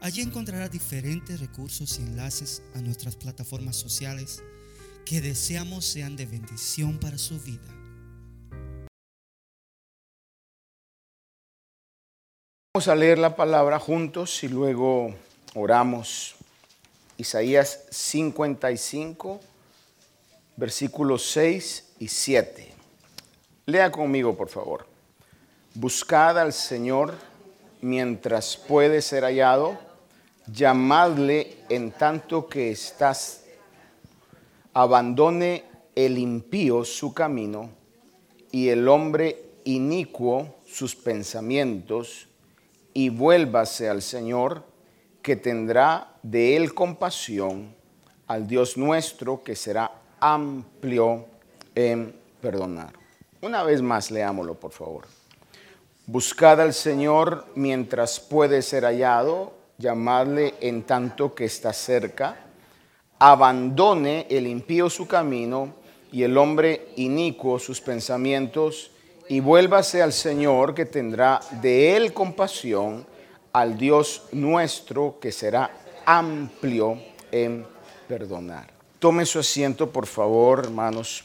Allí 0.00 0.20
encontrará 0.20 0.68
diferentes 0.68 1.40
recursos 1.40 1.98
y 1.98 2.02
enlaces 2.02 2.62
a 2.74 2.80
nuestras 2.80 3.16
plataformas 3.16 3.76
sociales 3.76 4.42
que 5.04 5.20
deseamos 5.20 5.84
sean 5.84 6.16
de 6.16 6.26
bendición 6.26 6.98
para 6.98 7.16
su 7.16 7.40
vida. 7.40 7.62
Vamos 12.74 12.88
a 12.88 12.94
leer 12.94 13.18
la 13.18 13.34
palabra 13.34 13.78
juntos 13.78 14.44
y 14.44 14.48
luego 14.48 15.14
oramos. 15.54 16.34
Isaías 17.16 17.84
55, 17.90 19.40
versículos 20.56 21.30
6 21.30 21.92
y 22.00 22.08
7. 22.08 22.74
Lea 23.64 23.90
conmigo, 23.90 24.36
por 24.36 24.50
favor. 24.50 24.86
Buscad 25.72 26.38
al 26.38 26.52
Señor 26.52 27.14
mientras 27.80 28.58
puede 28.58 29.00
ser 29.00 29.24
hallado 29.24 29.85
llamadle 30.46 31.58
en 31.68 31.92
tanto 31.92 32.46
que 32.46 32.70
estás, 32.70 33.44
abandone 34.72 35.64
el 35.94 36.18
impío 36.18 36.84
su 36.84 37.12
camino 37.12 37.70
y 38.52 38.68
el 38.68 38.88
hombre 38.88 39.44
inicuo 39.64 40.56
sus 40.66 40.94
pensamientos 40.94 42.28
y 42.92 43.08
vuélvase 43.08 43.88
al 43.88 44.02
Señor 44.02 44.64
que 45.22 45.36
tendrá 45.36 46.14
de 46.22 46.56
él 46.56 46.72
compasión, 46.72 47.74
al 48.26 48.46
Dios 48.46 48.76
nuestro 48.76 49.42
que 49.42 49.56
será 49.56 49.90
amplio 50.20 51.26
en 51.74 52.14
perdonar. 52.40 52.92
Una 53.42 53.62
vez 53.62 53.82
más 53.82 54.10
leámoslo, 54.10 54.54
por 54.54 54.72
favor. 54.72 55.06
Buscad 56.06 56.60
al 56.60 56.72
Señor 56.72 57.46
mientras 57.54 58.20
puede 58.20 58.62
ser 58.62 58.84
hallado, 58.84 59.52
llamadle 59.78 60.54
en 60.60 60.82
tanto 60.84 61.34
que 61.34 61.44
está 61.44 61.72
cerca, 61.72 62.36
abandone 63.18 64.26
el 64.30 64.46
impío 64.46 64.90
su 64.90 65.06
camino 65.06 65.74
y 66.12 66.22
el 66.22 66.36
hombre 66.38 66.88
inicuo 66.96 67.58
sus 67.58 67.80
pensamientos, 67.80 68.90
y 69.28 69.40
vuélvase 69.40 70.02
al 70.02 70.12
Señor 70.12 70.72
que 70.72 70.86
tendrá 70.86 71.40
de 71.60 71.96
él 71.96 72.12
compasión, 72.12 73.04
al 73.52 73.76
Dios 73.76 74.28
nuestro 74.32 75.18
que 75.20 75.32
será 75.32 75.70
amplio 76.04 77.00
en 77.32 77.66
perdonar. 78.06 78.70
Tome 79.00 79.26
su 79.26 79.40
asiento, 79.40 79.90
por 79.90 80.06
favor, 80.06 80.60
hermanos. 80.60 81.24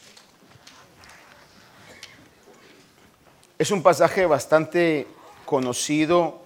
Es 3.60 3.70
un 3.70 3.84
pasaje 3.84 4.26
bastante 4.26 5.08
conocido 5.46 6.41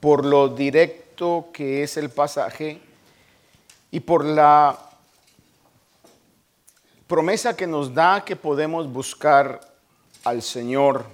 por 0.00 0.24
lo 0.24 0.48
directo 0.48 1.48
que 1.52 1.82
es 1.82 1.96
el 1.96 2.10
pasaje 2.10 2.80
y 3.90 4.00
por 4.00 4.24
la 4.24 4.78
promesa 7.06 7.56
que 7.56 7.66
nos 7.66 7.92
da 7.92 8.24
que 8.24 8.36
podemos 8.36 8.90
buscar 8.90 9.60
al 10.24 10.42
Señor 10.42 11.04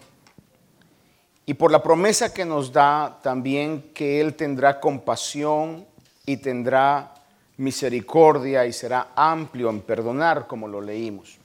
y 1.46 1.54
por 1.54 1.70
la 1.70 1.82
promesa 1.82 2.34
que 2.34 2.44
nos 2.44 2.72
da 2.72 3.18
también 3.22 3.90
que 3.94 4.20
Él 4.20 4.34
tendrá 4.34 4.80
compasión 4.80 5.86
y 6.24 6.36
tendrá 6.38 7.14
misericordia 7.56 8.66
y 8.66 8.72
será 8.72 9.08
amplio 9.14 9.70
en 9.70 9.80
perdonar, 9.80 10.46
como 10.46 10.66
lo 10.66 10.80
leímos. 10.80 11.38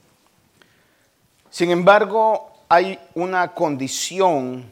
Sin 1.50 1.70
embargo, 1.70 2.50
hay 2.68 2.98
una 3.14 3.54
condición 3.54 4.71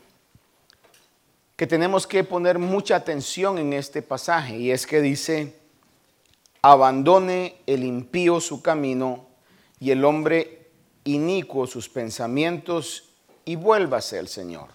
que 1.60 1.66
tenemos 1.66 2.06
que 2.06 2.24
poner 2.24 2.58
mucha 2.58 2.96
atención 2.96 3.58
en 3.58 3.74
este 3.74 4.00
pasaje 4.00 4.56
y 4.56 4.70
es 4.70 4.86
que 4.86 5.02
dice, 5.02 5.60
abandone 6.62 7.60
el 7.66 7.84
impío 7.84 8.40
su 8.40 8.62
camino 8.62 9.26
y 9.78 9.90
el 9.90 10.06
hombre 10.06 10.70
inicuo 11.04 11.66
sus 11.66 11.90
pensamientos 11.90 13.10
y 13.44 13.56
vuélvase 13.56 14.18
al 14.18 14.28
Señor. 14.28 14.68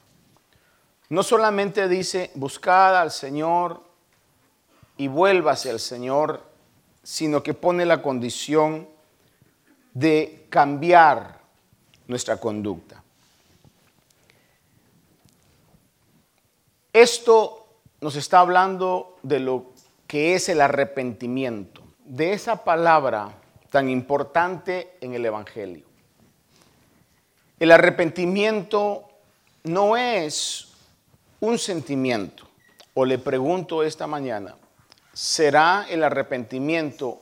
No 1.09 1.23
solamente 1.23 1.87
dice, 1.87 2.29
buscad 2.35 3.01
al 3.01 3.09
Señor 3.09 3.81
y 4.95 5.07
vuélvase 5.07 5.71
al 5.71 5.79
Señor, 5.79 6.43
sino 7.01 7.41
que 7.41 7.55
pone 7.55 7.87
la 7.87 8.03
condición 8.03 8.87
de 9.95 10.45
cambiar 10.51 11.41
nuestra 12.05 12.37
conducta. 12.37 13.04
Esto 16.95 17.67
nos 17.99 18.15
está 18.15 18.39
hablando 18.39 19.17
de 19.21 19.41
lo 19.41 19.65
que 20.07 20.33
es 20.33 20.47
el 20.47 20.61
arrepentimiento, 20.61 21.81
de 22.05 22.31
esa 22.31 22.63
palabra 22.63 23.33
tan 23.69 23.89
importante 23.89 24.95
en 25.01 25.13
el 25.13 25.25
Evangelio. 25.25 25.83
El 27.59 27.73
arrepentimiento 27.73 29.09
no 29.65 29.97
es 29.97 30.69
un 31.41 31.59
sentimiento, 31.59 32.47
o 32.93 33.03
le 33.03 33.17
pregunto 33.17 33.83
esta 33.83 34.07
mañana, 34.07 34.55
¿será 35.11 35.87
el 35.89 36.01
arrepentimiento 36.01 37.19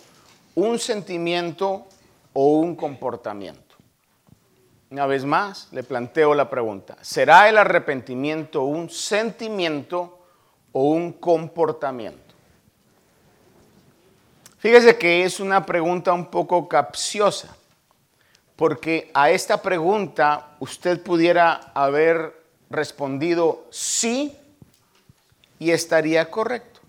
un 0.54 0.78
sentimiento 0.78 1.88
o 2.34 2.60
un 2.60 2.76
comportamiento? 2.76 3.63
Una 4.94 5.08
vez 5.08 5.26
más, 5.26 5.70
le 5.72 5.82
planteo 5.82 6.36
la 6.36 6.52
pregunta, 6.52 6.96
¿será 7.02 7.50
el 7.50 7.58
arrepentimiento 7.58 8.62
un 8.62 8.92
sentimiento 8.92 10.20
o 10.72 10.84
un 10.84 11.14
comportamiento? 11.14 12.36
Fíjese 14.60 14.96
que 14.96 15.24
es 15.24 15.40
una 15.40 15.66
pregunta 15.66 16.14
un 16.14 16.28
poco 16.28 16.70
capciosa, 16.70 17.58
porque 18.56 19.10
a 19.16 19.32
esta 19.32 19.64
pregunta 19.64 20.58
usted 20.60 21.02
pudiera 21.02 21.72
haber 21.74 22.44
respondido 22.70 23.66
sí 23.72 24.38
y 25.58 25.72
estaría 25.72 26.30
correcto. 26.30 26.82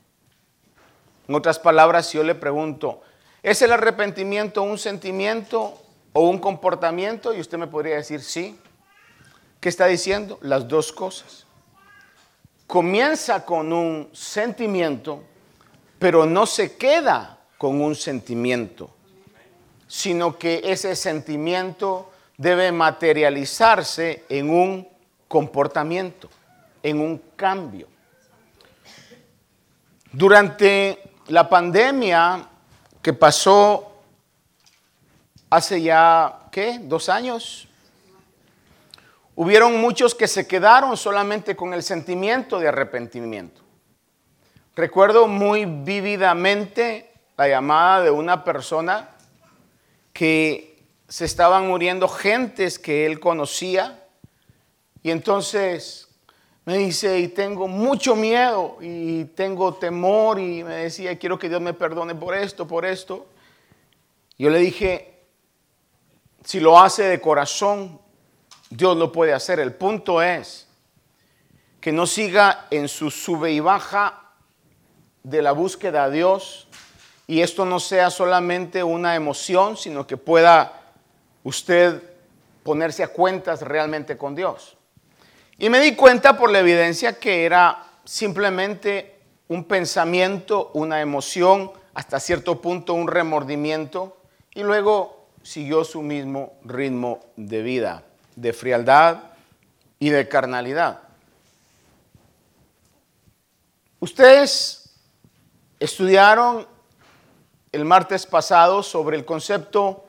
En 1.27 1.37
otras 1.37 1.59
palabras, 1.59 2.09
si 2.09 2.19
yo 2.19 2.23
le 2.23 2.35
pregunto, 2.35 3.01
¿es 3.43 3.63
el 3.63 3.73
arrepentimiento 3.73 4.63
un 4.63 4.77
sentimiento 4.77 5.81
o 6.15 6.29
un 6.29 6.39
comportamiento 6.39 7.35
y 7.35 7.41
usted 7.41 7.59
me 7.59 7.67
podría 7.67 7.97
decir 7.97 8.23
sí. 8.23 8.59
¿Qué 9.61 9.69
está 9.69 9.87
diciendo? 9.87 10.39
Las 10.43 10.67
dos 10.67 10.93
cosas. 10.93 11.45
Comienza 12.67 13.45
con 13.45 13.73
un 13.73 14.09
sentimiento, 14.13 15.23
pero 15.99 16.25
no 16.25 16.47
se 16.47 16.77
queda 16.77 17.39
con 17.59 17.81
un 17.81 17.95
sentimiento, 17.95 18.91
sino 19.89 20.39
que 20.39 20.63
ese 20.65 20.95
sentimiento 20.97 22.13
debe 22.37 22.71
materializarse 22.73 24.25
en 24.29 24.51
un 24.51 24.89
comportamiento, 25.27 26.29
en 26.83 27.01
un 27.01 27.23
cambio. 27.35 27.89
Durante 30.13 31.11
la 31.29 31.49
pandemia 31.49 32.49
que 33.03 33.13
pasó 33.13 33.94
hace 35.55 35.81
ya, 35.81 36.41
¿qué? 36.51 36.81
Dos 36.83 37.09
años. 37.09 37.69
Hubieron 39.37 39.81
muchos 39.81 40.15
que 40.15 40.27
se 40.27 40.47
quedaron 40.47 40.97
solamente 40.97 41.55
con 41.55 41.73
el 41.73 41.83
sentimiento 41.83 42.59
de 42.59 42.69
arrepentimiento. 42.69 43.61
Recuerdo 44.75 45.29
muy 45.29 45.65
vívidamente 45.65 47.13
la 47.37 47.49
llamada 47.49 48.03
de 48.03 48.11
una 48.11 48.43
persona 48.43 49.11
que 50.13 50.83
se 51.09 51.25
estaban 51.25 51.69
muriendo 51.69 52.09
gentes 52.09 52.79
que 52.79 53.07
él 53.07 53.21
conocía 53.21 54.05
y 55.03 55.11
entonces 55.11 56.09
me 56.65 56.79
dice, 56.79 57.21
y 57.21 57.29
tengo 57.29 57.69
mucho 57.69 58.17
miedo 58.17 58.79
y 58.81 59.25
tengo 59.27 59.75
temor 59.75 60.41
y 60.41 60.65
me 60.65 60.77
decía, 60.77 61.17
quiero 61.19 61.39
que 61.39 61.49
Dios 61.49 61.61
me 61.61 61.75
perdone 61.75 62.15
por 62.15 62.35
esto, 62.35 62.67
por 62.67 62.85
esto. 62.85 63.27
Yo 64.39 64.51
le 64.51 64.59
dije, 64.59 65.14
si 66.45 66.61
lo 66.61 66.79
hace 66.79 67.05
de 67.05 67.21
corazón, 67.21 67.99
Dios 68.71 68.97
lo 68.97 69.11
puede 69.11 69.33
hacer. 69.33 69.59
El 69.59 69.75
punto 69.75 70.23
es 70.23 70.69
que 71.81 71.91
no 71.91 72.07
siga 72.07 72.67
en 72.71 72.89
su 72.89 73.11
sube 73.11 73.53
y 73.53 73.61
baja 73.61 74.23
de 75.23 75.43
la 75.43 75.53
búsqueda 75.53 76.05
a 76.05 76.11
Dios 76.11 76.69
y 77.27 77.41
esto 77.41 77.65
no 77.65 77.81
sea 77.81 78.11
solamente 78.11 78.85
una 78.85 79.17
emoción, 79.17 79.77
sino 79.77 80.07
que 80.07 80.17
pueda 80.17 80.81
usted 81.43 82.03
ponerse 82.63 83.03
a 83.03 83.09
cuentas 83.09 83.63
realmente 83.63 84.19
con 84.19 84.35
Dios. 84.35 84.77
Y 85.59 85.71
me 85.71 85.81
di 85.81 85.95
cuenta 85.95 86.37
por 86.37 86.51
la 86.51 86.61
evidencia 86.61 87.19
que 87.19 87.45
era 87.45 87.85
simplemente 88.05 89.21
un 89.49 89.65
pensamiento, 89.65 90.71
una 90.75 91.01
emoción, 91.01 91.73
hasta 91.95 92.21
cierto 92.21 92.61
punto 92.61 92.93
un 92.93 93.09
remordimiento, 93.09 94.17
y 94.55 94.63
luego 94.63 95.24
siguió 95.45 95.85
su 95.85 96.03
mismo 96.03 96.55
ritmo 96.65 97.21
de 97.37 97.63
vida, 97.63 98.03
de 98.35 98.53
frialdad 98.53 99.19
y 100.01 100.11
de 100.11 100.27
carnalidad. 100.27 101.01
Ustedes 104.01 104.91
estudiaron 105.79 106.67
el 107.71 107.85
martes 107.85 108.27
pasado 108.27 108.83
sobre 108.83 109.17
el 109.17 109.25
concepto 109.25 110.05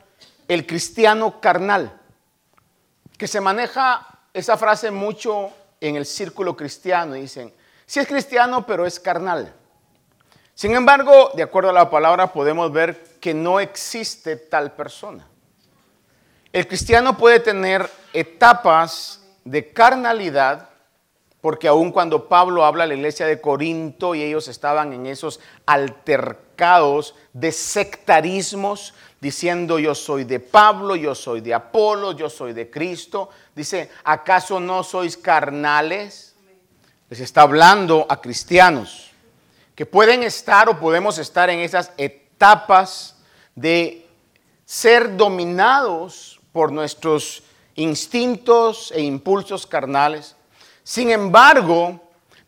el 0.47 0.65
cristiano 0.65 1.39
carnal, 1.39 1.99
que 3.17 3.27
se 3.27 3.41
maneja 3.41 4.07
esa 4.33 4.57
frase 4.57 4.91
mucho 4.91 5.51
en 5.81 5.95
el 5.95 6.05
círculo 6.05 6.55
cristiano. 6.55 7.13
Dicen, 7.13 7.53
sí 7.85 7.99
es 7.99 8.07
cristiano, 8.07 8.65
pero 8.65 8.85
es 8.85 8.99
carnal. 8.99 9.53
Sin 10.53 10.75
embargo, 10.75 11.31
de 11.33 11.43
acuerdo 11.43 11.69
a 11.69 11.73
la 11.73 11.89
palabra, 11.89 12.31
podemos 12.31 12.71
ver 12.71 13.14
que 13.25 13.33
no 13.33 13.59
existe 13.59 14.35
tal 14.35 14.73
persona. 14.73 15.27
El 16.53 16.67
cristiano 16.67 17.17
puede 17.17 17.39
tener 17.39 17.89
etapas 18.13 19.19
de 19.43 19.73
carnalidad, 19.73 20.69
porque 21.41 21.67
aun 21.67 21.91
cuando 21.91 22.29
Pablo 22.29 22.63
habla 22.63 22.83
a 22.83 22.85
la 22.85 22.93
iglesia 22.93 23.25
de 23.25 23.41
Corinto 23.41 24.13
y 24.13 24.21
ellos 24.21 24.47
estaban 24.47 24.93
en 24.93 25.07
esos 25.07 25.39
altercados 25.65 27.15
de 27.33 27.51
sectarismos, 27.51 28.93
diciendo 29.19 29.79
yo 29.79 29.95
soy 29.95 30.23
de 30.23 30.39
Pablo, 30.39 30.95
yo 30.95 31.15
soy 31.15 31.41
de 31.41 31.55
Apolo, 31.55 32.11
yo 32.11 32.29
soy 32.29 32.53
de 32.53 32.69
Cristo. 32.69 33.31
Dice, 33.55 33.89
¿acaso 34.03 34.59
no 34.59 34.83
sois 34.83 35.17
carnales? 35.17 36.35
Les 37.09 37.21
está 37.21 37.41
hablando 37.41 38.05
a 38.07 38.21
cristianos 38.21 39.09
que 39.73 39.87
pueden 39.87 40.21
estar 40.21 40.69
o 40.69 40.79
podemos 40.79 41.17
estar 41.17 41.49
en 41.49 41.57
esas 41.57 41.91
etapas 41.97 43.14
de 43.55 44.05
ser 44.65 45.15
dominados 45.15 46.39
por 46.51 46.71
nuestros 46.71 47.43
instintos 47.75 48.91
e 48.91 49.01
impulsos 49.01 49.65
carnales. 49.65 50.35
Sin 50.83 51.11
embargo, 51.11 51.99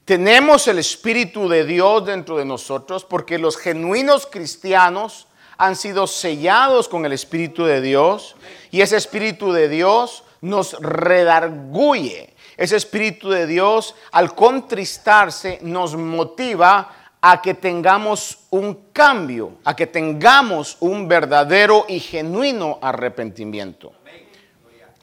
tenemos 0.05 0.67
el 0.67 0.79
Espíritu 0.79 1.49
de 1.49 1.65
Dios 1.65 2.05
dentro 2.05 2.37
de 2.37 2.45
nosotros 2.45 3.03
porque 3.03 3.37
los 3.37 3.57
genuinos 3.57 4.25
cristianos 4.25 5.27
han 5.57 5.75
sido 5.75 6.07
sellados 6.07 6.87
con 6.87 7.05
el 7.05 7.13
Espíritu 7.13 7.65
de 7.65 7.81
Dios 7.81 8.35
y 8.71 8.81
ese 8.81 8.95
Espíritu 8.97 9.51
de 9.51 9.67
Dios 9.67 10.23
nos 10.41 10.73
redarguye. 10.79 12.33
Ese 12.55 12.75
Espíritu 12.75 13.29
de 13.29 13.47
Dios 13.47 13.95
al 14.11 14.33
contristarse 14.33 15.59
nos 15.61 15.95
motiva 15.95 17.06
a 17.21 17.41
que 17.41 17.53
tengamos 17.53 18.39
un 18.49 18.91
cambio, 18.93 19.57
a 19.63 19.75
que 19.75 19.87
tengamos 19.87 20.77
un 20.79 21.07
verdadero 21.07 21.85
y 21.87 21.99
genuino 21.99 22.79
arrepentimiento. 22.81 23.93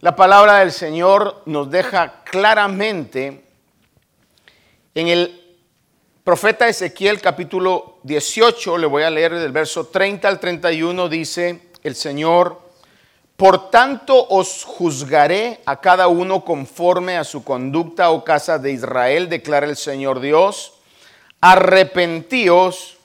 La 0.01 0.15
palabra 0.15 0.59
del 0.59 0.73
Señor 0.73 1.43
nos 1.47 1.71
deja 1.71 2.23
claramente 2.25 3.45
en 4.95 5.09
el 5.09 5.41
Profeta 6.23 6.69
Ezequiel 6.69 7.21
capítulo 7.21 7.99
18, 8.05 8.79
le 8.79 8.87
voy 8.87 9.03
a 9.03 9.11
leer 9.11 9.35
del 9.35 9.53
verso 9.53 9.89
30 9.89 10.27
al 10.27 10.41
31, 10.41 11.09
dice 11.09 11.69
el 11.83 11.95
Señor, 11.95 12.63
por 13.37 13.71
tanto 13.71 14.27
os 14.29 14.65
juzgaré 14.65 15.61
a 15.67 15.81
cada 15.81 16.09
uno 16.09 16.45
conforme 16.45 17.19
a 17.19 17.25
su 17.25 17.45
conducta, 17.45 18.11
o 18.11 18.17
oh 18.17 18.25
casa 18.25 18.59
de 18.59 18.73
Israel, 18.73 19.29
declara 19.29 19.67
el 19.67 19.77
Señor 19.77 20.21
Dios, 20.21 20.75
arrepentíos 21.45 22.97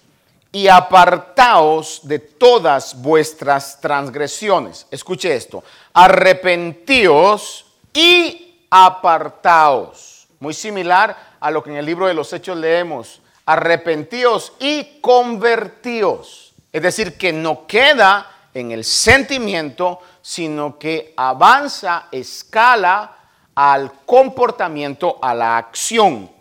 y 0.49 0.69
apartaos 0.69 1.99
de 2.03 2.19
todas 2.19 3.01
vuestras 3.01 3.81
transgresiones. 3.81 4.87
Escuche 4.89 5.35
esto, 5.35 5.61
arrepentíos 5.91 7.65
y 7.93 8.63
apartaos. 8.69 10.25
Muy 10.39 10.53
similar 10.53 11.35
a 11.37 11.51
lo 11.51 11.61
que 11.61 11.71
en 11.71 11.75
el 11.75 11.85
libro 11.85 12.07
de 12.07 12.13
los 12.13 12.31
Hechos 12.31 12.55
leemos, 12.55 13.19
arrepentíos 13.45 14.53
y 14.57 15.01
convertíos. 15.01 16.53
Es 16.71 16.81
decir, 16.81 17.17
que 17.17 17.33
no 17.33 17.67
queda 17.67 18.47
en 18.53 18.71
el 18.71 18.85
sentimiento, 18.85 19.99
sino 20.21 20.79
que 20.79 21.13
avanza, 21.17 22.05
escala 22.09 23.17
al 23.53 23.91
comportamiento, 24.05 25.19
a 25.21 25.33
la 25.33 25.57
acción. 25.57 26.38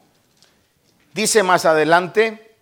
Dice 1.12 1.42
más 1.42 1.64
adelante, 1.64 2.56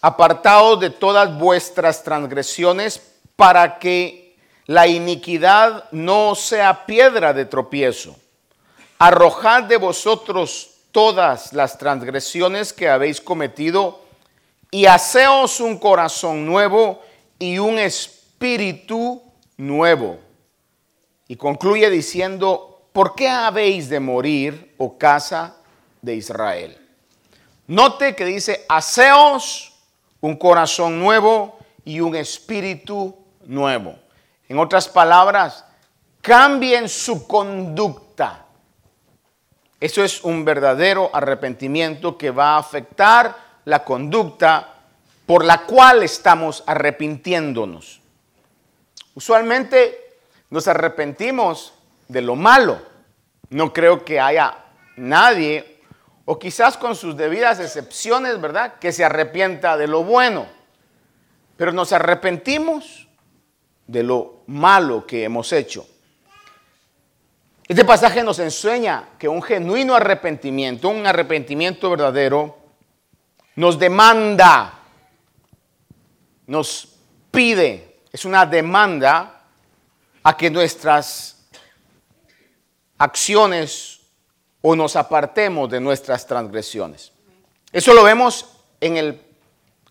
apartaos 0.00 0.80
de 0.80 0.90
todas 0.90 1.36
vuestras 1.38 2.02
transgresiones 2.02 3.02
para 3.36 3.78
que 3.78 4.36
la 4.66 4.86
iniquidad 4.86 5.90
no 5.92 6.34
sea 6.34 6.86
piedra 6.86 7.32
de 7.32 7.46
tropiezo. 7.46 8.16
Arrojad 8.98 9.64
de 9.64 9.76
vosotros 9.76 10.70
todas 10.92 11.52
las 11.52 11.78
transgresiones 11.78 12.72
que 12.72 12.88
habéis 12.88 13.20
cometido 13.20 14.00
y 14.70 14.86
haceos 14.86 15.60
un 15.60 15.78
corazón 15.78 16.44
nuevo 16.46 17.00
y 17.38 17.58
un 17.58 17.78
espíritu 17.78 19.22
nuevo. 19.56 20.18
Y 21.28 21.36
concluye 21.36 21.88
diciendo, 21.90 22.88
¿por 22.92 23.14
qué 23.14 23.28
habéis 23.28 23.88
de 23.88 24.00
morir, 24.00 24.74
oh 24.78 24.98
casa 24.98 25.56
de 26.02 26.16
Israel? 26.16 26.87
Note 27.68 28.16
que 28.16 28.24
dice, 28.24 28.66
haceos 28.68 29.72
un 30.20 30.36
corazón 30.36 30.98
nuevo 30.98 31.58
y 31.84 32.00
un 32.00 32.16
espíritu 32.16 33.16
nuevo. 33.46 33.96
En 34.48 34.58
otras 34.58 34.88
palabras, 34.88 35.64
cambien 36.20 36.88
su 36.88 37.26
conducta 37.28 38.46
eso 39.80 40.02
es 40.02 40.24
un 40.24 40.44
verdadero 40.44 41.10
arrepentimiento 41.12 42.18
que 42.18 42.30
va 42.30 42.54
a 42.54 42.58
afectar 42.58 43.36
la 43.64 43.84
conducta 43.84 44.74
por 45.24 45.44
la 45.44 45.62
cual 45.62 46.02
estamos 46.02 46.64
arrepintiéndonos. 46.66 48.00
Usualmente 49.14 50.16
nos 50.50 50.66
arrepentimos 50.66 51.74
de 52.08 52.22
lo 52.22 52.34
malo. 52.34 52.80
No 53.50 53.72
creo 53.72 54.04
que 54.04 54.18
haya 54.18 54.56
nadie, 54.96 55.77
o 56.30 56.38
quizás 56.38 56.76
con 56.76 56.94
sus 56.94 57.16
debidas 57.16 57.58
excepciones, 57.58 58.38
¿verdad?, 58.38 58.74
que 58.78 58.92
se 58.92 59.02
arrepienta 59.02 59.78
de 59.78 59.86
lo 59.86 60.04
bueno. 60.04 60.46
Pero 61.56 61.72
nos 61.72 61.90
arrepentimos 61.94 63.08
de 63.86 64.02
lo 64.02 64.42
malo 64.46 65.06
que 65.06 65.24
hemos 65.24 65.50
hecho. 65.54 65.88
Este 67.66 67.82
pasaje 67.82 68.22
nos 68.22 68.40
enseña 68.40 69.08
que 69.18 69.26
un 69.26 69.40
genuino 69.40 69.94
arrepentimiento, 69.94 70.90
un 70.90 71.06
arrepentimiento 71.06 71.88
verdadero, 71.88 72.58
nos 73.56 73.78
demanda, 73.78 74.80
nos 76.46 76.88
pide, 77.30 78.02
es 78.12 78.26
una 78.26 78.44
demanda 78.44 79.44
a 80.22 80.36
que 80.36 80.50
nuestras 80.50 81.48
acciones 82.98 83.97
o 84.70 84.76
nos 84.76 84.96
apartemos 84.96 85.70
de 85.70 85.80
nuestras 85.80 86.26
transgresiones. 86.26 87.10
Eso 87.72 87.94
lo 87.94 88.04
vemos 88.04 88.50
en 88.82 88.98
el 88.98 89.18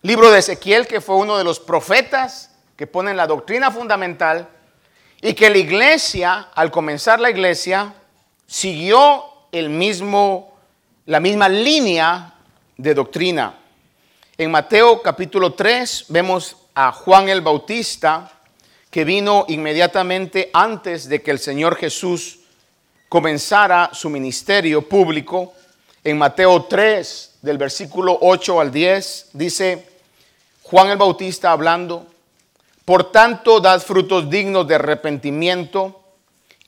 libro 0.03 0.29
de 0.29 0.38
Ezequiel, 0.38 0.86
que 0.86 1.01
fue 1.01 1.15
uno 1.15 1.36
de 1.36 1.43
los 1.43 1.60
profetas 1.60 2.55
que 2.75 2.86
ponen 2.86 3.17
la 3.17 3.25
doctrina 3.25 3.72
fundamental 3.72 4.48
y 5.19 5.34
que 5.34 5.50
la 5.50 5.57
iglesia, 5.57 6.50
al 6.53 6.69
comenzar 6.69 7.19
la 7.19 7.31
iglesia, 7.31 7.91
siguió 8.46 9.24
el 9.51 9.72
mismo, 9.72 10.55
la 11.07 11.19
misma 11.19 11.50
línea 11.50 12.36
de 12.77 12.93
doctrina. 12.93 13.57
En 14.38 14.51
Mateo 14.51 15.01
capítulo 15.01 15.53
3 15.53 16.05
vemos 16.10 16.55
a 16.75 16.91
Juan 16.91 17.29
el 17.29 17.41
Bautista, 17.41 18.31
que 18.91 19.05
vino 19.05 19.46
inmediatamente 19.48 20.51
antes 20.53 21.10
de 21.10 21.24
que 21.24 21.31
el 21.31 21.39
Señor 21.39 21.77
Jesús 21.77 22.41
comenzara 23.10 23.90
su 23.94 24.10
ministerio 24.10 24.88
público. 24.88 25.54
En 26.04 26.18
Mateo 26.18 26.64
3, 26.64 27.40
del 27.42 27.58
versículo 27.58 28.18
8 28.22 28.62
al 28.62 28.72
10, 28.72 29.30
dice 29.34 29.88
Juan 30.64 30.90
el 30.90 30.98
Bautista 30.98 31.52
hablando, 31.52 32.08
por 32.86 33.12
tanto, 33.12 33.60
dad 33.60 33.82
frutos 33.82 34.30
dignos 34.30 34.68
de 34.68 34.76
arrepentimiento 34.76 36.02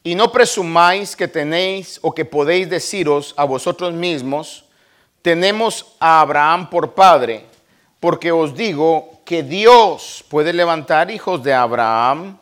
y 0.04 0.16
no 0.16 0.32
presumáis 0.32 1.16
que 1.16 1.28
tenéis 1.28 2.00
o 2.02 2.14
que 2.14 2.26
podéis 2.26 2.70
deciros 2.70 3.34
a 3.38 3.46
vosotros 3.46 3.94
mismos, 3.94 4.66
tenemos 5.22 5.96
a 6.00 6.22
Abraham 6.22 6.70
por 6.70 6.94
padre, 6.94 7.46
porque 8.00 8.32
os 8.32 8.56
digo 8.56 9.22
que 9.26 9.44
Dios 9.44 10.24
puede 10.30 10.54
levantar 10.54 11.12
hijos 11.12 11.44
de 11.44 11.54
Abraham 11.54 12.38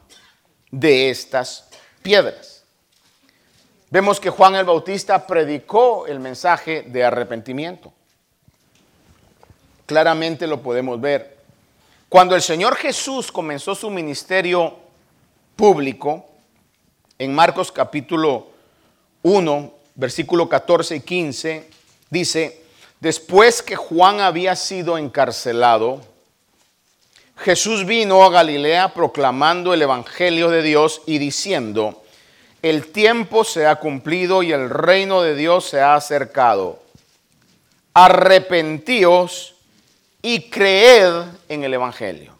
de 0.72 1.10
estas 1.10 1.68
piedras. 2.02 2.47
Vemos 3.90 4.20
que 4.20 4.30
Juan 4.30 4.56
el 4.56 4.66
Bautista 4.66 5.26
predicó 5.26 6.08
el 6.08 6.20
mensaje 6.20 6.84
de 6.84 7.06
arrepentimiento. 7.06 7.94
Claramente 9.86 10.46
lo 10.46 10.62
podemos 10.62 11.00
ver. 11.00 11.38
Cuando 12.10 12.36
el 12.36 12.42
Señor 12.42 12.76
Jesús 12.76 13.32
comenzó 13.32 13.76
su 13.76 13.90
ministerio 13.90 14.78
público, 15.56 16.26
en 17.18 17.34
Marcos 17.34 17.72
capítulo 17.72 18.48
1, 19.24 19.74
versículo 19.96 20.50
14 20.50 20.98
y 20.98 21.00
15, 21.00 21.70
dice, 22.10 22.62
después 23.00 23.64
que 23.64 23.78
Juan 23.78 24.20
había 24.20 24.58
sido 24.58 24.98
encarcelado, 24.98 26.02
Jesús 27.38 27.86
vino 27.86 28.24
a 28.24 28.30
Galilea 28.30 28.94
proclamando 28.94 29.74
el 29.74 29.82
Evangelio 29.82 30.50
de 30.50 30.62
Dios 30.62 31.02
y 31.06 31.20
diciendo, 31.20 32.04
el 32.62 32.88
tiempo 32.92 33.44
se 33.44 33.68
ha 33.68 33.76
cumplido 33.76 34.44
y 34.44 34.52
el 34.52 34.70
reino 34.70 35.22
de 35.22 35.36
Dios 35.36 35.70
se 35.70 35.80
ha 35.80 35.96
acercado. 35.96 36.80
Arrepentíos 37.94 39.56
y 40.22 40.50
creed 40.50 41.14
en 41.50 41.64
el 41.64 41.74
Evangelio. 41.74 42.34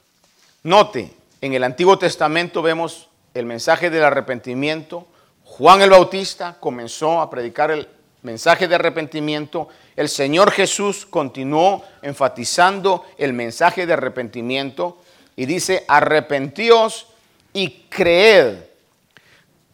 Note, 0.64 1.14
en 1.42 1.54
el 1.54 1.64
Antiguo 1.64 1.98
Testamento 1.98 2.62
vemos 2.62 3.08
el 3.34 3.46
mensaje 3.46 3.90
del 3.90 4.04
arrepentimiento. 4.04 5.08
Juan 5.44 5.82
el 5.82 5.92
Bautista 5.92 6.58
comenzó 6.60 7.22
a 7.22 7.30
predicar 7.30 7.72
el 7.72 7.88
mensaje 8.24 8.68
de 8.68 8.76
arrepentimiento. 8.76 9.70
El 9.96 10.10
Señor 10.10 10.52
Jesús 10.52 11.06
continuó 11.06 11.84
enfatizando 12.02 13.06
el 13.18 13.34
mensaje 13.34 13.86
de 13.86 13.94
arrepentimiento 13.94 14.98
y 15.36 15.46
dice, 15.46 15.86
arrepentíos 15.88 17.08
y 17.54 17.86
creed. 17.90 18.67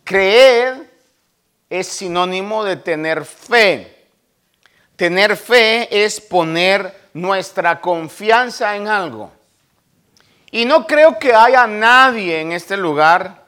Creed 0.04 0.74
es 1.70 1.88
sinónimo 1.88 2.64
de 2.64 2.76
tener 2.78 3.26
fe. 3.26 4.08
Tener 4.96 5.36
fe 5.36 6.04
es 6.04 6.22
poner 6.22 7.10
nuestra 7.14 7.82
confianza 7.82 8.76
en 8.76 8.88
algo. 8.88 9.32
Y 10.52 10.66
no 10.66 10.86
creo 10.86 11.18
que 11.18 11.34
haya 11.34 11.66
nadie 11.66 12.42
en 12.42 12.52
este 12.52 12.78
lugar 12.78 13.44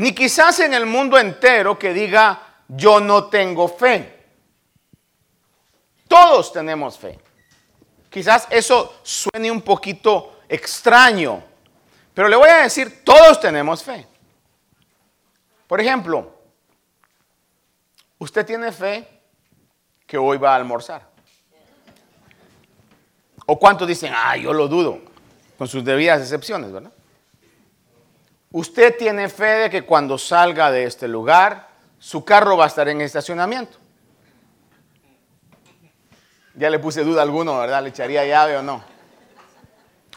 ni 0.00 0.14
quizás 0.14 0.60
en 0.60 0.72
el 0.72 0.86
mundo 0.86 1.18
entero 1.18 1.78
que 1.78 1.92
diga, 1.92 2.40
yo 2.68 3.00
no 3.00 3.24
tengo 3.26 3.68
fe. 3.68 4.24
Todos 6.08 6.52
tenemos 6.54 6.98
fe. 6.98 7.18
Quizás 8.08 8.48
eso 8.48 9.00
suene 9.02 9.50
un 9.50 9.60
poquito 9.60 10.40
extraño, 10.48 11.42
pero 12.14 12.28
le 12.28 12.36
voy 12.36 12.48
a 12.48 12.62
decir, 12.62 13.04
todos 13.04 13.38
tenemos 13.40 13.84
fe. 13.84 14.06
Por 15.70 15.80
ejemplo, 15.80 16.28
usted 18.18 18.44
tiene 18.44 18.72
fe 18.72 19.06
que 20.04 20.18
hoy 20.18 20.36
va 20.36 20.54
a 20.54 20.56
almorzar. 20.56 21.08
¿O 23.46 23.56
cuántos 23.56 23.86
dicen, 23.86 24.12
ah, 24.12 24.36
yo 24.36 24.52
lo 24.52 24.66
dudo? 24.66 24.98
Con 25.56 25.68
sus 25.68 25.84
debidas 25.84 26.22
excepciones, 26.22 26.72
¿verdad? 26.72 26.90
Usted 28.50 28.96
tiene 28.98 29.28
fe 29.28 29.44
de 29.44 29.70
que 29.70 29.82
cuando 29.82 30.18
salga 30.18 30.72
de 30.72 30.82
este 30.82 31.06
lugar, 31.06 31.68
su 32.00 32.24
carro 32.24 32.56
va 32.56 32.64
a 32.64 32.66
estar 32.66 32.88
en 32.88 33.00
estacionamiento. 33.02 33.78
Ya 36.56 36.68
le 36.68 36.80
puse 36.80 37.04
duda 37.04 37.20
a 37.20 37.22
alguno, 37.22 37.56
¿verdad? 37.60 37.80
¿Le 37.84 37.90
echaría 37.90 38.26
llave 38.26 38.56
o 38.56 38.62
no? 38.64 38.82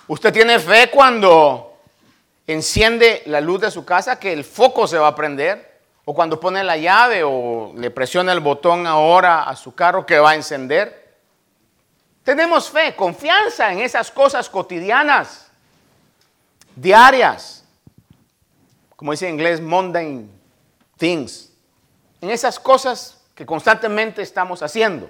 Usted 0.08 0.34
tiene 0.34 0.58
fe 0.58 0.90
cuando 0.90 1.73
enciende 2.48 3.24
la 3.26 3.42
luz 3.42 3.62
de 3.62 3.72
su 3.72 3.86
casa 3.86 4.20
que 4.20 4.34
el 4.34 4.44
foco 4.44 4.88
se 4.88 4.98
va 4.98 5.08
a 5.08 5.16
prender. 5.16 5.74
O 6.06 6.14
cuando 6.14 6.40
pone 6.40 6.64
la 6.64 6.76
llave 6.76 7.24
o 7.24 7.74
le 7.78 7.90
presiona 7.90 8.34
el 8.34 8.42
botón 8.42 8.86
ahora 8.86 9.44
a 9.44 9.56
su 9.56 9.74
carro 9.74 10.06
que 10.06 10.20
va 10.20 10.32
a 10.32 10.36
encender. 10.36 11.18
Tenemos 12.24 12.70
fe, 12.70 12.96
confianza 12.96 13.72
en 13.72 13.80
esas 13.80 14.12
cosas 14.12 14.50
cotidianas, 14.50 15.50
diarias 16.76 17.64
como 19.04 19.12
dice 19.12 19.28
en 19.28 19.34
inglés, 19.34 19.60
mundane 19.60 20.30
things. 20.96 21.52
En 22.22 22.30
esas 22.30 22.58
cosas 22.58 23.22
que 23.36 23.46
constantemente 23.46 24.22
estamos 24.22 24.64
haciendo. 24.64 25.10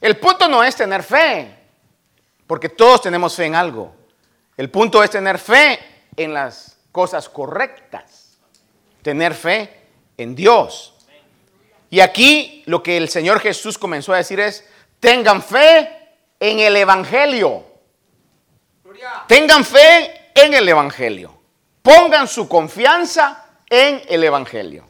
El 0.00 0.16
punto 0.16 0.48
no 0.48 0.64
es 0.64 0.74
tener 0.74 1.04
fe, 1.04 1.56
porque 2.48 2.68
todos 2.68 3.02
tenemos 3.02 3.36
fe 3.36 3.44
en 3.44 3.54
algo. 3.54 3.94
El 4.56 4.70
punto 4.72 5.04
es 5.04 5.10
tener 5.10 5.38
fe 5.38 5.78
en 6.16 6.34
las 6.34 6.78
cosas 6.92 7.28
correctas. 7.28 8.38
Tener 9.02 9.34
fe 9.34 9.70
en 10.16 10.34
Dios. 10.34 10.94
Y 11.90 12.00
aquí 12.00 12.62
lo 12.66 12.82
que 12.82 12.96
el 12.96 13.08
Señor 13.08 13.40
Jesús 13.40 13.78
comenzó 13.78 14.12
a 14.12 14.16
decir 14.16 14.40
es, 14.40 14.66
tengan 15.00 15.42
fe 15.42 15.88
en 16.40 16.60
el 16.60 16.76
Evangelio. 16.76 17.64
Tengan 19.28 19.64
fe 19.64 20.30
en 20.34 20.54
el 20.54 20.68
Evangelio. 20.68 21.36
Pongan 21.82 22.26
su 22.26 22.48
confianza 22.48 23.44
en 23.68 24.02
el 24.08 24.24
Evangelio. 24.24 24.86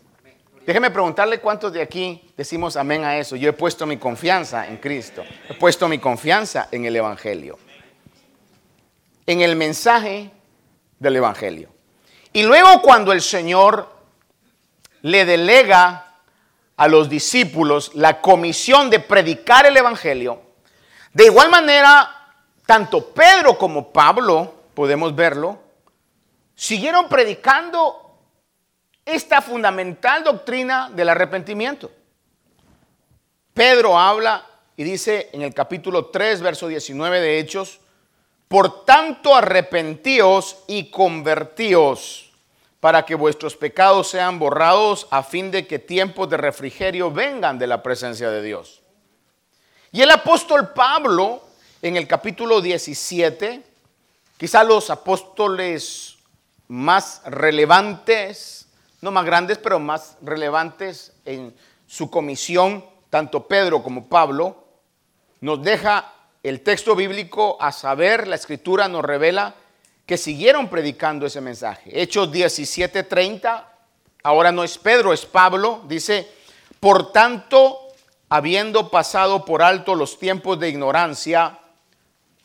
Déjeme 0.67 0.91
preguntarle 0.91 1.39
cuántos 1.39 1.73
de 1.73 1.81
aquí 1.81 2.33
decimos 2.37 2.77
amén 2.77 3.05
a 3.05 3.17
eso. 3.19 3.37
Yo 3.37 3.51
he 3.51 3.53
puesto 3.53 3.87
mi 3.87 3.99
confianza 3.99 4.67
en 4.67 4.79
Cristo. 4.79 5.23
He 5.49 5.55
puesto 5.55 5.87
mi 5.87 5.99
confianza 5.99 6.69
en 6.73 6.87
el 6.87 6.97
Evangelio. 6.97 7.59
En 9.27 9.43
el 9.43 9.55
mensaje 9.55 10.31
del 10.99 11.17
Evangelio. 11.17 11.71
Y 12.33 12.43
luego 12.43 12.83
cuando 12.83 13.13
el 13.13 13.23
Señor 13.23 13.89
le 15.03 15.25
delega 15.25 16.15
a 16.77 16.89
los 16.89 17.09
discípulos 17.09 17.93
la 17.95 18.21
comisión 18.21 18.91
de 18.91 19.01
predicar 19.01 19.67
el 19.67 19.77
Evangelio, 19.77 20.43
de 21.13 21.25
igual 21.27 21.49
manera, 21.49 22.35
tanto 22.67 23.11
Pedro 23.11 23.57
como 23.57 23.91
Pablo, 23.93 24.55
podemos 24.75 25.15
verlo, 25.15 25.59
siguieron 26.55 27.09
predicando 27.09 28.19
esta 29.05 29.41
fundamental 29.41 30.25
doctrina 30.25 30.91
del 30.91 31.09
arrepentimiento. 31.09 31.91
Pedro 33.55 33.99
habla 33.99 34.45
y 34.77 34.85
dice 34.85 35.31
en 35.33 35.41
el 35.41 35.55
capítulo 35.55 36.07
3, 36.07 36.43
verso 36.43 36.69
19 36.69 37.21
de 37.21 37.39
Hechos, 37.39 37.81
por 38.49 38.85
tanto 38.85 39.35
arrepentíos 39.35 40.59
y 40.67 40.91
convertíos 40.91 42.31
para 42.81 43.05
que 43.05 43.15
vuestros 43.15 43.57
pecados 43.57 44.09
sean 44.09 44.39
borrados 44.39 45.09
a 45.11 45.23
fin 45.23 45.51
de 45.51 45.67
que 45.67 45.79
tiempos 45.79 46.29
de 46.29 46.37
refrigerio 46.37 47.11
vengan 47.11 47.59
de 47.59 47.67
la 47.67 47.83
presencia 47.83 48.31
de 48.31 48.43
Dios. 48.43 48.83
Y 49.91 50.03
el 50.03 50.11
apóstol 50.11 50.73
Pablo 50.73 51.43
en 51.83 51.97
el 51.97 52.07
capítulo 52.07 52.61
17, 52.61 53.63
quizá 54.37 54.63
los 54.63 54.91
apóstoles 54.91 56.17
más 56.69 57.23
relevantes, 57.25 58.69
no 59.01 59.11
más 59.11 59.25
grandes, 59.25 59.59
pero 59.59 59.79
más 59.79 60.17
relevantes 60.23 61.13
en 61.25 61.55
su 61.87 62.11
comisión, 62.11 62.85
tanto 63.11 63.47
Pedro 63.47 63.83
como 63.83 64.09
Pablo, 64.09 64.65
nos 65.41 65.63
deja 65.63 66.13
el 66.49 66.61
texto 66.61 66.95
bíblico 66.95 67.57
a 67.61 67.73
saber, 67.73 68.29
la 68.29 68.37
escritura 68.37 68.89
nos 68.89 69.05
revela 69.05 69.55
que 70.05 70.17
siguieron 70.17 70.69
predicando 70.69 71.27
ese 71.27 71.41
mensaje. 71.41 71.91
Hechos 72.01 72.31
17:30, 72.31 73.65
ahora 74.23 74.53
no 74.53 74.63
es 74.63 74.79
Pedro, 74.79 75.13
es 75.13 75.27
Pablo, 75.27 75.83
dice, 75.89 76.29
por 76.79 77.11
tanto, 77.11 77.89
habiendo 78.29 78.91
pasado 78.91 79.45
por 79.45 79.63
alto 79.63 79.95
los 79.95 80.19
tiempos 80.19 80.59
de 80.61 80.69
ignorancia, 80.69 81.59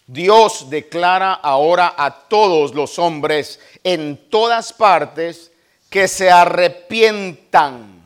Dios 0.08 0.70
declara 0.70 1.34
ahora 1.34 1.94
a 1.98 2.28
todos 2.28 2.74
los 2.74 3.00
hombres 3.00 3.60
en 3.84 4.30
todas 4.30 4.74
partes 4.74 5.52
que 5.90 6.08
se 6.08 6.32
arrepientan. 6.32 8.02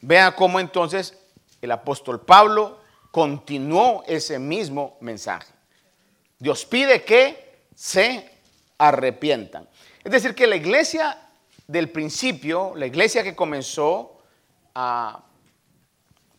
Vea 0.00 0.34
cómo 0.34 0.58
entonces 0.58 1.18
el 1.60 1.70
apóstol 1.70 2.20
Pablo 2.20 2.81
continuó 3.12 4.02
ese 4.08 4.40
mismo 4.40 4.96
mensaje. 5.00 5.52
Dios 6.38 6.64
pide 6.64 7.04
que 7.04 7.66
se 7.76 8.28
arrepientan. 8.78 9.68
Es 10.02 10.10
decir, 10.10 10.34
que 10.34 10.48
la 10.48 10.56
iglesia 10.56 11.16
del 11.68 11.90
principio, 11.90 12.72
la 12.74 12.86
iglesia 12.86 13.22
que 13.22 13.36
comenzó 13.36 14.18
a 14.74 15.22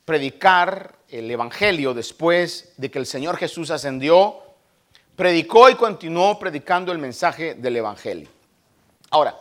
predicar 0.04 0.96
el 1.08 1.32
Evangelio 1.32 1.94
después 1.94 2.74
de 2.76 2.92
que 2.92 3.00
el 3.00 3.06
Señor 3.06 3.38
Jesús 3.38 3.72
ascendió, 3.72 4.42
predicó 5.16 5.70
y 5.70 5.76
continuó 5.76 6.38
predicando 6.40 6.92
el 6.92 6.98
mensaje 6.98 7.54
del 7.54 7.78
Evangelio. 7.78 8.28
Ahora, 9.12 9.38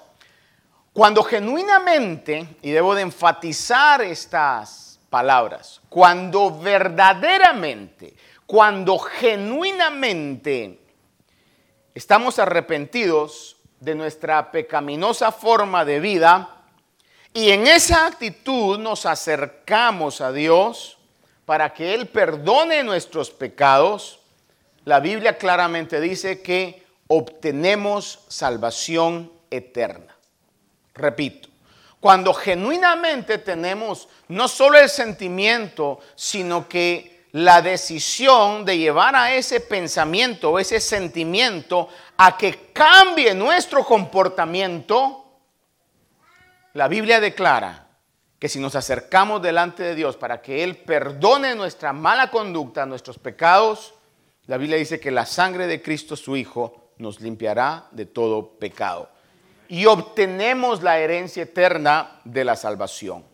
Cuando 0.93 1.23
genuinamente, 1.23 2.57
y 2.61 2.71
debo 2.71 2.95
de 2.95 3.01
enfatizar 3.01 4.03
estas 4.03 4.92
palabras, 5.13 5.83
cuando 5.91 6.59
verdaderamente, 6.59 8.15
cuando 8.47 8.99
genuinamente 8.99 10.81
estamos 11.95 12.39
arrepentidos 12.39 13.59
de 13.79 13.95
nuestra 13.95 14.51
pecaminosa 14.51 15.31
forma 15.31 15.85
de 15.85 16.01
vida 16.01 16.49
y 17.35 17.51
en 17.51 17.67
esa 17.67 18.07
actitud 18.07 18.79
nos 18.79 19.05
acercamos 19.05 20.23
a 20.23 20.33
Dios 20.33 20.97
para 21.45 21.75
que 21.75 21.93
Él 21.93 22.07
perdone 22.09 22.83
nuestros 22.83 23.31
pecados, 23.31 24.19
la 24.87 24.99
Biblia 25.01 25.37
claramente 25.37 26.01
dice 26.01 26.41
que 26.41 26.87
obtenemos 27.09 28.25
salvación 28.29 29.31
eterna. 29.51 30.17
Repito, 30.95 31.52
cuando 32.03 32.35
genuinamente 32.35 33.39
tenemos 33.39 34.09
no 34.27 34.49
solo 34.49 34.77
el 34.77 34.89
sentimiento, 34.89 36.01
sino 36.17 36.69
que 36.69 37.29
la 37.31 37.63
decisión 37.63 38.65
de 38.65 38.77
llevar 38.77 39.15
a 39.15 39.33
ese 39.37 39.61
pensamiento, 39.61 40.59
ese 40.59 40.81
sentimiento, 40.81 41.89
a 42.17 42.37
que 42.37 42.73
cambie 42.73 43.35
nuestro 43.35 43.85
comportamiento, 43.85 45.25
la 46.73 46.89
Biblia 46.89 47.21
declara 47.21 47.87
que 48.41 48.49
si 48.49 48.59
nos 48.59 48.75
acercamos 48.75 49.41
delante 49.41 49.85
de 49.85 49.95
Dios 49.95 50.17
para 50.17 50.43
que 50.43 50.65
Él 50.65 50.79
perdone 50.79 51.55
nuestra 51.55 51.93
mala 51.93 52.33
conducta, 52.33 52.85
nuestros 52.85 53.21
pecados, 53.21 53.95
la 54.47 54.57
Biblia 54.57 54.77
dice 54.77 54.99
que 54.99 55.13
la 55.13 55.25
sangre 55.25 55.69
de 55.69 55.81
Cristo 55.81 56.17
su 56.17 56.37
Hijo 56.37 56.95
nos 56.99 57.21
limpiará 57.21 57.87
de 57.93 58.07
todo 58.07 58.59
pecado 58.59 59.12
y 59.73 59.87
obtenemos 59.87 60.83
la 60.83 60.99
herencia 60.99 61.45
eterna 61.45 62.21
de 62.25 62.45
la 62.45 62.57
salvación. 62.57 63.25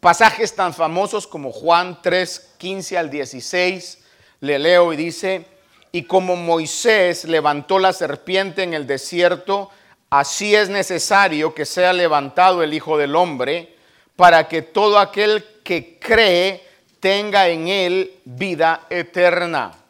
Pasajes 0.00 0.56
tan 0.56 0.72
famosos 0.72 1.26
como 1.26 1.52
Juan 1.52 2.00
3, 2.02 2.54
15 2.56 2.96
al 2.96 3.10
16, 3.10 4.02
le 4.40 4.58
leo 4.58 4.94
y 4.94 4.96
dice, 4.96 5.44
y 5.92 6.04
como 6.04 6.36
Moisés 6.36 7.26
levantó 7.26 7.78
la 7.78 7.92
serpiente 7.92 8.62
en 8.62 8.72
el 8.72 8.86
desierto, 8.86 9.68
así 10.08 10.54
es 10.54 10.70
necesario 10.70 11.52
que 11.52 11.66
sea 11.66 11.92
levantado 11.92 12.62
el 12.62 12.72
Hijo 12.72 12.96
del 12.96 13.14
Hombre, 13.14 13.76
para 14.16 14.48
que 14.48 14.62
todo 14.62 14.98
aquel 14.98 15.44
que 15.62 15.98
cree 15.98 16.66
tenga 16.98 17.48
en 17.48 17.68
él 17.68 18.20
vida 18.24 18.86
eterna 18.88 19.85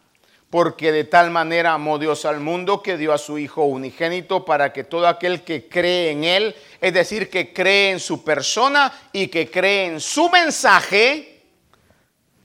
porque 0.50 0.92
de 0.92 1.04
tal 1.04 1.30
manera 1.30 1.72
amó 1.72 1.98
Dios 1.98 2.24
al 2.24 2.40
mundo 2.40 2.82
que 2.82 2.96
dio 2.96 3.12
a 3.12 3.18
su 3.18 3.38
Hijo 3.38 3.64
unigénito 3.64 4.44
para 4.44 4.72
que 4.72 4.84
todo 4.84 5.08
aquel 5.08 5.42
que 5.42 5.68
cree 5.68 6.10
en 6.10 6.24
Él, 6.24 6.54
es 6.80 6.92
decir, 6.94 7.28
que 7.28 7.52
cree 7.52 7.90
en 7.90 8.00
su 8.00 8.22
persona 8.22 8.92
y 9.12 9.28
que 9.28 9.50
cree 9.50 9.86
en 9.86 10.00
su 10.00 10.30
mensaje, 10.30 11.42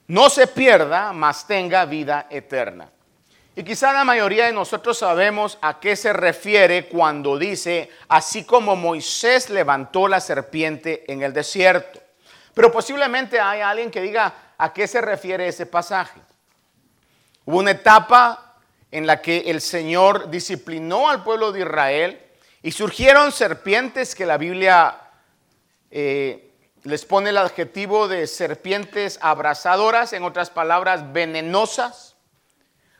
no 0.08 0.30
se 0.30 0.48
pierda, 0.48 1.14
mas 1.14 1.46
tenga 1.46 1.86
vida 1.86 2.28
eterna. 2.30 2.92
Y 3.56 3.64
quizá 3.64 3.94
la 3.94 4.04
mayoría 4.04 4.46
de 4.46 4.54
nosotros 4.54 4.98
sabemos 4.98 5.58
a 5.62 5.80
qué 5.80 5.96
se 5.96 6.14
refiere 6.14 6.88
cuando 6.88 7.38
dice, 7.38 7.90
así 8.08 8.46
como 8.46 8.76
Moisés 8.76 9.50
levantó 9.50 10.08
la 10.08 10.20
serpiente 10.20 11.04
en 11.12 11.22
el 11.22 11.34
desierto. 11.34 12.00
Pero 12.54 12.72
posiblemente 12.72 13.40
hay 13.40 13.62
alguien 13.62 13.92
que 13.92 14.02
diga 14.02 14.34
a 14.58 14.74
qué 14.74 14.88
se 14.88 15.02
refiere 15.02 15.48
ese 15.48 15.66
pasaje. 15.66 16.20
Hubo 17.46 17.58
una 17.60 17.72
etapa 17.72 18.56
en 18.92 19.08
la 19.08 19.22
que 19.22 19.50
el 19.50 19.62
Señor 19.62 20.30
disciplinó 20.30 21.10
al 21.10 21.24
pueblo 21.24 21.52
de 21.52 21.62
Israel 21.62 22.22
y 22.62 22.72
surgieron 22.72 23.32
serpientes 23.32 24.14
que 24.14 24.26
la 24.26 24.38
Biblia 24.38 24.98
eh, 25.90 26.52
les 26.84 27.06
pone 27.06 27.30
el 27.30 27.38
adjetivo 27.38 28.08
de 28.08 28.28
serpientes 28.28 29.20
abrasadoras, 29.22 30.14
en 30.14 30.24
otras 30.24 30.50
palabras, 30.50 31.14
venenosas, 31.14 32.16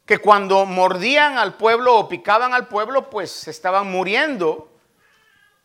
que 0.06 0.18
cuando 0.18 0.66
mordían 0.66 1.38
al 1.38 1.56
pueblo 1.56 1.98
o 1.98 2.10
picaban 2.10 2.54
al 2.54 2.68
pueblo, 2.68 3.10
pues 3.10 3.48
estaban 3.48 3.90
muriendo. 3.90 4.72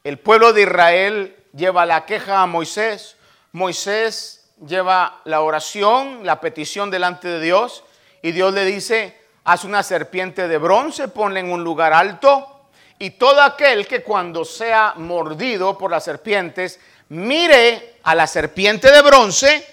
El 0.04 0.18
pueblo 0.18 0.52
de 0.52 0.62
Israel 0.62 1.36
lleva 1.54 1.86
la 1.86 2.06
queja 2.06 2.42
a 2.42 2.46
Moisés. 2.46 3.16
Moisés 3.52 4.50
lleva 4.66 5.20
la 5.24 5.40
oración, 5.40 6.24
la 6.24 6.40
petición 6.40 6.90
delante 6.90 7.28
de 7.28 7.40
Dios. 7.40 7.82
Y 8.26 8.32
Dios 8.32 8.52
le 8.52 8.64
dice, 8.64 9.16
haz 9.44 9.62
una 9.62 9.84
serpiente 9.84 10.48
de 10.48 10.58
bronce, 10.58 11.06
ponla 11.06 11.38
en 11.38 11.52
un 11.52 11.62
lugar 11.62 11.92
alto. 11.92 12.70
Y 12.98 13.10
todo 13.10 13.40
aquel 13.40 13.86
que 13.86 14.02
cuando 14.02 14.44
sea 14.44 14.94
mordido 14.96 15.78
por 15.78 15.92
las 15.92 16.02
serpientes, 16.02 16.80
mire 17.10 17.98
a 18.02 18.16
la 18.16 18.26
serpiente 18.26 18.90
de 18.90 19.00
bronce, 19.00 19.64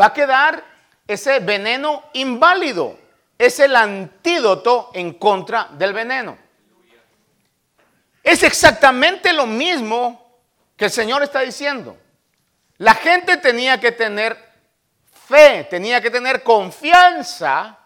va 0.00 0.06
a 0.06 0.12
quedar 0.12 0.64
ese 1.06 1.38
veneno 1.38 2.02
inválido. 2.14 2.98
Es 3.38 3.60
el 3.60 3.76
antídoto 3.76 4.90
en 4.92 5.12
contra 5.12 5.68
del 5.70 5.92
veneno. 5.92 6.36
Es 8.20 8.42
exactamente 8.42 9.32
lo 9.32 9.46
mismo 9.46 10.40
que 10.76 10.86
el 10.86 10.90
Señor 10.90 11.22
está 11.22 11.42
diciendo. 11.42 11.96
La 12.78 12.94
gente 12.94 13.36
tenía 13.36 13.78
que 13.78 13.92
tener 13.92 14.45
fe, 15.26 15.64
tenía 15.64 16.00
que 16.00 16.10
tener 16.10 16.42
confianza 16.42 17.78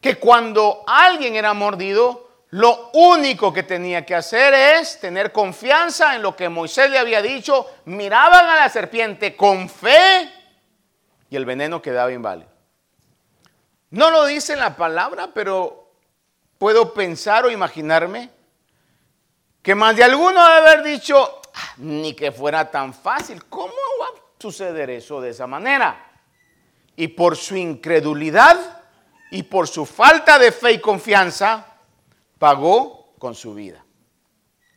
que 0.00 0.16
cuando 0.16 0.82
alguien 0.86 1.36
era 1.36 1.52
mordido, 1.52 2.30
lo 2.50 2.90
único 2.94 3.52
que 3.52 3.62
tenía 3.62 4.04
que 4.04 4.14
hacer 4.14 4.52
es 4.52 4.98
tener 4.98 5.30
confianza 5.32 6.14
en 6.14 6.22
lo 6.22 6.34
que 6.34 6.48
Moisés 6.48 6.90
le 6.90 6.98
había 6.98 7.22
dicho, 7.22 7.66
miraban 7.84 8.46
a 8.46 8.56
la 8.56 8.68
serpiente 8.68 9.36
con 9.36 9.68
fe 9.68 10.30
y 11.30 11.36
el 11.36 11.44
veneno 11.44 11.80
quedaba 11.80 12.12
inválido. 12.12 12.50
No 13.90 14.10
lo 14.10 14.24
dice 14.24 14.56
la 14.56 14.74
palabra, 14.74 15.30
pero 15.34 15.92
puedo 16.58 16.94
pensar 16.94 17.44
o 17.44 17.50
imaginarme 17.50 18.30
que 19.62 19.74
más 19.74 19.96
de 19.96 20.04
alguno 20.04 20.42
debe 20.46 20.70
haber 20.70 20.82
dicho, 20.82 21.40
ah, 21.54 21.74
ni 21.76 22.14
que 22.14 22.32
fuera 22.32 22.70
tan 22.70 22.92
fácil, 22.92 23.44
¿cómo 23.46 23.72
va 24.00 24.06
a 24.06 24.22
suceder 24.38 24.90
eso 24.90 25.20
de 25.20 25.30
esa 25.30 25.46
manera? 25.46 26.11
Y 26.96 27.08
por 27.08 27.36
su 27.36 27.56
incredulidad 27.56 28.58
y 29.30 29.44
por 29.44 29.66
su 29.66 29.86
falta 29.86 30.38
de 30.38 30.52
fe 30.52 30.72
y 30.72 30.80
confianza, 30.80 31.66
pagó 32.38 33.14
con 33.18 33.34
su 33.34 33.54
vida. 33.54 33.82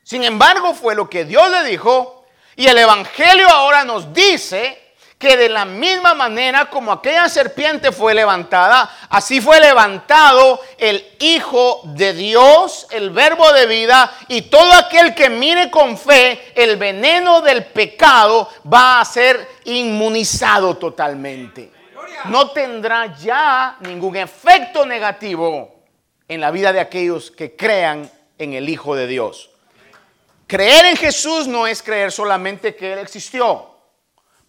Sin 0.03 0.23
embargo, 0.23 0.73
fue 0.73 0.95
lo 0.95 1.09
que 1.09 1.25
Dios 1.25 1.49
le 1.49 1.63
dijo 1.63 2.25
y 2.55 2.67
el 2.67 2.77
Evangelio 2.77 3.49
ahora 3.49 3.83
nos 3.83 4.13
dice 4.13 4.81
que 5.17 5.35
de 5.35 5.49
la 5.49 5.65
misma 5.65 6.13
manera 6.13 6.69
como 6.69 6.91
aquella 6.91 7.27
serpiente 7.27 7.91
fue 7.91 8.13
levantada, 8.13 8.89
así 9.09 9.41
fue 9.41 9.59
levantado 9.59 10.59
el 10.77 11.05
Hijo 11.19 11.81
de 11.85 12.13
Dios, 12.13 12.87
el 12.91 13.09
verbo 13.09 13.51
de 13.53 13.65
vida, 13.65 14.13
y 14.27 14.43
todo 14.43 14.71
aquel 14.73 15.15
que 15.15 15.29
mire 15.29 15.71
con 15.71 15.97
fe 15.97 16.53
el 16.55 16.77
veneno 16.77 17.41
del 17.41 17.65
pecado 17.65 18.49
va 18.71 18.99
a 18.99 19.05
ser 19.05 19.49
inmunizado 19.65 20.77
totalmente 20.77 21.74
no 22.25 22.51
tendrá 22.51 23.15
ya 23.17 23.77
ningún 23.81 24.15
efecto 24.15 24.85
negativo 24.85 25.83
en 26.27 26.41
la 26.41 26.51
vida 26.51 26.73
de 26.73 26.79
aquellos 26.79 27.31
que 27.31 27.55
crean 27.55 28.09
en 28.37 28.53
el 28.53 28.67
Hijo 28.69 28.95
de 28.95 29.07
Dios. 29.07 29.51
Creer 30.47 30.85
en 30.85 30.97
Jesús 30.97 31.47
no 31.47 31.65
es 31.67 31.81
creer 31.81 32.11
solamente 32.11 32.75
que 32.75 32.93
Él 32.93 32.99
existió, 32.99 33.71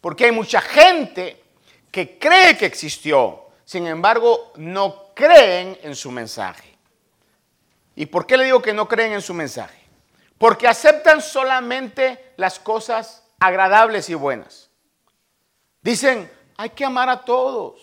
porque 0.01 0.27
hay 0.27 0.33
mucha 0.33 0.61
gente 0.61 1.43
que 1.91 2.19
cree 2.19 2.57
que 2.57 2.67
existió, 2.67 3.47
sin 3.65 3.87
embargo 3.87 4.53
no 4.57 5.15
creen 5.15 5.79
en 5.83 5.95
su 5.95 6.11
mensaje. 6.11 6.77
¿Y 7.95 8.07
por 8.07 8.27
qué 8.27 8.37
le 8.37 8.45
digo 8.45 8.61
que 8.61 8.75
no 8.75 8.87
creen 8.87 9.15
en 9.15 9.23
su 9.23 9.33
mensaje? 9.33 9.81
Porque 10.37 10.69
aceptan 10.69 11.23
solamente 11.23 12.33
las 12.37 12.59
cosas 12.59 13.25
agradables 13.41 14.11
y 14.11 14.15
buenas. 14.15 14.69
Dicen, 15.81 16.31
hay 16.57 16.71
que 16.71 16.85
amar 16.85 17.09
a 17.09 17.25
todos. 17.25 17.81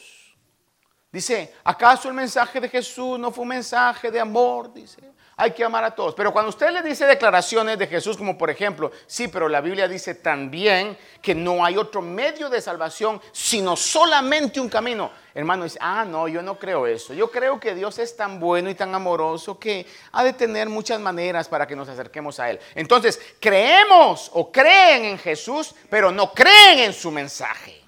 Dice, 1.12 1.54
¿acaso 1.64 2.08
el 2.08 2.16
mensaje 2.16 2.60
de 2.60 2.68
Jesús 2.68 3.20
no 3.20 3.32
fue 3.32 3.44
un 3.44 3.50
mensaje 3.50 4.10
de 4.10 4.20
amor? 4.20 4.74
Dice, 4.74 5.14
hay 5.36 5.52
que 5.52 5.64
amar 5.64 5.84
a 5.84 5.92
todos. 5.92 6.16
Pero 6.16 6.34
cuando 6.34 6.50
usted 6.50 6.72
le 6.72 6.82
dice 6.82 7.06
declaraciones 7.06 7.78
de 7.78 7.86
Jesús, 7.86 8.18
como 8.18 8.38
por 8.38 8.50
ejemplo, 8.50 8.92
sí, 9.06 9.28
pero 9.28 9.48
la 9.48 9.62
Biblia 9.62 9.88
dice 9.88 10.16
también 10.16 10.98
que 11.22 11.36
no 11.36 11.64
hay 11.64 11.78
otro 11.78 12.02
medio 12.02 12.50
de 12.50 12.62
salvación, 12.62 13.22
sino 13.32 13.76
solamente 13.76 14.60
un 14.60 14.70
camino. 14.70 15.12
Hermano 15.36 15.66
dice, 15.66 15.78
ah, 15.82 16.04
no, 16.04 16.28
yo 16.28 16.42
no 16.42 16.58
creo 16.58 16.88
eso. 16.88 17.14
Yo 17.14 17.30
creo 17.30 17.60
que 17.60 17.76
Dios 17.76 18.00
es 18.00 18.16
tan 18.16 18.40
bueno 18.40 18.70
y 18.70 18.76
tan 18.76 18.96
amoroso 18.96 19.60
que 19.60 19.86
ha 20.12 20.24
de 20.24 20.34
tener 20.34 20.70
muchas 20.70 21.00
maneras 21.00 21.48
para 21.48 21.68
que 21.68 21.76
nos 21.76 21.90
acerquemos 21.90 22.40
a 22.40 22.50
Él. 22.50 22.60
Entonces, 22.74 23.20
creemos 23.40 24.32
o 24.34 24.52
creen 24.52 25.06
en 25.06 25.18
Jesús, 25.20 25.76
pero 25.90 26.12
no 26.12 26.34
creen 26.34 26.80
en 26.80 26.94
su 26.94 27.12
mensaje. 27.12 27.83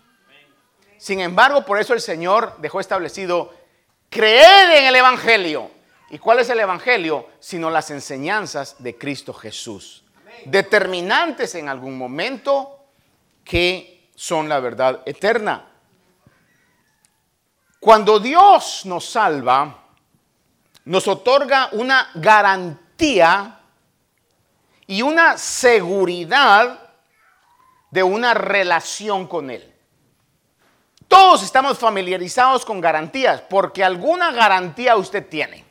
Sin 1.06 1.22
embargo, 1.22 1.64
por 1.64 1.80
eso 1.80 1.94
el 1.94 2.02
Señor 2.02 2.56
dejó 2.58 2.80
establecido, 2.80 3.54
creed 4.10 4.80
en 4.80 4.86
el 4.86 4.96
Evangelio. 4.96 5.70
¿Y 6.10 6.18
cuál 6.18 6.40
es 6.40 6.50
el 6.50 6.60
Evangelio? 6.60 7.30
Sino 7.40 7.70
las 7.70 7.92
enseñanzas 7.92 8.78
de 8.80 8.98
Cristo 8.98 9.32
Jesús. 9.32 10.04
determinantes 10.46 11.54
en 11.54 11.70
algún 11.70 11.96
momento 11.96 12.88
que 13.44 14.10
son 14.16 14.50
la 14.50 14.60
verdad 14.60 15.04
eterna. 15.06 15.68
Cuando 17.80 18.18
Dios 18.20 18.82
nos 18.86 19.06
salva, 19.06 19.84
nos 20.86 21.08
otorga 21.08 21.70
una 21.74 22.10
garantía 22.16 23.60
y 24.88 25.04
una 25.04 25.38
seguridad 25.38 26.80
de 27.92 28.02
una 28.02 28.34
relación 28.34 29.28
con 29.28 29.52
Él. 29.52 29.75
Todos 31.08 31.44
estamos 31.44 31.78
familiarizados 31.78 32.66
con 32.66 32.82
garantías, 32.82 33.42
porque 33.42 33.84
alguna 33.84 34.32
garantía 34.32 34.96
usted 34.96 35.28
tiene, 35.28 35.66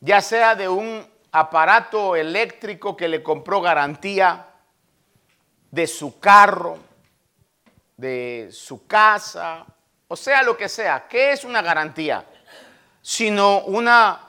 ya 0.00 0.20
sea 0.20 0.54
de 0.54 0.68
un 0.68 1.06
aparato 1.30 2.16
eléctrico 2.16 2.96
que 2.96 3.08
le 3.08 3.22
compró 3.22 3.60
garantía, 3.60 4.48
de 5.72 5.86
su 5.86 6.20
carro, 6.20 6.78
de 7.96 8.50
su 8.52 8.86
casa, 8.86 9.64
o 10.06 10.14
sea 10.14 10.42
lo 10.42 10.56
que 10.56 10.68
sea. 10.68 11.08
¿Qué 11.08 11.32
es 11.32 11.44
una 11.44 11.62
garantía? 11.62 12.24
Sino 13.00 13.60
una 13.60 14.20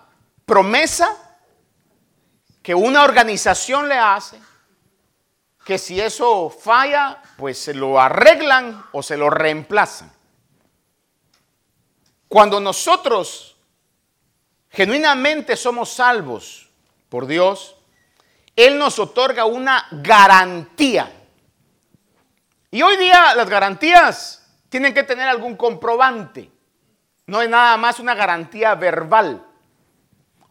promesa 0.46 1.38
que 2.62 2.74
una 2.74 3.04
organización 3.04 3.90
le 3.90 3.98
hace, 3.98 4.40
que 5.66 5.78
si 5.78 6.00
eso 6.00 6.50
falla, 6.50 7.22
pues 7.38 7.58
se 7.58 7.74
lo 7.74 8.00
arreglan 8.00 8.86
o 8.92 9.02
se 9.02 9.18
lo 9.18 9.30
reemplazan. 9.30 10.12
Cuando 12.28 12.60
nosotros 12.60 13.56
genuinamente 14.70 15.56
somos 15.56 15.90
salvos 15.90 16.70
por 17.08 17.28
Dios, 17.28 17.76
Él 18.56 18.78
nos 18.78 19.00
otorga 19.00 19.46
una 19.46 19.88
garantía. 19.92 21.12
Y 22.72 22.82
hoy 22.82 22.98
día 22.98 23.36
las 23.36 23.48
garantías 23.48 24.44
tienen 24.70 24.94
que 24.94 25.04
tener 25.04 25.28
algún 25.28 25.56
comprobante. 25.56 26.50
No 27.28 27.42
es 27.42 27.50
nada 27.50 27.78
más 27.78 28.00
una 28.00 28.16
garantía 28.16 28.74
verbal. 28.76 29.46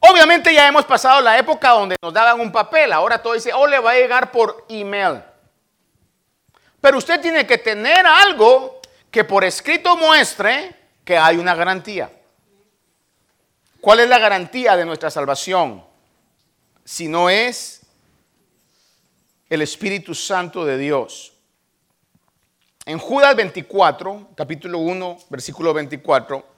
Obviamente 0.05 0.53
ya 0.53 0.67
hemos 0.67 0.85
pasado 0.85 1.21
la 1.21 1.39
época 1.39 1.71
donde 1.71 1.95
nos 2.03 2.13
daban 2.13 2.41
un 2.41 2.51
papel, 2.51 2.93
ahora 2.93 3.23
todo 3.23 3.35
dice, 3.35 3.53
oh, 3.55 3.69
le 3.69 3.79
va 3.79 3.93
a 3.93 3.95
llegar 3.95 4.33
por 4.33 4.67
email. 4.69 5.23
Pero 6.81 6.99
usted 6.99 7.21
tiene 7.21 7.47
que 7.47 7.59
tener 7.59 8.05
algo 8.05 8.81
que 9.13 9.23
por 9.23 9.45
escrito 9.45 9.97
muestre 9.97 10.75
que 11.05 11.17
hay 11.17 11.37
una 11.37 11.55
garantía. 11.55 12.11
¿Cuál 13.81 14.01
es 14.01 14.09
la 14.09 14.19
garantía 14.19 14.77
de 14.77 14.85
nuestra 14.85 15.09
salvación? 15.09 15.85
Si 16.85 17.07
no 17.07 17.31
es 17.31 17.83
el 19.49 19.63
Espíritu 19.63 20.17
Santo 20.17 20.65
de 20.65 20.79
Dios. 20.79 21.33
En 22.87 22.99
Judas 22.99 23.37
24, 23.37 24.31
capítulo 24.35 24.79
1, 24.79 25.19
versículo 25.29 25.73
24, 25.73 26.52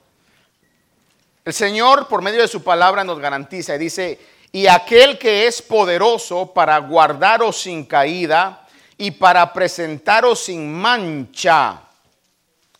el 1.45 1.53
Señor, 1.53 2.07
por 2.07 2.23
medio 2.23 2.41
de 2.41 2.47
su 2.47 2.63
palabra, 2.63 3.03
nos 3.03 3.19
garantiza 3.19 3.75
y 3.75 3.77
dice, 3.77 4.19
y 4.51 4.65
aquel 4.65 5.19
que 5.19 5.45
es 5.45 5.61
poderoso 5.61 6.51
para 6.53 6.75
guardaros 6.79 7.61
sin 7.61 7.85
caída 7.85 8.65
y 8.97 9.11
para 9.11 9.53
presentaros 9.53 10.45
sin 10.45 10.73
mancha 10.73 11.81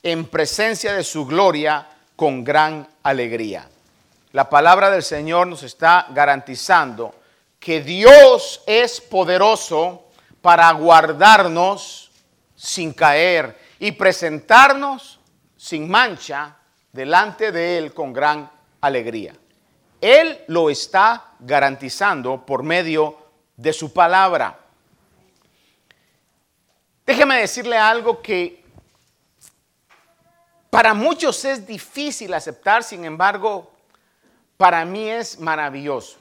en 0.02 0.26
presencia 0.26 0.94
de 0.94 1.04
su 1.04 1.28
gloria 1.28 1.88
con 2.16 2.44
gran 2.44 2.88
alegría. 3.04 3.70
La 4.32 4.50
palabra 4.50 4.90
del 4.90 5.04
Señor 5.04 5.46
nos 5.46 5.62
está 5.62 6.08
garantizando 6.10 7.14
que 7.60 7.82
Dios 7.82 8.64
es 8.66 9.00
poderoso 9.00 10.06
para 10.42 10.72
guardarnos 10.72 12.10
sin 12.56 12.94
caer 12.94 13.60
y 13.80 13.92
presentarnos 13.92 15.20
sin 15.56 15.88
mancha 15.88 16.56
delante 16.92 17.52
de 17.52 17.78
Él 17.78 17.94
con 17.94 18.12
gran 18.12 18.55
alegría. 18.86 19.36
Él 20.02 20.44
lo 20.48 20.70
está 20.70 21.34
garantizando 21.40 22.46
por 22.46 22.64
medio 22.64 23.18
de 23.56 23.74
su 23.74 23.92
palabra. 23.92 24.60
Déjeme 27.06 27.40
decirle 27.40 27.78
algo 27.78 28.22
que 28.22 28.64
para 30.70 30.94
muchos 30.94 31.46
es 31.46 31.66
difícil 31.66 32.34
aceptar, 32.34 32.84
sin 32.84 33.06
embargo, 33.06 33.72
para 34.58 34.84
mí 34.84 35.10
es 35.10 35.40
maravilloso. 35.40 36.18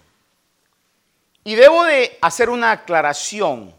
Y 1.43 1.57
debo 1.57 1.85
de 1.85 2.17
hacer 2.23 2.49
una 2.49 2.71
aclaración 2.71 3.75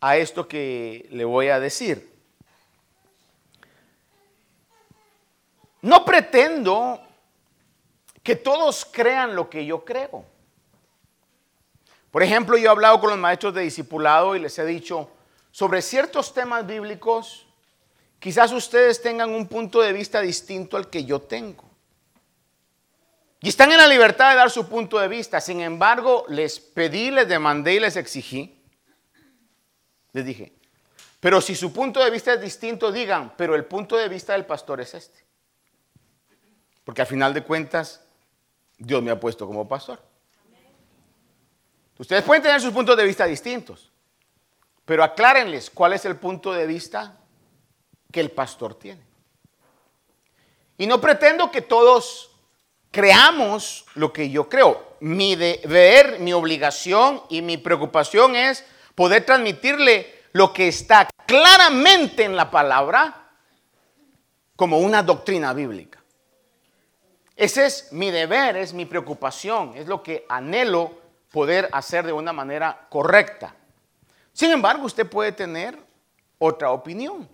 a 0.00 0.16
esto 0.16 0.46
que 0.46 1.08
le 1.10 1.24
voy 1.24 1.48
a 1.48 1.58
decir. 1.58 2.12
No 5.80 6.04
pretendo 6.04 7.00
que 8.24 8.34
todos 8.34 8.84
crean 8.84 9.36
lo 9.36 9.48
que 9.48 9.64
yo 9.64 9.84
creo. 9.84 10.24
Por 12.10 12.22
ejemplo, 12.22 12.56
yo 12.56 12.64
he 12.64 12.68
hablado 12.68 12.98
con 12.98 13.10
los 13.10 13.18
maestros 13.18 13.54
de 13.54 13.62
discipulado 13.62 14.34
y 14.34 14.40
les 14.40 14.58
he 14.58 14.64
dicho, 14.64 15.10
sobre 15.50 15.82
ciertos 15.82 16.32
temas 16.32 16.66
bíblicos, 16.66 17.46
quizás 18.18 18.50
ustedes 18.52 19.02
tengan 19.02 19.30
un 19.30 19.46
punto 19.46 19.80
de 19.80 19.92
vista 19.92 20.20
distinto 20.20 20.76
al 20.76 20.88
que 20.88 21.04
yo 21.04 21.20
tengo. 21.20 21.64
Y 23.40 23.50
están 23.50 23.70
en 23.72 23.78
la 23.78 23.86
libertad 23.86 24.30
de 24.30 24.36
dar 24.36 24.50
su 24.50 24.66
punto 24.68 24.98
de 24.98 25.06
vista. 25.06 25.38
Sin 25.38 25.60
embargo, 25.60 26.24
les 26.28 26.58
pedí, 26.58 27.10
les 27.10 27.28
demandé 27.28 27.74
y 27.74 27.80
les 27.80 27.96
exigí. 27.96 28.58
Les 30.12 30.24
dije, 30.24 30.54
pero 31.20 31.42
si 31.42 31.54
su 31.54 31.72
punto 31.72 32.02
de 32.02 32.10
vista 32.10 32.32
es 32.32 32.40
distinto, 32.40 32.90
digan, 32.90 33.34
pero 33.36 33.54
el 33.54 33.66
punto 33.66 33.96
de 33.96 34.08
vista 34.08 34.32
del 34.32 34.46
pastor 34.46 34.80
es 34.80 34.94
este. 34.94 35.18
Porque 36.84 37.02
al 37.02 37.06
final 37.06 37.34
de 37.34 37.42
cuentas, 37.42 38.03
Dios 38.78 39.02
me 39.02 39.10
ha 39.10 39.18
puesto 39.18 39.46
como 39.46 39.66
pastor. 39.66 40.00
Ustedes 41.98 42.24
pueden 42.24 42.42
tener 42.42 42.60
sus 42.60 42.72
puntos 42.72 42.96
de 42.96 43.04
vista 43.04 43.24
distintos, 43.24 43.90
pero 44.84 45.04
aclárenles 45.04 45.70
cuál 45.70 45.92
es 45.92 46.04
el 46.04 46.16
punto 46.16 46.52
de 46.52 46.66
vista 46.66 47.16
que 48.10 48.20
el 48.20 48.30
pastor 48.30 48.74
tiene. 48.74 49.02
Y 50.76 50.86
no 50.86 51.00
pretendo 51.00 51.50
que 51.50 51.62
todos 51.62 52.30
creamos 52.90 53.86
lo 53.94 54.12
que 54.12 54.30
yo 54.30 54.48
creo. 54.48 54.96
Mi 55.00 55.36
deber, 55.36 56.18
mi 56.20 56.32
obligación 56.32 57.22
y 57.28 57.42
mi 57.42 57.58
preocupación 57.58 58.34
es 58.34 58.64
poder 58.94 59.24
transmitirle 59.24 60.24
lo 60.32 60.52
que 60.52 60.68
está 60.68 61.08
claramente 61.26 62.24
en 62.24 62.36
la 62.36 62.50
palabra 62.50 63.30
como 64.56 64.78
una 64.78 65.02
doctrina 65.02 65.52
bíblica. 65.52 66.03
Ese 67.36 67.66
es 67.66 67.92
mi 67.92 68.10
deber, 68.10 68.56
es 68.56 68.72
mi 68.72 68.86
preocupación, 68.86 69.72
es 69.76 69.86
lo 69.86 70.02
que 70.02 70.24
anhelo 70.28 70.92
poder 71.30 71.68
hacer 71.72 72.06
de 72.06 72.12
una 72.12 72.32
manera 72.32 72.86
correcta. 72.88 73.56
Sin 74.32 74.50
embargo, 74.50 74.86
usted 74.86 75.08
puede 75.08 75.32
tener 75.32 75.78
otra 76.38 76.70
opinión. 76.70 77.28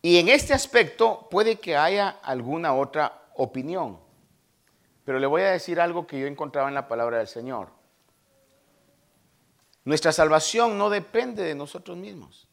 Y 0.00 0.18
en 0.18 0.28
este 0.28 0.54
aspecto 0.54 1.28
puede 1.30 1.56
que 1.56 1.76
haya 1.76 2.08
alguna 2.22 2.74
otra 2.74 3.22
opinión. 3.36 4.00
Pero 5.04 5.18
le 5.18 5.26
voy 5.26 5.42
a 5.42 5.50
decir 5.50 5.80
algo 5.80 6.06
que 6.06 6.18
yo 6.18 6.26
encontraba 6.26 6.68
en 6.68 6.74
la 6.74 6.88
palabra 6.88 7.18
del 7.18 7.28
Señor. 7.28 7.68
Nuestra 9.84 10.12
salvación 10.12 10.78
no 10.78 10.90
depende 10.90 11.42
de 11.42 11.54
nosotros 11.54 11.96
mismos. 11.96 12.48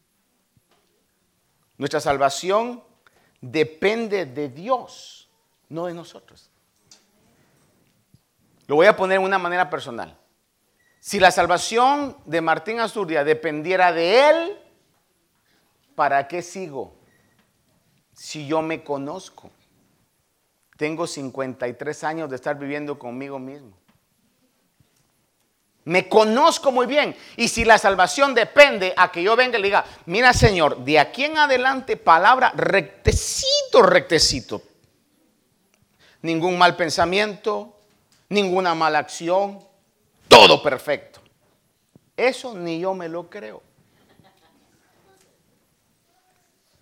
Nuestra 1.77 1.99
salvación 1.99 2.83
depende 3.39 4.25
de 4.25 4.49
Dios 4.49 5.18
no 5.69 5.85
de 5.85 5.93
nosotros. 5.93 6.49
Lo 8.67 8.75
voy 8.75 8.87
a 8.87 8.95
poner 8.95 9.19
de 9.19 9.25
una 9.25 9.39
manera 9.39 9.69
personal. 9.69 10.17
Si 10.99 11.19
la 11.19 11.31
salvación 11.31 12.17
de 12.25 12.41
Martín 12.41 12.79
Azurdia 12.79 13.23
dependiera 13.23 13.93
de 13.93 14.29
él, 14.29 14.59
¿para 15.95 16.27
qué 16.27 16.41
sigo? 16.41 16.93
Si 18.13 18.45
yo 18.45 18.61
me 18.61 18.83
conozco. 18.83 19.49
Tengo 20.77 21.07
53 21.07 22.03
años 22.03 22.29
de 22.29 22.35
estar 22.35 22.57
viviendo 22.57 22.99
conmigo 22.99 23.39
mismo. 23.39 23.77
Me 25.85 26.07
conozco 26.07 26.71
muy 26.71 26.85
bien. 26.85 27.15
Y 27.37 27.47
si 27.47 27.65
la 27.65 27.77
salvación 27.77 28.35
depende 28.35 28.93
a 28.95 29.11
que 29.11 29.23
yo 29.23 29.35
venga 29.35 29.57
y 29.57 29.61
le 29.61 29.67
diga, 29.69 29.85
mira 30.05 30.33
Señor, 30.33 30.77
de 30.83 30.99
aquí 30.99 31.25
en 31.25 31.37
adelante 31.37 31.97
palabra 31.97 32.53
rectecito, 32.55 33.81
rectecito 33.81 34.68
ningún 36.21 36.57
mal 36.57 36.75
pensamiento, 36.75 37.75
ninguna 38.29 38.75
mala 38.75 38.99
acción, 38.99 39.59
todo 40.27 40.61
perfecto. 40.61 41.21
Eso 42.15 42.53
ni 42.53 42.79
yo 42.79 42.93
me 42.93 43.07
lo 43.07 43.29
creo. 43.29 43.61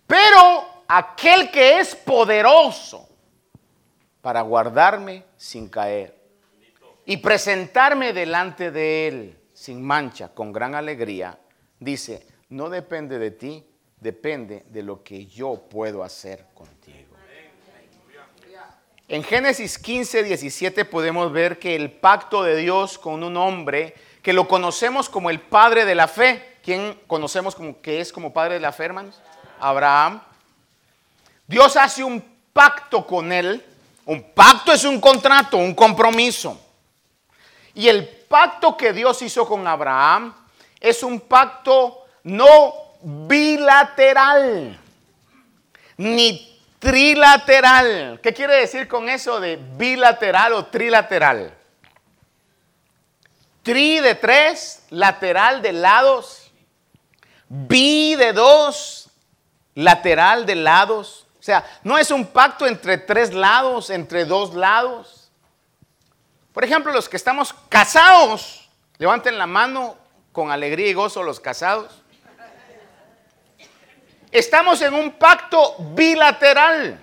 Pero 0.06 0.82
aquel 0.88 1.50
que 1.50 1.80
es 1.80 1.94
poderoso 1.94 3.08
para 4.20 4.40
guardarme 4.42 5.24
sin 5.36 5.68
caer 5.68 6.18
y 7.04 7.18
presentarme 7.18 8.12
delante 8.12 8.70
de 8.70 9.08
Él 9.08 9.40
sin 9.52 9.82
mancha, 9.82 10.28
con 10.28 10.52
gran 10.52 10.74
alegría, 10.74 11.38
dice, 11.80 12.26
no 12.48 12.70
depende 12.70 13.18
de 13.18 13.30
ti, 13.32 13.66
depende 14.00 14.64
de 14.68 14.82
lo 14.82 15.02
que 15.02 15.26
yo 15.26 15.56
puedo 15.68 16.04
hacer 16.04 16.46
contigo. 16.54 17.07
En 19.10 19.24
Génesis 19.24 19.78
15, 19.78 20.22
17 20.22 20.84
podemos 20.84 21.32
ver 21.32 21.58
que 21.58 21.74
el 21.74 21.90
pacto 21.90 22.42
de 22.42 22.56
Dios 22.56 22.98
con 22.98 23.24
un 23.24 23.38
hombre 23.38 23.94
que 24.22 24.34
lo 24.34 24.46
conocemos 24.46 25.08
como 25.08 25.30
el 25.30 25.40
padre 25.40 25.86
de 25.86 25.94
la 25.94 26.08
fe, 26.08 26.58
¿quién 26.62 27.00
conocemos 27.06 27.54
como 27.54 27.80
que 27.80 28.02
es 28.02 28.12
como 28.12 28.34
padre 28.34 28.54
de 28.54 28.60
la 28.60 28.70
fe, 28.70 28.84
hermanos? 28.84 29.18
Abraham. 29.60 30.20
Dios 31.46 31.74
hace 31.76 32.04
un 32.04 32.22
pacto 32.52 33.06
con 33.06 33.32
él. 33.32 33.64
Un 34.04 34.22
pacto 34.34 34.72
es 34.72 34.84
un 34.84 35.00
contrato, 35.00 35.56
un 35.56 35.74
compromiso. 35.74 36.60
Y 37.74 37.88
el 37.88 38.06
pacto 38.06 38.76
que 38.76 38.92
Dios 38.92 39.22
hizo 39.22 39.46
con 39.46 39.66
Abraham 39.66 40.34
es 40.78 41.02
un 41.02 41.20
pacto 41.20 42.04
no 42.24 42.74
bilateral, 43.02 44.78
ni 45.96 46.47
trilateral. 46.78 48.20
¿Qué 48.22 48.32
quiere 48.32 48.56
decir 48.56 48.88
con 48.88 49.08
eso 49.08 49.40
de 49.40 49.56
bilateral 49.56 50.52
o 50.52 50.66
trilateral? 50.66 51.54
Tri 53.62 54.00
de 54.00 54.14
tres, 54.14 54.84
lateral 54.90 55.60
de 55.60 55.72
lados, 55.72 56.50
bi 57.48 58.14
de 58.14 58.32
dos, 58.32 59.10
lateral 59.74 60.46
de 60.46 60.54
lados. 60.54 61.26
O 61.38 61.42
sea, 61.42 61.64
no 61.82 61.98
es 61.98 62.10
un 62.10 62.26
pacto 62.26 62.66
entre 62.66 62.98
tres 62.98 63.32
lados, 63.32 63.90
entre 63.90 64.24
dos 64.24 64.54
lados. 64.54 65.30
Por 66.52 66.64
ejemplo, 66.64 66.92
los 66.92 67.08
que 67.08 67.16
estamos 67.16 67.54
casados, 67.68 68.68
levanten 68.98 69.38
la 69.38 69.46
mano 69.46 69.96
con 70.32 70.50
alegría 70.50 70.88
y 70.88 70.94
gozo 70.94 71.22
los 71.22 71.40
casados. 71.40 72.02
Estamos 74.30 74.80
en 74.82 74.94
un 74.94 75.12
pacto 75.12 75.76
bilateral. 75.94 77.00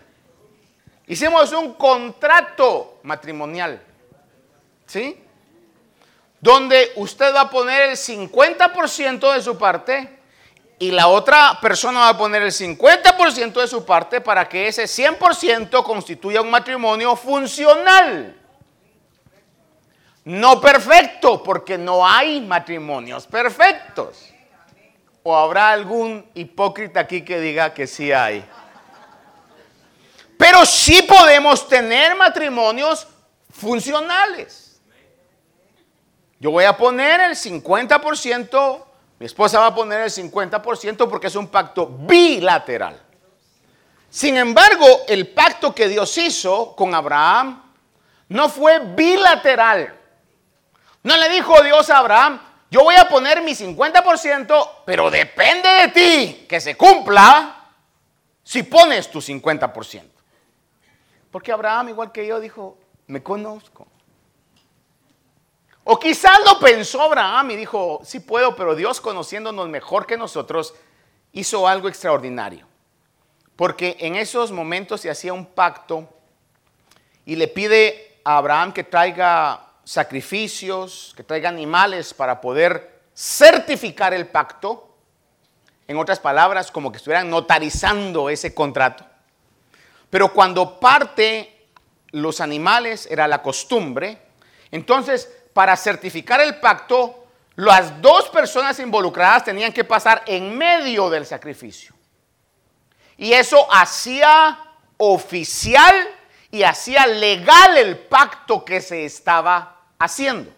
Hicimos 1.08 1.52
un 1.54 1.74
contrato 1.74 3.00
matrimonial. 3.04 3.82
¿Sí? 4.86 5.18
Donde 6.40 6.92
usted 6.98 7.34
va 7.34 7.42
a 7.42 7.50
poner 7.50 7.90
el 7.90 7.98
50% 7.98 9.34
de 9.34 9.42
su 9.42 9.58
parte 9.58 10.20
y 10.78 10.92
la 10.92 11.08
otra 11.08 11.58
persona 11.62 12.02
va 12.02 12.10
a 12.10 12.18
poner 12.18 12.44
el 12.44 12.52
50% 12.52 13.54
de 13.54 13.68
su 13.68 13.86
parte 13.86 14.22
para 14.22 14.48
que 14.48 14.68
ese 14.68 14.84
100% 14.84 15.84
constituya 15.84 16.42
un 16.42 16.52
matrimonio 16.52 17.16
funcional. 17.16 18.36
No 20.26 20.60
perfecto, 20.60 21.42
porque 21.42 21.78
no 21.78 22.06
hay 22.06 22.42
matrimonios 22.42 23.26
perfectos. 23.28 24.35
¿O 25.28 25.36
habrá 25.36 25.72
algún 25.72 26.24
hipócrita 26.36 27.00
aquí 27.00 27.26
que 27.26 27.40
diga 27.40 27.74
que 27.74 27.88
sí 27.88 28.12
hay? 28.12 28.46
Pero 30.38 30.64
sí 30.68 31.02
podemos 31.02 31.68
tener 31.68 32.16
matrimonios 32.16 33.08
funcionales. 33.50 34.80
Yo 36.40 36.52
voy 36.52 36.66
a 36.66 36.78
poner 36.78 37.22
el 37.22 37.32
50%, 37.32 38.84
mi 39.18 39.26
esposa 39.26 39.60
va 39.60 39.66
a 39.66 39.74
poner 39.74 40.02
el 40.02 40.12
50% 40.12 41.10
porque 41.10 41.26
es 41.26 41.36
un 41.36 41.48
pacto 41.48 41.88
bilateral. 41.88 43.02
Sin 44.12 44.38
embargo, 44.38 44.86
el 45.08 45.30
pacto 45.30 45.74
que 45.74 45.88
Dios 45.88 46.16
hizo 46.20 46.76
con 46.76 46.94
Abraham 46.94 47.64
no 48.30 48.48
fue 48.48 48.78
bilateral. 48.78 49.92
No 51.02 51.18
le 51.18 51.30
dijo 51.30 51.64
Dios 51.64 51.90
a 51.90 51.98
Abraham, 51.98 52.40
yo 52.76 52.84
voy 52.84 52.96
a 52.96 53.08
poner 53.08 53.42
mi 53.42 53.54
50%, 53.54 54.70
pero 54.84 55.10
depende 55.10 55.70
de 55.70 55.88
ti 55.88 56.46
que 56.46 56.60
se 56.60 56.76
cumpla 56.76 57.70
si 58.44 58.64
pones 58.64 59.10
tu 59.10 59.22
50%. 59.22 60.04
Porque 61.32 61.54
Abraham, 61.54 61.88
igual 61.88 62.12
que 62.12 62.28
yo, 62.28 62.38
dijo, 62.42 62.78
me 63.08 63.24
conozco. 63.24 63.88
O 65.86 65.98
quizás 65.98 66.38
lo 66.46 66.60
pensó 66.60 67.02
Abraham 67.02 67.52
y 67.52 67.56
dijo, 67.56 68.02
sí 68.04 68.20
puedo, 68.20 68.58
pero 68.58 68.76
Dios 68.76 69.00
conociéndonos 69.00 69.70
mejor 69.70 70.06
que 70.06 70.18
nosotros, 70.18 70.76
hizo 71.32 71.70
algo 71.70 71.88
extraordinario. 71.88 72.68
Porque 73.56 73.96
en 74.02 74.18
esos 74.18 74.52
momentos 74.52 75.00
se 75.00 75.10
hacía 75.10 75.32
un 75.32 75.46
pacto 75.46 76.10
y 77.26 77.38
le 77.38 77.48
pide 77.48 78.20
a 78.26 78.36
Abraham 78.36 78.74
que 78.74 78.84
traiga 78.84 79.65
sacrificios, 79.86 81.14
que 81.16 81.24
traiga 81.24 81.48
animales 81.48 82.14
para 82.14 82.42
poder 82.42 83.04
certificar 83.16 84.14
el 84.14 84.28
pacto. 84.28 84.98
En 85.88 85.98
otras 85.98 86.20
palabras, 86.20 86.72
como 86.72 86.92
que 86.92 86.98
estuvieran 86.98 87.30
notarizando 87.30 88.30
ese 88.30 88.54
contrato. 88.54 89.06
Pero 90.10 90.34
cuando 90.34 90.80
parte 90.80 91.68
los 92.12 92.42
animales 92.42 93.08
era 93.10 93.28
la 93.28 93.42
costumbre, 93.42 94.18
entonces 94.72 95.32
para 95.54 95.78
certificar 95.78 96.42
el 96.42 96.60
pacto, 96.60 97.28
las 97.56 98.02
dos 98.02 98.30
personas 98.30 98.80
involucradas 98.80 99.46
tenían 99.46 99.72
que 99.72 99.84
pasar 99.84 100.24
en 100.26 100.58
medio 100.58 101.10
del 101.10 101.26
sacrificio. 101.26 101.96
Y 103.18 103.32
eso 103.32 103.66
hacía 103.72 104.60
oficial 104.98 105.96
y 106.52 106.64
hacía 106.64 107.06
legal 107.08 107.78
el 107.78 107.98
pacto 107.98 108.66
que 108.66 108.82
se 108.82 109.06
estaba 109.06 109.75
haciendo. 110.00 110.52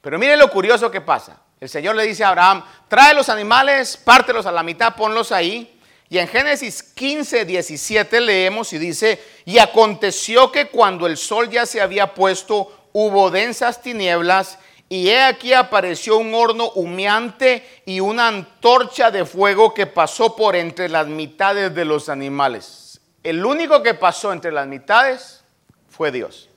Pero 0.00 0.18
mire 0.18 0.36
lo 0.36 0.50
curioso 0.50 0.90
que 0.90 1.00
pasa. 1.00 1.40
El 1.60 1.68
Señor 1.68 1.94
le 1.94 2.06
dice 2.06 2.24
a 2.24 2.28
Abraham, 2.28 2.64
trae 2.88 3.14
los 3.14 3.28
animales, 3.28 3.96
pártelos 3.96 4.46
a 4.46 4.52
la 4.52 4.62
mitad, 4.62 4.96
ponlos 4.96 5.30
ahí. 5.30 5.78
Y 6.08 6.18
en 6.18 6.28
Génesis 6.28 6.82
15, 6.82 7.44
17 7.44 8.20
leemos 8.20 8.72
y 8.72 8.78
dice, 8.78 9.22
y 9.44 9.58
aconteció 9.58 10.50
que 10.50 10.68
cuando 10.68 11.06
el 11.06 11.16
sol 11.16 11.48
ya 11.48 11.64
se 11.64 11.80
había 11.80 12.14
puesto, 12.14 12.88
hubo 12.92 13.30
densas 13.30 13.80
tinieblas, 13.80 14.58
y 14.88 15.08
he 15.08 15.22
aquí 15.22 15.54
apareció 15.54 16.18
un 16.18 16.34
horno 16.34 16.68
humeante 16.72 17.82
y 17.86 18.00
una 18.00 18.28
antorcha 18.28 19.10
de 19.10 19.24
fuego 19.24 19.72
que 19.72 19.86
pasó 19.86 20.36
por 20.36 20.54
entre 20.54 20.90
las 20.90 21.06
mitades 21.06 21.74
de 21.74 21.86
los 21.86 22.10
animales. 22.10 23.00
El 23.22 23.42
único 23.46 23.82
que 23.82 23.94
pasó 23.94 24.34
entre 24.34 24.52
las 24.52 24.66
mitades 24.66 25.44
fue 25.88 26.10
Dios. 26.12 26.50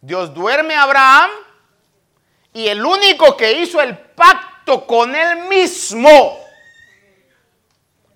Dios 0.00 0.32
duerme 0.34 0.74
a 0.74 0.82
Abraham 0.82 1.30
y 2.52 2.68
el 2.68 2.84
único 2.84 3.36
que 3.36 3.52
hizo 3.60 3.80
el 3.80 3.96
pacto 3.96 4.86
con 4.86 5.14
él 5.14 5.48
mismo 5.48 6.38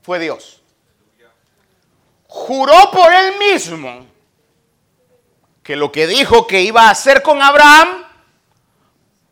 fue 0.03 0.19
Dios. 0.19 0.63
Juró 2.27 2.91
por 2.91 3.13
él 3.13 3.39
mismo 3.39 4.07
que 5.63 5.77
lo 5.77 5.93
que 5.93 6.07
dijo 6.07 6.47
que 6.47 6.63
iba 6.63 6.85
a 6.85 6.91
hacer 6.91 7.23
con 7.23 7.43
Abraham, 7.43 8.05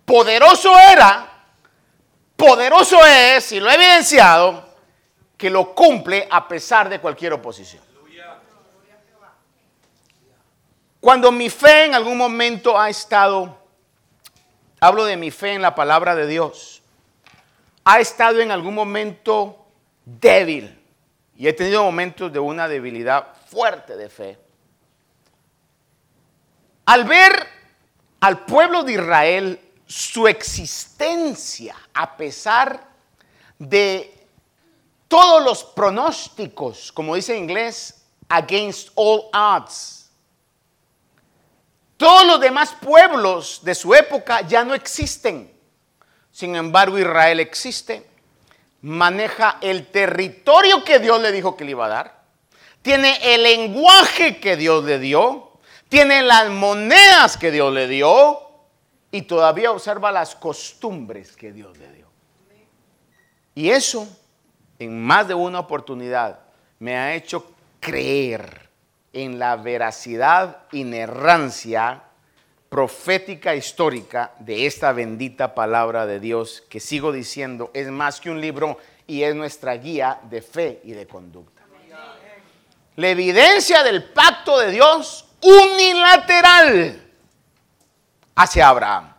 poderoso 0.04 0.78
era, 0.78 1.28
poderoso 2.37 3.04
es, 3.04 3.50
y 3.52 3.61
lo 3.61 3.70
he 3.70 3.74
evidenciado, 3.74 4.76
que 5.37 5.50
lo 5.50 5.74
cumple 5.74 6.28
a 6.30 6.46
pesar 6.46 6.88
de 6.88 7.00
cualquier 7.00 7.32
oposición. 7.32 7.88
Cuando 11.00 11.30
mi 11.30 11.48
fe 11.48 11.84
en 11.84 11.94
algún 11.94 12.18
momento 12.18 12.78
ha 12.78 12.90
estado, 12.90 13.56
hablo 14.80 15.04
de 15.04 15.16
mi 15.16 15.30
fe 15.30 15.54
en 15.54 15.62
la 15.62 15.74
palabra 15.74 16.14
de 16.16 16.26
Dios, 16.26 16.82
ha 17.84 18.00
estado 18.00 18.40
en 18.40 18.50
algún 18.50 18.74
momento 18.74 19.64
débil 20.04 20.78
y 21.37 21.46
he 21.46 21.52
tenido 21.52 21.84
momentos 21.84 22.32
de 22.32 22.40
una 22.40 22.66
debilidad 22.66 23.28
fuerte 23.46 23.96
de 23.96 24.08
fe. 24.08 24.38
Al 26.87 27.04
ver 27.04 27.46
al 28.20 28.44
pueblo 28.44 28.82
de 28.82 28.94
Israel 28.94 29.61
su 29.87 30.26
existencia 30.26 31.76
a 31.94 32.16
pesar 32.16 32.88
de 33.58 34.14
todos 35.06 35.42
los 35.42 35.64
pronósticos, 35.64 36.92
como 36.92 37.14
dice 37.14 37.37
en 37.37 37.44
inglés, 37.44 38.04
against 38.28 38.90
all 38.94 39.30
odds, 39.32 39.97
todos 41.98 42.24
los 42.24 42.40
demás 42.40 42.76
pueblos 42.80 43.61
de 43.64 43.74
su 43.74 43.92
época 43.92 44.42
ya 44.42 44.64
no 44.64 44.72
existen. 44.72 45.52
Sin 46.30 46.54
embargo, 46.54 46.96
Israel 46.96 47.40
existe. 47.40 48.06
Maneja 48.82 49.58
el 49.61 49.88
territorio 49.88 50.84
que 50.84 51.00
Dios 51.00 51.20
le 51.20 51.32
dijo 51.32 51.56
que 51.56 51.64
le 51.64 51.72
iba 51.72 51.87
a 51.87 51.88
dar. 51.88 52.22
Tiene 52.82 53.18
el 53.34 53.42
lenguaje 53.42 54.38
que 54.38 54.56
Dios 54.56 54.84
le 54.84 55.00
dio. 55.00 55.50
Tiene 55.88 56.22
las 56.22 56.48
monedas 56.50 57.37
que 57.37 57.50
Dios 57.50 57.74
le 57.74 57.88
dio. 57.88 58.42
Y 59.11 59.22
todavía 59.22 59.72
observa 59.72 60.12
las 60.12 60.37
costumbres 60.37 61.34
que 61.34 61.52
Dios 61.52 61.76
le 61.78 61.92
dio. 61.92 62.06
Y 63.56 63.70
eso, 63.70 64.06
en 64.78 65.02
más 65.02 65.26
de 65.26 65.34
una 65.34 65.58
oportunidad, 65.58 66.38
me 66.78 66.96
ha 66.96 67.16
hecho 67.16 67.50
creer 67.80 68.67
en 69.12 69.38
la 69.38 69.56
veracidad, 69.56 70.64
inerrancia 70.72 72.02
profética 72.68 73.54
histórica 73.54 74.32
de 74.38 74.66
esta 74.66 74.92
bendita 74.92 75.54
palabra 75.54 76.06
de 76.06 76.20
Dios 76.20 76.62
que 76.68 76.80
sigo 76.80 77.12
diciendo 77.12 77.70
es 77.72 77.88
más 77.88 78.20
que 78.20 78.30
un 78.30 78.40
libro 78.40 78.78
y 79.06 79.22
es 79.22 79.34
nuestra 79.34 79.74
guía 79.74 80.20
de 80.24 80.42
fe 80.42 80.80
y 80.84 80.92
de 80.92 81.06
conducta. 81.06 81.62
La 82.96 83.08
evidencia 83.08 83.82
del 83.82 84.04
pacto 84.04 84.58
de 84.58 84.72
Dios 84.72 85.24
unilateral 85.40 87.00
hacia 88.34 88.68
Abraham. 88.68 89.14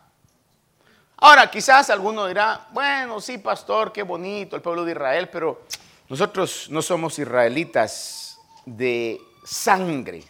Ahora, 1.18 1.50
quizás 1.50 1.90
alguno 1.90 2.28
dirá, 2.28 2.68
bueno, 2.72 3.20
sí, 3.20 3.38
pastor, 3.38 3.92
qué 3.92 4.04
bonito 4.04 4.56
el 4.56 4.62
pueblo 4.62 4.86
de 4.86 4.92
Israel, 4.92 5.30
pero 5.30 5.64
nosotros 6.08 6.68
no 6.70 6.82
somos 6.82 7.20
israelitas 7.20 8.40
de 8.66 9.20
sangre. 9.44 10.24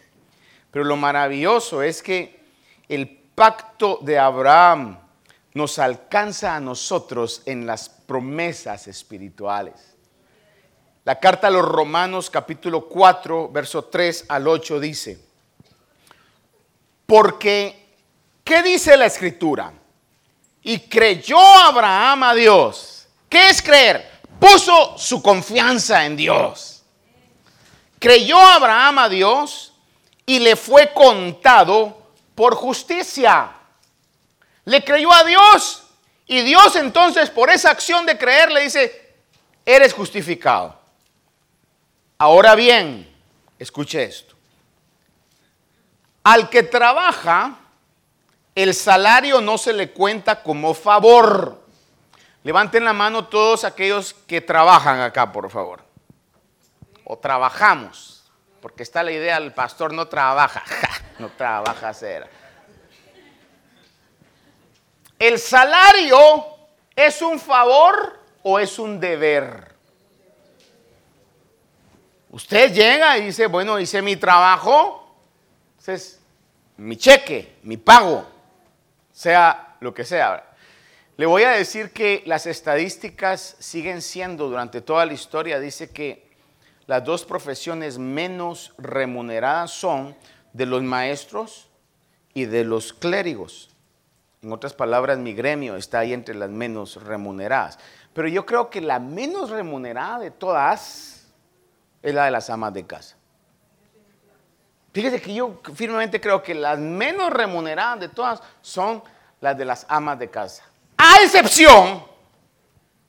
Pero 0.70 0.84
lo 0.84 0.96
maravilloso 0.96 1.82
es 1.82 2.02
que 2.02 2.40
el 2.88 3.08
pacto 3.08 3.98
de 4.02 4.18
Abraham 4.18 4.98
nos 5.54 5.78
alcanza 5.78 6.54
a 6.54 6.60
nosotros 6.60 7.42
en 7.46 7.66
las 7.66 7.88
promesas 7.88 8.86
espirituales. 8.86 9.96
La 11.04 11.18
carta 11.18 11.48
a 11.48 11.50
los 11.50 11.64
Romanos 11.64 12.30
capítulo 12.30 12.86
4, 12.86 13.48
verso 13.48 13.84
3 13.84 14.26
al 14.28 14.46
8 14.46 14.80
dice, 14.80 15.18
porque, 17.06 17.96
¿qué 18.44 18.62
dice 18.62 18.96
la 18.96 19.06
escritura? 19.06 19.72
Y 20.62 20.78
creyó 20.80 21.40
Abraham 21.40 22.22
a 22.22 22.34
Dios. 22.34 23.08
¿Qué 23.28 23.48
es 23.48 23.60
creer? 23.60 24.20
Puso 24.38 24.96
su 24.96 25.20
confianza 25.20 26.04
en 26.06 26.16
Dios. 26.16 26.79
Creyó 28.00 28.40
Abraham 28.40 28.98
a 28.98 29.08
Dios 29.08 29.74
y 30.24 30.40
le 30.40 30.56
fue 30.56 30.92
contado 30.92 31.96
por 32.34 32.54
justicia. 32.54 33.52
Le 34.64 34.82
creyó 34.82 35.12
a 35.12 35.22
Dios 35.22 35.84
y 36.26 36.40
Dios 36.40 36.76
entonces 36.76 37.28
por 37.28 37.50
esa 37.50 37.70
acción 37.70 38.06
de 38.06 38.16
creer 38.16 38.50
le 38.50 38.62
dice, 38.62 39.14
eres 39.66 39.92
justificado. 39.92 40.78
Ahora 42.16 42.54
bien, 42.54 43.06
escuche 43.58 44.02
esto. 44.02 44.34
Al 46.22 46.48
que 46.48 46.62
trabaja, 46.62 47.58
el 48.54 48.74
salario 48.74 49.42
no 49.42 49.58
se 49.58 49.74
le 49.74 49.90
cuenta 49.90 50.42
como 50.42 50.72
favor. 50.72 51.62
Levanten 52.44 52.84
la 52.84 52.94
mano 52.94 53.26
todos 53.26 53.64
aquellos 53.64 54.14
que 54.26 54.40
trabajan 54.40 55.00
acá, 55.00 55.30
por 55.32 55.50
favor. 55.50 55.89
O 57.12 57.18
trabajamos, 57.18 58.22
porque 58.62 58.84
está 58.84 59.02
la 59.02 59.10
idea, 59.10 59.36
el 59.38 59.52
pastor 59.52 59.92
no 59.92 60.06
trabaja, 60.06 60.62
no 61.18 61.28
trabaja, 61.30 61.92
será. 61.92 62.28
¿El 65.18 65.40
salario 65.40 66.44
es 66.94 67.20
un 67.20 67.40
favor 67.40 68.20
o 68.44 68.60
es 68.60 68.78
un 68.78 69.00
deber? 69.00 69.74
Usted 72.30 72.72
llega 72.72 73.18
y 73.18 73.22
dice, 73.22 73.46
bueno, 73.46 73.80
hice 73.80 74.00
mi 74.02 74.14
trabajo, 74.14 75.12
es 75.84 76.20
mi 76.76 76.96
cheque, 76.96 77.58
mi 77.64 77.76
pago 77.76 78.24
sea 79.12 79.78
lo 79.80 79.92
que 79.92 80.04
sea. 80.04 80.44
Le 81.16 81.26
voy 81.26 81.42
a 81.42 81.50
decir 81.50 81.90
que 81.90 82.22
las 82.26 82.46
estadísticas 82.46 83.56
siguen 83.58 84.00
siendo, 84.00 84.48
durante 84.48 84.80
toda 84.80 85.04
la 85.04 85.14
historia, 85.14 85.58
dice 85.58 85.90
que 85.90 86.29
las 86.90 87.04
dos 87.04 87.24
profesiones 87.24 87.98
menos 87.98 88.74
remuneradas 88.76 89.70
son 89.70 90.16
de 90.52 90.66
los 90.66 90.82
maestros 90.82 91.70
y 92.34 92.46
de 92.46 92.64
los 92.64 92.92
clérigos. 92.92 93.70
En 94.42 94.52
otras 94.52 94.74
palabras, 94.74 95.16
mi 95.16 95.32
gremio 95.32 95.76
está 95.76 96.00
ahí 96.00 96.12
entre 96.12 96.34
las 96.34 96.50
menos 96.50 97.00
remuneradas. 97.00 97.78
Pero 98.12 98.26
yo 98.26 98.44
creo 98.44 98.70
que 98.70 98.80
la 98.80 98.98
menos 98.98 99.50
remunerada 99.50 100.18
de 100.18 100.32
todas 100.32 101.28
es 102.02 102.12
la 102.12 102.24
de 102.24 102.32
las 102.32 102.50
amas 102.50 102.74
de 102.74 102.84
casa. 102.84 103.14
Fíjese 104.92 105.22
que 105.22 105.32
yo 105.32 105.60
firmemente 105.72 106.20
creo 106.20 106.42
que 106.42 106.54
las 106.56 106.80
menos 106.80 107.32
remuneradas 107.32 108.00
de 108.00 108.08
todas 108.08 108.42
son 108.62 109.00
las 109.40 109.56
de 109.56 109.64
las 109.64 109.86
amas 109.88 110.18
de 110.18 110.28
casa. 110.28 110.64
A 110.96 111.22
excepción 111.22 112.04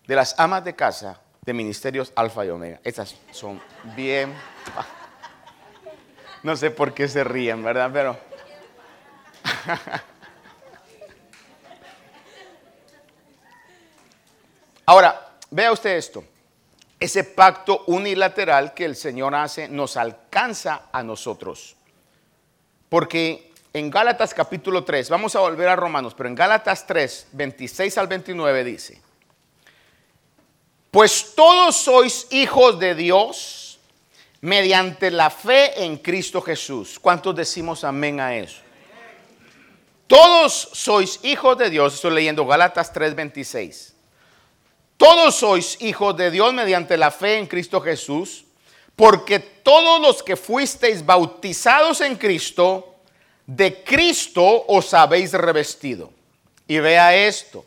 de 0.05 0.15
las 0.15 0.39
amas 0.39 0.63
de 0.63 0.75
casa 0.75 1.19
de 1.43 1.53
ministerios 1.53 2.13
Alfa 2.15 2.45
y 2.45 2.49
Omega. 2.49 2.79
Esas 2.83 3.15
son 3.31 3.59
bien... 3.95 4.33
No 6.43 6.55
sé 6.55 6.71
por 6.71 6.93
qué 6.93 7.07
se 7.07 7.23
ríen, 7.23 7.63
¿verdad? 7.63 7.91
Pero... 7.93 8.17
Ahora, 14.85 15.33
vea 15.51 15.71
usted 15.71 15.97
esto. 15.97 16.23
Ese 16.99 17.23
pacto 17.23 17.83
unilateral 17.87 18.73
que 18.73 18.85
el 18.85 18.95
Señor 18.95 19.35
hace 19.35 19.67
nos 19.67 19.97
alcanza 19.97 20.89
a 20.91 21.03
nosotros. 21.03 21.75
Porque 22.89 23.51
en 23.73 23.89
Gálatas 23.89 24.33
capítulo 24.33 24.83
3, 24.83 25.09
vamos 25.09 25.35
a 25.35 25.39
volver 25.39 25.69
a 25.69 25.75
Romanos, 25.75 26.13
pero 26.15 26.27
en 26.27 26.35
Gálatas 26.35 26.85
3, 26.85 27.27
26 27.31 27.97
al 27.97 28.07
29 28.07 28.63
dice, 28.63 29.01
pues 30.91 31.33
todos 31.35 31.77
sois 31.77 32.27
hijos 32.31 32.77
de 32.77 32.93
Dios 32.93 33.79
mediante 34.41 35.09
la 35.09 35.29
fe 35.29 35.85
en 35.85 35.97
Cristo 35.97 36.41
Jesús. 36.41 36.99
¿Cuántos 36.99 37.33
decimos 37.33 37.85
amén 37.85 38.19
a 38.19 38.35
eso? 38.35 38.59
Todos 40.05 40.69
sois 40.73 41.21
hijos 41.23 41.57
de 41.57 41.69
Dios, 41.69 41.93
estoy 41.93 42.11
leyendo 42.11 42.45
Gálatas 42.45 42.91
3, 42.91 43.15
26. 43.15 43.93
Todos 44.97 45.35
sois 45.35 45.81
hijos 45.81 46.17
de 46.17 46.29
Dios 46.29 46.53
mediante 46.53 46.97
la 46.97 47.09
fe 47.09 47.37
en 47.37 47.47
Cristo 47.47 47.79
Jesús, 47.79 48.43
porque 48.97 49.39
todos 49.39 50.01
los 50.01 50.21
que 50.21 50.35
fuisteis 50.35 51.05
bautizados 51.05 52.01
en 52.01 52.17
Cristo, 52.17 52.95
de 53.45 53.83
Cristo 53.85 54.65
os 54.67 54.93
habéis 54.93 55.31
revestido. 55.31 56.11
Y 56.67 56.79
vea 56.79 57.15
esto, 57.15 57.65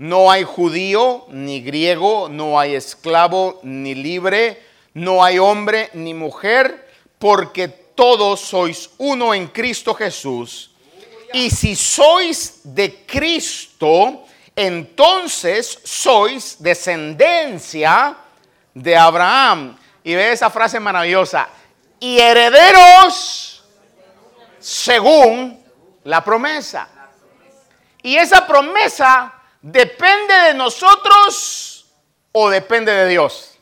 no 0.00 0.30
hay 0.30 0.44
judío 0.44 1.26
ni 1.28 1.60
griego, 1.60 2.30
no 2.30 2.58
hay 2.58 2.74
esclavo 2.74 3.60
ni 3.62 3.94
libre, 3.94 4.58
no 4.94 5.22
hay 5.22 5.38
hombre 5.38 5.90
ni 5.92 6.14
mujer, 6.14 6.90
porque 7.18 7.68
todos 7.68 8.40
sois 8.40 8.88
uno 8.96 9.34
en 9.34 9.48
Cristo 9.48 9.92
Jesús. 9.92 10.70
Y 11.34 11.50
si 11.50 11.76
sois 11.76 12.60
de 12.64 13.04
Cristo, 13.04 14.24
entonces 14.56 15.80
sois 15.84 16.56
descendencia 16.58 18.16
de 18.72 18.96
Abraham. 18.96 19.76
Y 20.02 20.14
ve 20.14 20.32
esa 20.32 20.48
frase 20.48 20.80
maravillosa. 20.80 21.46
Y 21.98 22.18
herederos 22.18 23.62
según 24.58 25.62
la 26.04 26.24
promesa. 26.24 26.88
Y 28.02 28.16
esa 28.16 28.46
promesa 28.46 29.34
depende 29.62 30.34
de 30.34 30.54
nosotros 30.54 31.86
o 32.32 32.48
depende 32.50 32.92
de 32.92 33.08
Dios. 33.08 33.58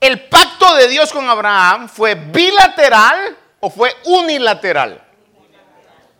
¿El 0.00 0.28
pacto 0.28 0.74
de 0.74 0.88
Dios 0.88 1.12
con 1.12 1.28
Abraham 1.28 1.88
fue 1.88 2.14
bilateral 2.14 3.36
o 3.60 3.70
fue 3.70 3.94
unilateral? 4.04 5.00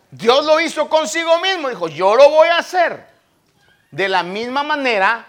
Dios 0.09 0.45
lo 0.45 0.59
hizo 0.59 0.87
consigo 0.87 1.39
mismo, 1.39 1.69
dijo, 1.69 1.87
yo 1.87 2.15
lo 2.15 2.29
voy 2.29 2.47
a 2.47 2.59
hacer. 2.59 3.07
De 3.91 4.07
la 4.07 4.23
misma 4.23 4.63
manera, 4.63 5.27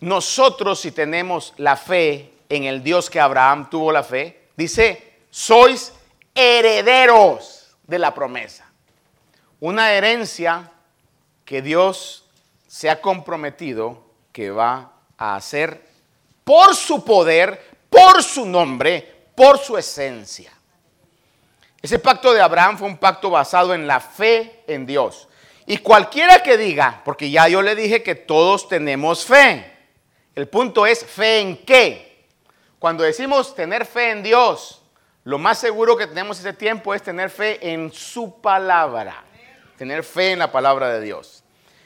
nosotros 0.00 0.80
si 0.80 0.92
tenemos 0.92 1.52
la 1.58 1.76
fe 1.76 2.34
en 2.48 2.64
el 2.64 2.82
Dios 2.82 3.08
que 3.08 3.20
Abraham 3.20 3.68
tuvo 3.70 3.92
la 3.92 4.02
fe, 4.02 4.48
dice, 4.56 5.18
sois 5.30 5.92
herederos 6.34 7.76
de 7.86 7.98
la 7.98 8.12
promesa. 8.12 8.70
Una 9.60 9.92
herencia 9.92 10.70
que 11.44 11.62
Dios 11.62 12.24
se 12.66 12.90
ha 12.90 13.00
comprometido 13.00 14.04
que 14.32 14.50
va 14.50 14.92
a 15.16 15.36
hacer 15.36 15.86
por 16.42 16.74
su 16.74 17.04
poder, 17.04 17.78
por 17.88 18.22
su 18.22 18.46
nombre, 18.46 19.28
por 19.34 19.58
su 19.58 19.76
esencia. 19.76 20.52
Ese 21.80 21.98
pacto 21.98 22.32
de 22.32 22.40
Abraham 22.40 22.78
fue 22.78 22.88
un 22.88 22.96
pacto 22.96 23.30
basado 23.30 23.74
en 23.74 23.86
la 23.86 24.00
fe 24.00 24.64
en 24.66 24.86
Dios. 24.86 25.28
Y 25.66 25.78
cualquiera 25.78 26.42
que 26.42 26.56
diga, 26.56 27.02
porque 27.04 27.30
ya 27.30 27.46
yo 27.48 27.62
le 27.62 27.74
dije 27.74 28.02
que 28.02 28.14
todos 28.14 28.68
tenemos 28.68 29.24
fe. 29.24 29.70
El 30.34 30.48
punto 30.48 30.86
es 30.86 31.04
fe 31.04 31.40
en 31.40 31.58
qué. 31.58 32.26
Cuando 32.78 33.04
decimos 33.04 33.54
tener 33.54 33.86
fe 33.86 34.10
en 34.10 34.22
Dios, 34.22 34.82
lo 35.24 35.38
más 35.38 35.58
seguro 35.58 35.96
que 35.96 36.06
tenemos 36.06 36.38
ese 36.38 36.52
tiempo 36.52 36.92
es 36.92 37.02
tener 37.02 37.30
fe 37.30 37.72
en 37.72 37.92
su 37.92 38.40
palabra. 38.40 39.24
Tener 39.78 40.04
fe 40.04 40.32
en 40.32 40.40
la 40.40 40.52
palabra 40.52 40.88
de 40.88 41.00
Dios. 41.00 41.43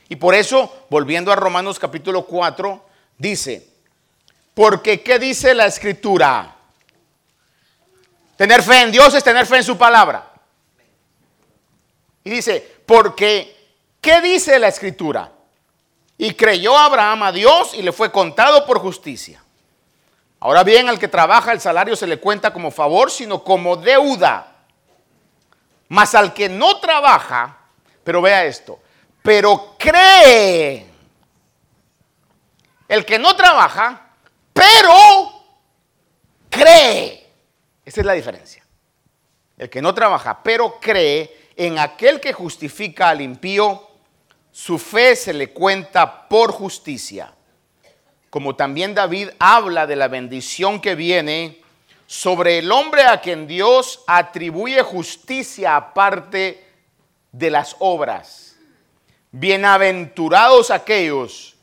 Y 0.08 0.16
por 0.16 0.34
eso, 0.34 0.86
volviendo 0.88 1.30
a 1.30 1.36
Romanos 1.36 1.78
capítulo 1.78 2.24
4, 2.24 2.84
dice, 3.18 3.68
porque 4.54 5.02
¿qué 5.02 5.18
dice 5.18 5.54
la 5.54 5.66
escritura? 5.66 6.56
Tener 8.36 8.62
fe 8.62 8.82
en 8.82 8.92
Dios 8.92 9.14
es 9.14 9.22
tener 9.22 9.46
fe 9.46 9.56
en 9.56 9.64
su 9.64 9.76
palabra. 9.76 10.32
Y 12.24 12.30
dice, 12.30 12.76
porque, 12.86 13.74
¿qué 14.00 14.20
dice 14.20 14.58
la 14.58 14.68
escritura? 14.68 15.32
Y 16.16 16.34
creyó 16.34 16.76
Abraham 16.76 17.24
a 17.24 17.32
Dios 17.32 17.74
y 17.74 17.82
le 17.82 17.92
fue 17.92 18.10
contado 18.10 18.64
por 18.64 18.78
justicia. 18.78 19.42
Ahora 20.40 20.62
bien, 20.62 20.88
al 20.88 20.98
que 20.98 21.08
trabaja 21.08 21.52
el 21.52 21.60
salario 21.60 21.96
se 21.96 22.06
le 22.06 22.18
cuenta 22.18 22.52
como 22.52 22.70
favor, 22.70 23.10
sino 23.10 23.42
como 23.42 23.76
deuda. 23.76 24.56
Mas 25.88 26.14
al 26.14 26.32
que 26.32 26.48
no 26.48 26.78
trabaja, 26.80 27.58
pero 28.04 28.22
vea 28.22 28.44
esto, 28.44 28.78
pero 29.22 29.76
cree. 29.78 30.86
El 32.88 33.04
que 33.04 33.18
no 33.18 33.36
trabaja, 33.36 34.10
pero 34.52 35.44
cree. 36.48 37.30
Esa 37.84 38.00
es 38.00 38.06
la 38.06 38.14
diferencia. 38.14 38.64
El 39.56 39.68
que 39.68 39.82
no 39.82 39.92
trabaja, 39.94 40.42
pero 40.42 40.78
cree 40.80 41.50
en 41.56 41.78
aquel 41.78 42.20
que 42.20 42.32
justifica 42.32 43.08
al 43.08 43.20
impío, 43.20 43.88
su 44.52 44.78
fe 44.78 45.16
se 45.16 45.32
le 45.32 45.50
cuenta 45.50 46.28
por 46.28 46.52
justicia. 46.52 47.34
Como 48.30 48.54
también 48.54 48.94
David 48.94 49.30
habla 49.38 49.86
de 49.86 49.96
la 49.96 50.08
bendición 50.08 50.80
que 50.80 50.94
viene 50.94 51.60
sobre 52.06 52.58
el 52.58 52.70
hombre 52.70 53.02
a 53.02 53.20
quien 53.20 53.46
Dios 53.46 54.04
atribuye 54.06 54.82
justicia 54.82 55.76
aparte 55.76 56.64
de 57.32 57.50
las 57.50 57.76
obras. 57.80 58.47
Bienaventurados 59.30 60.70
aquellos 60.70 61.54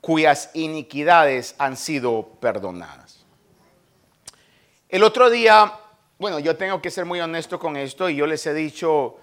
cuyas 0.00 0.50
iniquidades 0.54 1.54
han 1.58 1.76
sido 1.76 2.26
perdonadas. 2.40 3.24
El 4.88 5.04
otro 5.04 5.30
día, 5.30 5.72
bueno, 6.18 6.40
yo 6.40 6.56
tengo 6.56 6.82
que 6.82 6.90
ser 6.90 7.04
muy 7.04 7.20
honesto 7.20 7.58
con 7.58 7.76
esto 7.76 8.10
y 8.10 8.16
yo 8.16 8.26
les 8.26 8.44
he 8.46 8.52
dicho, 8.52 9.16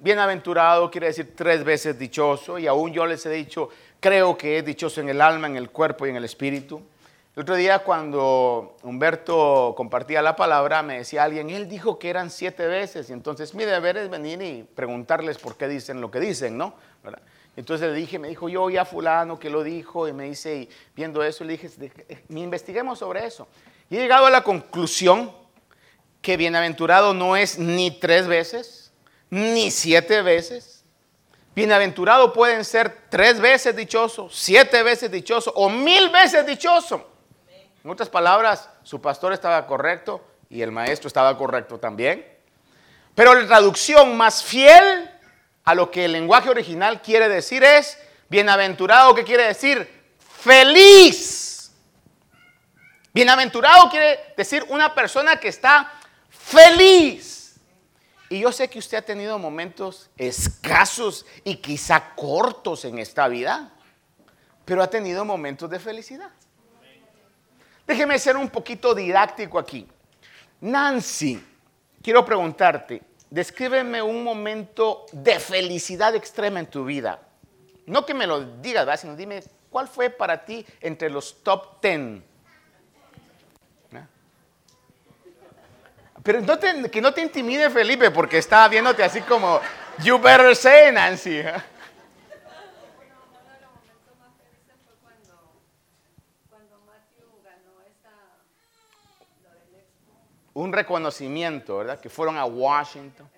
bienaventurado 0.00 0.90
quiere 0.90 1.06
decir 1.06 1.34
tres 1.34 1.64
veces 1.64 1.98
dichoso 1.98 2.58
y 2.58 2.66
aún 2.66 2.92
yo 2.92 3.06
les 3.06 3.24
he 3.24 3.30
dicho, 3.30 3.70
creo 3.98 4.36
que 4.36 4.58
es 4.58 4.64
dichoso 4.64 5.00
en 5.00 5.08
el 5.08 5.22
alma, 5.22 5.46
en 5.46 5.56
el 5.56 5.70
cuerpo 5.70 6.06
y 6.06 6.10
en 6.10 6.16
el 6.16 6.24
espíritu. 6.24 6.82
El 7.36 7.42
otro 7.42 7.56
día 7.56 7.80
cuando 7.80 8.76
Humberto 8.84 9.74
compartía 9.76 10.22
la 10.22 10.36
palabra, 10.36 10.84
me 10.84 10.98
decía 10.98 11.24
alguien, 11.24 11.50
él 11.50 11.68
dijo 11.68 11.98
que 11.98 12.08
eran 12.08 12.30
siete 12.30 12.68
veces, 12.68 13.10
y 13.10 13.12
entonces 13.12 13.54
mi 13.54 13.64
deber 13.64 13.96
es 13.96 14.08
venir 14.08 14.40
y 14.40 14.62
preguntarles 14.62 15.38
por 15.38 15.56
qué 15.56 15.66
dicen 15.66 16.00
lo 16.00 16.12
que 16.12 16.20
dicen, 16.20 16.56
¿no? 16.56 16.74
Entonces 17.56 17.90
le 17.90 17.96
dije, 17.96 18.20
me 18.20 18.28
dijo, 18.28 18.48
yo 18.48 18.62
oí 18.62 18.76
a 18.76 18.84
fulano 18.84 19.36
que 19.40 19.50
lo 19.50 19.64
dijo, 19.64 20.06
y 20.06 20.12
me 20.12 20.24
dice, 20.26 20.54
y 20.54 20.68
viendo 20.94 21.24
eso, 21.24 21.42
le 21.42 21.56
dije, 21.56 21.68
investiguemos 22.28 23.00
sobre 23.00 23.26
eso. 23.26 23.48
Y 23.90 23.96
he 23.96 24.00
llegado 24.00 24.26
a 24.26 24.30
la 24.30 24.44
conclusión 24.44 25.32
que 26.22 26.36
bienaventurado 26.36 27.14
no 27.14 27.36
es 27.36 27.58
ni 27.58 27.90
tres 27.90 28.28
veces, 28.28 28.92
ni 29.28 29.72
siete 29.72 30.22
veces. 30.22 30.84
Bienaventurado 31.56 32.32
pueden 32.32 32.64
ser 32.64 32.96
tres 33.08 33.40
veces 33.40 33.74
dichoso, 33.74 34.28
siete 34.30 34.84
veces 34.84 35.10
dichoso 35.10 35.52
o 35.56 35.68
mil 35.68 36.10
veces 36.10 36.46
dichoso. 36.46 37.13
En 37.84 37.90
otras 37.90 38.08
palabras, 38.08 38.70
su 38.82 39.02
pastor 39.02 39.34
estaba 39.34 39.66
correcto 39.66 40.24
y 40.48 40.62
el 40.62 40.72
maestro 40.72 41.06
estaba 41.06 41.36
correcto 41.36 41.78
también. 41.78 42.26
Pero 43.14 43.34
la 43.34 43.46
traducción 43.46 44.16
más 44.16 44.42
fiel 44.42 45.10
a 45.64 45.74
lo 45.74 45.90
que 45.90 46.06
el 46.06 46.12
lenguaje 46.12 46.48
original 46.48 47.02
quiere 47.02 47.28
decir 47.28 47.62
es 47.62 47.98
bienaventurado, 48.30 49.14
¿qué 49.14 49.22
quiere 49.22 49.44
decir? 49.44 49.86
Feliz. 50.18 51.72
Bienaventurado 53.12 53.90
quiere 53.90 54.32
decir 54.34 54.64
una 54.70 54.94
persona 54.94 55.36
que 55.36 55.48
está 55.48 55.92
feliz. 56.30 57.56
Y 58.30 58.40
yo 58.40 58.50
sé 58.50 58.68
que 58.68 58.78
usted 58.78 58.96
ha 58.96 59.02
tenido 59.02 59.38
momentos 59.38 60.08
escasos 60.16 61.26
y 61.44 61.56
quizá 61.56 62.14
cortos 62.14 62.86
en 62.86 62.98
esta 62.98 63.28
vida, 63.28 63.72
pero 64.64 64.82
ha 64.82 64.88
tenido 64.88 65.26
momentos 65.26 65.68
de 65.68 65.78
felicidad. 65.78 66.30
Déjeme 67.86 68.18
ser 68.18 68.36
un 68.36 68.48
poquito 68.48 68.94
didáctico 68.94 69.58
aquí. 69.58 69.86
Nancy, 70.60 71.42
quiero 72.02 72.24
preguntarte, 72.24 73.02
descríbeme 73.28 74.00
un 74.00 74.24
momento 74.24 75.04
de 75.12 75.38
felicidad 75.38 76.14
extrema 76.14 76.60
en 76.60 76.66
tu 76.66 76.84
vida. 76.84 77.20
No 77.86 78.06
que 78.06 78.14
me 78.14 78.26
lo 78.26 78.40
digas, 78.40 79.00
sino 79.00 79.14
dime 79.14 79.42
cuál 79.68 79.88
fue 79.88 80.08
para 80.08 80.44
ti 80.44 80.64
entre 80.80 81.10
los 81.10 81.42
top 81.42 81.82
10 81.82 82.22
Pero 86.22 86.40
que 86.90 87.02
no 87.02 87.12
te 87.12 87.20
intimide 87.20 87.68
Felipe 87.68 88.10
porque 88.10 88.38
estaba 88.38 88.66
viéndote 88.68 89.04
así 89.04 89.20
como, 89.20 89.60
you 90.02 90.18
better 90.18 90.56
say, 90.56 90.90
Nancy. 90.90 91.42
Un 100.54 100.72
reconocimiento, 100.72 101.78
¿verdad? 101.78 102.00
Que 102.00 102.08
fueron 102.08 102.36
a 102.36 102.44
Washington. 102.44 103.28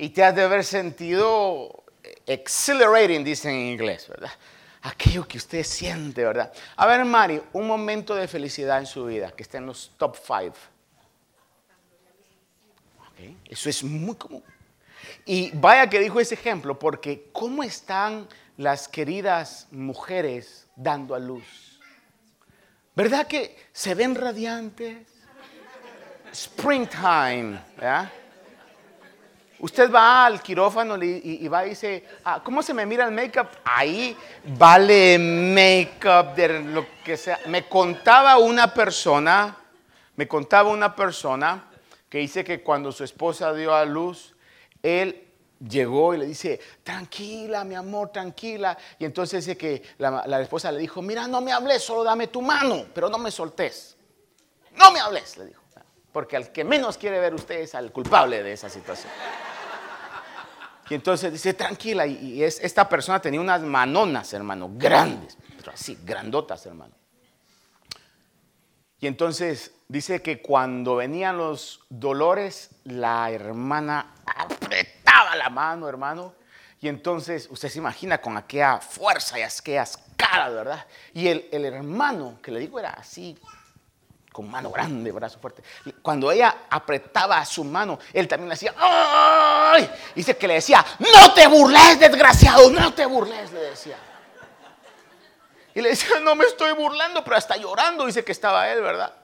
y 0.00 0.10
te 0.10 0.22
has 0.22 0.34
de 0.34 0.42
haber 0.42 0.64
sentido 0.64 1.82
exhilarating, 2.24 3.24
dicen 3.24 3.50
en 3.50 3.66
inglés, 3.66 4.06
¿verdad? 4.08 4.30
Aquello 4.88 5.28
que 5.28 5.36
usted 5.36 5.62
siente, 5.64 6.24
¿verdad? 6.24 6.50
A 6.76 6.86
ver, 6.86 7.04
Mari, 7.04 7.42
un 7.52 7.66
momento 7.66 8.14
de 8.14 8.26
felicidad 8.26 8.78
en 8.78 8.86
su 8.86 9.04
vida, 9.04 9.30
que 9.32 9.42
esté 9.42 9.58
en 9.58 9.66
los 9.66 9.92
top 9.98 10.16
five. 10.16 10.54
Eso 13.44 13.68
es 13.68 13.84
muy 13.84 14.14
común. 14.14 14.42
Y 15.26 15.50
vaya 15.52 15.90
que 15.90 16.00
dijo 16.00 16.20
ese 16.20 16.34
ejemplo, 16.34 16.78
porque 16.78 17.28
¿cómo 17.32 17.62
están 17.62 18.26
las 18.56 18.88
queridas 18.88 19.66
mujeres 19.70 20.66
dando 20.74 21.14
a 21.14 21.18
luz? 21.18 21.78
¿Verdad 22.94 23.26
que 23.26 23.56
se 23.72 23.94
ven 23.94 24.14
radiantes? 24.14 25.06
Springtime, 26.32 27.60
¿verdad? 27.76 28.10
Usted 29.60 29.92
va 29.92 30.26
al 30.26 30.40
quirófano 30.40 30.96
y, 31.02 31.48
va 31.48 31.66
y 31.66 31.70
dice, 31.70 32.04
ah, 32.24 32.40
¿cómo 32.44 32.62
se 32.62 32.72
me 32.72 32.86
mira 32.86 33.04
el 33.06 33.10
make-up? 33.12 33.48
Ahí 33.64 34.16
vale 34.56 35.18
make-up 35.18 36.34
de 36.36 36.60
lo 36.62 36.86
que 37.04 37.16
sea. 37.16 37.40
Me 37.46 37.68
contaba 37.68 38.38
una 38.38 38.72
persona, 38.72 39.56
me 40.14 40.28
contaba 40.28 40.70
una 40.70 40.94
persona 40.94 41.64
que 42.08 42.18
dice 42.18 42.44
que 42.44 42.62
cuando 42.62 42.92
su 42.92 43.02
esposa 43.02 43.52
dio 43.52 43.74
a 43.74 43.84
luz, 43.84 44.34
él 44.80 45.24
llegó 45.58 46.14
y 46.14 46.18
le 46.18 46.26
dice, 46.26 46.60
tranquila, 46.84 47.64
mi 47.64 47.74
amor, 47.74 48.10
tranquila. 48.10 48.78
Y 48.96 49.04
entonces 49.04 49.44
dice 49.44 49.58
que 49.58 49.82
la, 49.98 50.40
esposa 50.40 50.70
le 50.70 50.78
dijo, 50.78 51.02
mira, 51.02 51.26
no 51.26 51.40
me 51.40 51.50
hables, 51.50 51.82
solo 51.82 52.04
dame 52.04 52.28
tu 52.28 52.42
mano, 52.42 52.86
pero 52.94 53.08
no 53.08 53.18
me 53.18 53.32
soltes. 53.32 53.96
No 54.76 54.92
me 54.92 55.00
hables, 55.00 55.36
le 55.36 55.46
dijo. 55.46 55.62
Porque 56.12 56.36
al 56.36 56.50
que 56.52 56.64
menos 56.64 56.96
quiere 56.96 57.20
ver 57.20 57.34
usted 57.34 57.60
es 57.60 57.74
al 57.74 57.92
culpable 57.92 58.42
de 58.42 58.52
esa 58.52 58.68
situación. 58.68 59.12
Y 60.90 60.94
entonces 60.94 61.32
dice, 61.32 61.54
tranquila, 61.54 62.06
y, 62.06 62.42
es, 62.42 62.60
esta 62.60 62.88
persona 62.88 63.20
tenía 63.20 63.40
unas 63.40 63.62
manonas, 63.62 64.32
hermano, 64.32 64.70
grandes, 64.72 65.36
pero 65.56 65.72
así, 65.72 65.98
grandotas, 66.02 66.64
hermano. 66.66 66.94
Y 69.00 69.06
entonces 69.06 69.72
dice 69.86 70.22
que 70.22 70.40
cuando 70.40 70.96
venían 70.96 71.36
los 71.36 71.80
dolores, 71.88 72.70
la 72.84 73.30
hermana 73.30 74.14
apretaba 74.24 75.36
la 75.36 75.50
mano, 75.50 75.88
hermano. 75.88 76.34
Y 76.80 76.88
entonces 76.88 77.48
usted 77.50 77.68
se 77.68 77.78
imagina 77.78 78.18
con 78.18 78.36
aquella 78.36 78.78
fuerza 78.78 79.38
y 79.38 79.42
aquellas 79.42 79.98
caras, 80.16 80.52
¿verdad? 80.52 80.86
Y 81.12 81.28
el 81.28 81.64
hermano, 81.64 82.40
que 82.42 82.50
le 82.50 82.60
digo 82.60 82.78
era 82.78 82.90
así, 82.90 83.38
con 84.32 84.50
mano 84.50 84.70
grande, 84.70 85.10
brazo 85.10 85.38
fuerte. 85.38 85.62
Cuando 86.02 86.30
ella 86.30 86.64
apretaba 86.70 87.44
su 87.44 87.64
mano, 87.64 87.98
él 88.12 88.28
también 88.28 88.48
le 88.48 88.54
decía, 88.54 88.74
¡ay! 88.78 89.90
Dice 90.14 90.36
que 90.36 90.46
le 90.46 90.54
decía, 90.54 90.84
no 90.98 91.32
te 91.32 91.46
burles, 91.46 91.98
desgraciado, 91.98 92.70
no 92.70 92.92
te 92.92 93.06
burles, 93.06 93.50
le 93.52 93.60
decía. 93.60 93.96
Y 95.74 95.80
le 95.80 95.90
decía, 95.90 96.20
no 96.20 96.34
me 96.34 96.44
estoy 96.44 96.72
burlando, 96.72 97.22
pero 97.24 97.36
hasta 97.36 97.56
llorando, 97.56 98.06
dice 98.06 98.24
que 98.24 98.32
estaba 98.32 98.68
él, 98.70 98.80
¿verdad? 98.80 99.14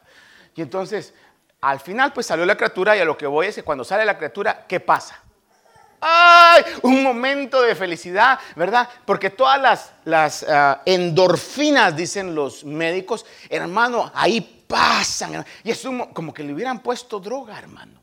Y 0.55 0.63
entonces, 0.63 1.13
al 1.61 1.81
final, 1.81 2.13
pues 2.13 2.27
salió 2.27 2.47
la 2.47 2.57
criatura 2.57 2.97
y 2.97 3.01
a 3.01 3.05
lo 3.05 3.17
que 3.17 3.27
voy 3.27 3.47
es 3.47 3.55
que 3.55 3.63
cuando 3.63 3.85
sale 3.85 4.05
la 4.05 4.17
criatura, 4.17 4.65
¿qué 4.69 4.81
pasa? 4.81 5.21
¡Ay! 6.01 6.63
Un 6.83 7.03
momento 7.03 7.63
de 7.63 7.75
felicidad, 7.75 8.39
¿verdad? 8.57 8.89
Porque 9.07 9.31
todas 9.31 9.61
las, 9.61 9.93
las 10.05 10.45
ah, 10.49 10.83
endorfinas, 10.85 11.97
dicen 11.97 12.35
los 12.35 12.65
médicos, 12.65 13.25
hermano, 13.49 14.13
ahí 14.15 14.64
pasan. 14.67 15.45
Y 15.63 15.71
es 15.71 15.83
como 16.13 16.33
que 16.33 16.43
le 16.43 16.53
hubieran 16.53 16.81
puesto 16.81 17.21
droga, 17.21 17.59
hermano. 17.59 18.03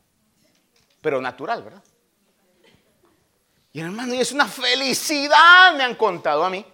Pero 1.00 1.20
natural, 1.20 1.62
¿verdad? 1.62 1.82
Y 3.72 3.80
hermano, 3.80 4.14
y 4.14 4.20
es 4.20 4.32
una 4.32 4.46
felicidad, 4.46 5.74
me 5.76 5.82
han 5.82 5.94
contado 5.94 6.44
a 6.44 6.50
mí, 6.50 6.64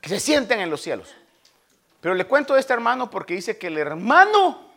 que 0.00 0.08
se 0.08 0.20
sienten 0.20 0.60
en 0.60 0.70
los 0.70 0.82
cielos. 0.82 1.14
Pero 2.00 2.14
le 2.14 2.26
cuento 2.26 2.54
a 2.54 2.58
este 2.60 2.72
hermano 2.72 3.10
porque 3.10 3.34
dice 3.34 3.58
que 3.58 3.68
el 3.68 3.78
hermano, 3.78 4.70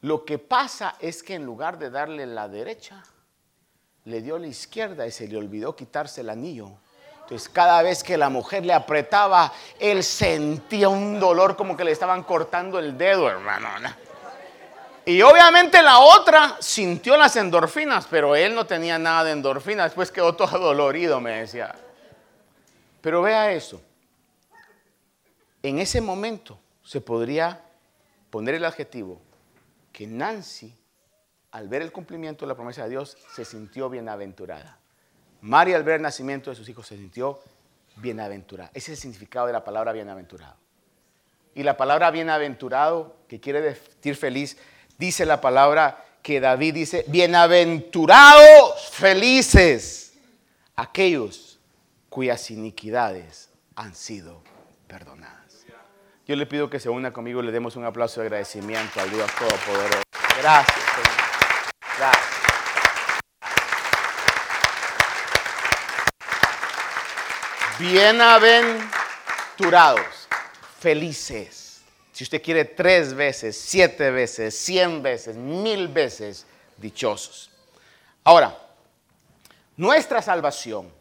lo 0.00 0.24
que 0.24 0.38
pasa 0.38 0.96
es 1.00 1.22
que 1.22 1.34
en 1.34 1.44
lugar 1.44 1.78
de 1.78 1.90
darle 1.90 2.26
la 2.26 2.48
derecha, 2.48 3.02
le 4.04 4.20
dio 4.20 4.38
la 4.38 4.46
izquierda 4.46 5.06
y 5.06 5.10
se 5.10 5.26
le 5.28 5.36
olvidó 5.36 5.74
quitarse 5.74 6.20
el 6.20 6.30
anillo. 6.30 6.78
Entonces 7.24 7.48
cada 7.48 7.80
vez 7.80 8.04
que 8.04 8.18
la 8.18 8.28
mujer 8.28 8.66
le 8.66 8.74
apretaba, 8.74 9.50
él 9.78 10.04
sentía 10.04 10.90
un 10.90 11.18
dolor 11.18 11.56
como 11.56 11.74
que 11.74 11.82
le 11.82 11.90
estaban 11.90 12.22
cortando 12.22 12.78
el 12.78 12.98
dedo, 12.98 13.30
hermano. 13.30 13.68
Y 15.06 15.22
obviamente 15.22 15.82
la 15.82 16.00
otra 16.00 16.58
sintió 16.60 17.16
las 17.16 17.34
endorfinas, 17.36 18.06
pero 18.10 18.36
él 18.36 18.54
no 18.54 18.66
tenía 18.66 18.98
nada 18.98 19.24
de 19.24 19.32
endorfinas. 19.32 19.86
Después 19.86 20.10
quedó 20.10 20.34
todo 20.34 20.58
dolorido, 20.58 21.18
me 21.18 21.38
decía. 21.40 21.74
Pero 23.00 23.22
vea 23.22 23.52
eso. 23.52 23.80
En 25.62 25.78
ese 25.78 26.02
momento 26.02 26.58
se 26.82 27.00
podría 27.00 27.58
poner 28.28 28.54
el 28.54 28.66
adjetivo 28.66 29.18
que 29.94 30.06
Nancy, 30.06 30.76
al 31.52 31.68
ver 31.68 31.80
el 31.80 31.90
cumplimiento 31.90 32.44
de 32.44 32.48
la 32.48 32.54
promesa 32.54 32.82
de 32.82 32.90
Dios, 32.90 33.16
se 33.34 33.46
sintió 33.46 33.88
bienaventurada. 33.88 34.78
María, 35.44 35.76
al 35.76 35.84
ver 35.84 35.96
el 35.96 36.02
nacimiento 36.02 36.48
de 36.48 36.56
sus 36.56 36.66
hijos, 36.70 36.86
se 36.86 36.96
sintió 36.96 37.38
bienaventurada. 37.96 38.70
Ese 38.72 38.92
es 38.92 38.98
el 38.98 39.02
significado 39.02 39.46
de 39.46 39.52
la 39.52 39.62
palabra 39.62 39.92
bienaventurado. 39.92 40.56
Y 41.54 41.62
la 41.62 41.76
palabra 41.76 42.10
bienaventurado, 42.10 43.16
que 43.28 43.40
quiere 43.40 43.60
decir 43.60 44.16
feliz, 44.16 44.56
dice 44.96 45.26
la 45.26 45.42
palabra 45.42 46.02
que 46.22 46.40
David 46.40 46.74
dice, 46.74 47.04
bienaventurados, 47.08 48.88
felices, 48.90 50.14
aquellos 50.76 51.60
cuyas 52.08 52.50
iniquidades 52.50 53.50
han 53.76 53.94
sido 53.94 54.42
perdonadas. 54.86 55.66
Yo 56.26 56.36
le 56.36 56.46
pido 56.46 56.70
que 56.70 56.80
se 56.80 56.88
una 56.88 57.12
conmigo 57.12 57.42
y 57.42 57.46
le 57.46 57.52
demos 57.52 57.76
un 57.76 57.84
aplauso 57.84 58.22
de 58.22 58.28
agradecimiento 58.28 58.98
al 58.98 59.10
Dios 59.10 59.30
Todopoderoso. 59.38 60.02
Gracias, 60.40 60.80
Señor. 60.94 61.98
Gracias. 61.98 62.33
Bienaventurados, 67.78 70.28
felices 70.78 71.64
si 72.14 72.22
usted 72.22 72.40
quiere 72.40 72.64
tres 72.64 73.12
veces, 73.12 73.60
siete 73.60 74.12
veces, 74.12 74.56
cien 74.56 75.02
veces, 75.02 75.36
mil 75.36 75.88
veces, 75.88 76.46
dichosos. 76.76 77.50
Ahora, 78.22 78.56
nuestra 79.76 80.22
salvación 80.22 80.92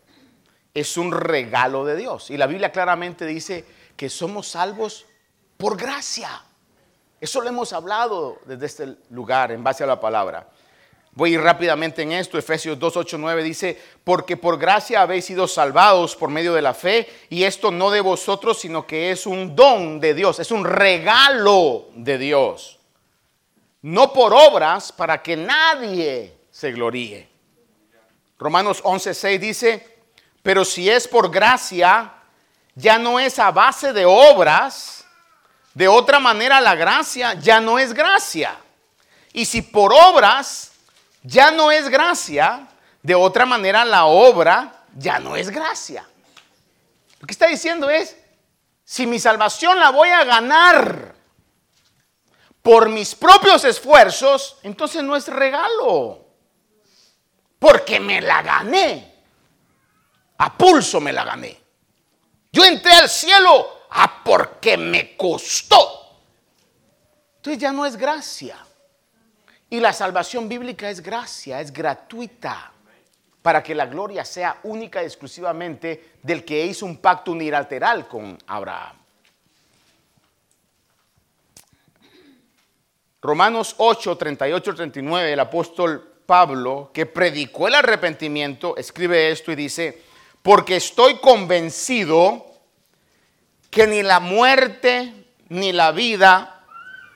es 0.73 0.97
un 0.97 1.11
regalo 1.11 1.85
de 1.85 1.97
Dios. 1.97 2.31
Y 2.31 2.37
la 2.37 2.47
Biblia 2.47 2.71
claramente 2.71 3.27
dice 3.27 3.63
que 3.95 4.09
somos 4.09 4.47
salvos 4.47 5.05
por 5.55 5.77
gracia. 5.77 6.41
Eso 7.21 7.41
lo 7.41 7.49
hemos 7.49 7.73
hablado 7.73 8.39
desde 8.45 8.65
este 8.65 8.97
lugar 9.11 9.51
en 9.51 9.63
base 9.63 9.83
a 9.83 9.87
la 9.87 9.99
palabra. 9.99 10.49
Voy 11.15 11.31
a 11.31 11.33
ir 11.33 11.41
rápidamente 11.41 12.01
en 12.01 12.11
esto. 12.11 12.37
Efesios 12.37 12.79
2, 12.79 12.97
8, 12.97 13.17
9 13.19 13.43
dice, 13.43 13.79
porque 14.03 14.35
por 14.35 14.57
gracia 14.57 15.01
habéis 15.01 15.25
sido 15.25 15.47
salvados 15.47 16.15
por 16.15 16.29
medio 16.29 16.53
de 16.53 16.61
la 16.61 16.73
fe, 16.73 17.07
y 17.29 17.43
esto 17.43 17.71
no 17.71 17.91
de 17.91 18.01
vosotros, 18.01 18.59
sino 18.59 18.87
que 18.87 19.11
es 19.11 19.27
un 19.27 19.55
don 19.55 19.99
de 19.99 20.15
Dios, 20.15 20.39
es 20.39 20.51
un 20.51 20.65
regalo 20.65 21.87
de 21.95 22.17
Dios. 22.17 22.79
No 23.83 24.11
por 24.11 24.33
obras 24.33 24.91
para 24.91 25.21
que 25.21 25.35
nadie 25.35 26.33
se 26.49 26.71
gloríe. 26.71 27.27
Romanos 28.39 28.81
11, 28.83 29.13
6 29.13 29.41
dice, 29.41 29.97
pero 30.41 30.65
si 30.65 30.89
es 30.89 31.07
por 31.07 31.29
gracia, 31.29 32.11
ya 32.75 32.97
no 32.97 33.19
es 33.19 33.37
a 33.37 33.51
base 33.51 33.93
de 33.93 34.05
obras, 34.05 35.05
de 35.75 35.87
otra 35.87 36.19
manera 36.19 36.59
la 36.59 36.75
gracia 36.75 37.35
ya 37.35 37.61
no 37.61 37.77
es 37.77 37.93
gracia. 37.93 38.57
Y 39.31 39.45
si 39.45 39.61
por 39.61 39.93
obras 39.93 40.72
ya 41.23 41.51
no 41.51 41.71
es 41.71 41.89
gracia, 41.89 42.67
de 43.01 43.15
otra 43.15 43.45
manera 43.45 43.83
la 43.83 44.05
obra 44.05 44.85
ya 44.95 45.19
no 45.19 45.35
es 45.35 45.49
gracia. 45.49 46.07
Lo 47.19 47.25
que 47.25 47.31
está 47.31 47.47
diciendo 47.47 47.89
es, 47.89 48.17
si 48.83 49.07
mi 49.07 49.19
salvación 49.19 49.79
la 49.79 49.89
voy 49.89 50.09
a 50.09 50.23
ganar 50.23 51.15
por 52.61 52.89
mis 52.89 53.15
propios 53.15 53.63
esfuerzos, 53.63 54.57
entonces 54.63 55.03
no 55.03 55.15
es 55.15 55.27
regalo, 55.27 56.25
porque 57.59 57.99
me 57.99 58.21
la 58.21 58.41
gané. 58.41 59.13
A 60.37 60.57
pulso 60.57 60.99
me 60.99 61.13
la 61.13 61.23
gané. 61.23 61.59
Yo 62.51 62.65
entré 62.65 62.91
al 62.93 63.09
cielo 63.09 63.85
a 63.89 64.23
porque 64.23 64.77
me 64.77 65.15
costó. 65.15 66.19
Entonces 67.37 67.61
ya 67.61 67.71
no 67.71 67.85
es 67.85 67.95
gracia. 67.95 68.57
Y 69.73 69.79
la 69.79 69.91
salvación 69.91 70.47
bíblica 70.47 70.87
es 70.87 71.01
gracia, 71.01 71.59
es 71.59 71.73
gratuita, 71.73 72.71
para 73.41 73.63
que 73.63 73.73
la 73.73 73.87
gloria 73.87 74.23
sea 74.23 74.59
única 74.61 75.01
y 75.01 75.07
exclusivamente 75.07 76.11
del 76.21 76.45
que 76.45 76.63
hizo 76.63 76.85
un 76.85 76.97
pacto 76.97 77.31
unilateral 77.31 78.07
con 78.07 78.37
Abraham. 78.45 78.95
Romanos 83.19 83.73
8, 83.79 84.15
38, 84.15 84.75
39, 84.75 85.33
el 85.33 85.39
apóstol 85.39 86.17
Pablo, 86.23 86.91
que 86.93 87.07
predicó 87.07 87.67
el 87.67 87.73
arrepentimiento, 87.73 88.77
escribe 88.77 89.31
esto 89.31 89.51
y 89.51 89.55
dice, 89.55 90.03
porque 90.43 90.75
estoy 90.75 91.17
convencido 91.17 92.45
que 93.71 93.87
ni 93.87 94.03
la 94.03 94.19
muerte, 94.19 95.31
ni 95.49 95.71
la 95.71 95.91
vida, 95.91 96.63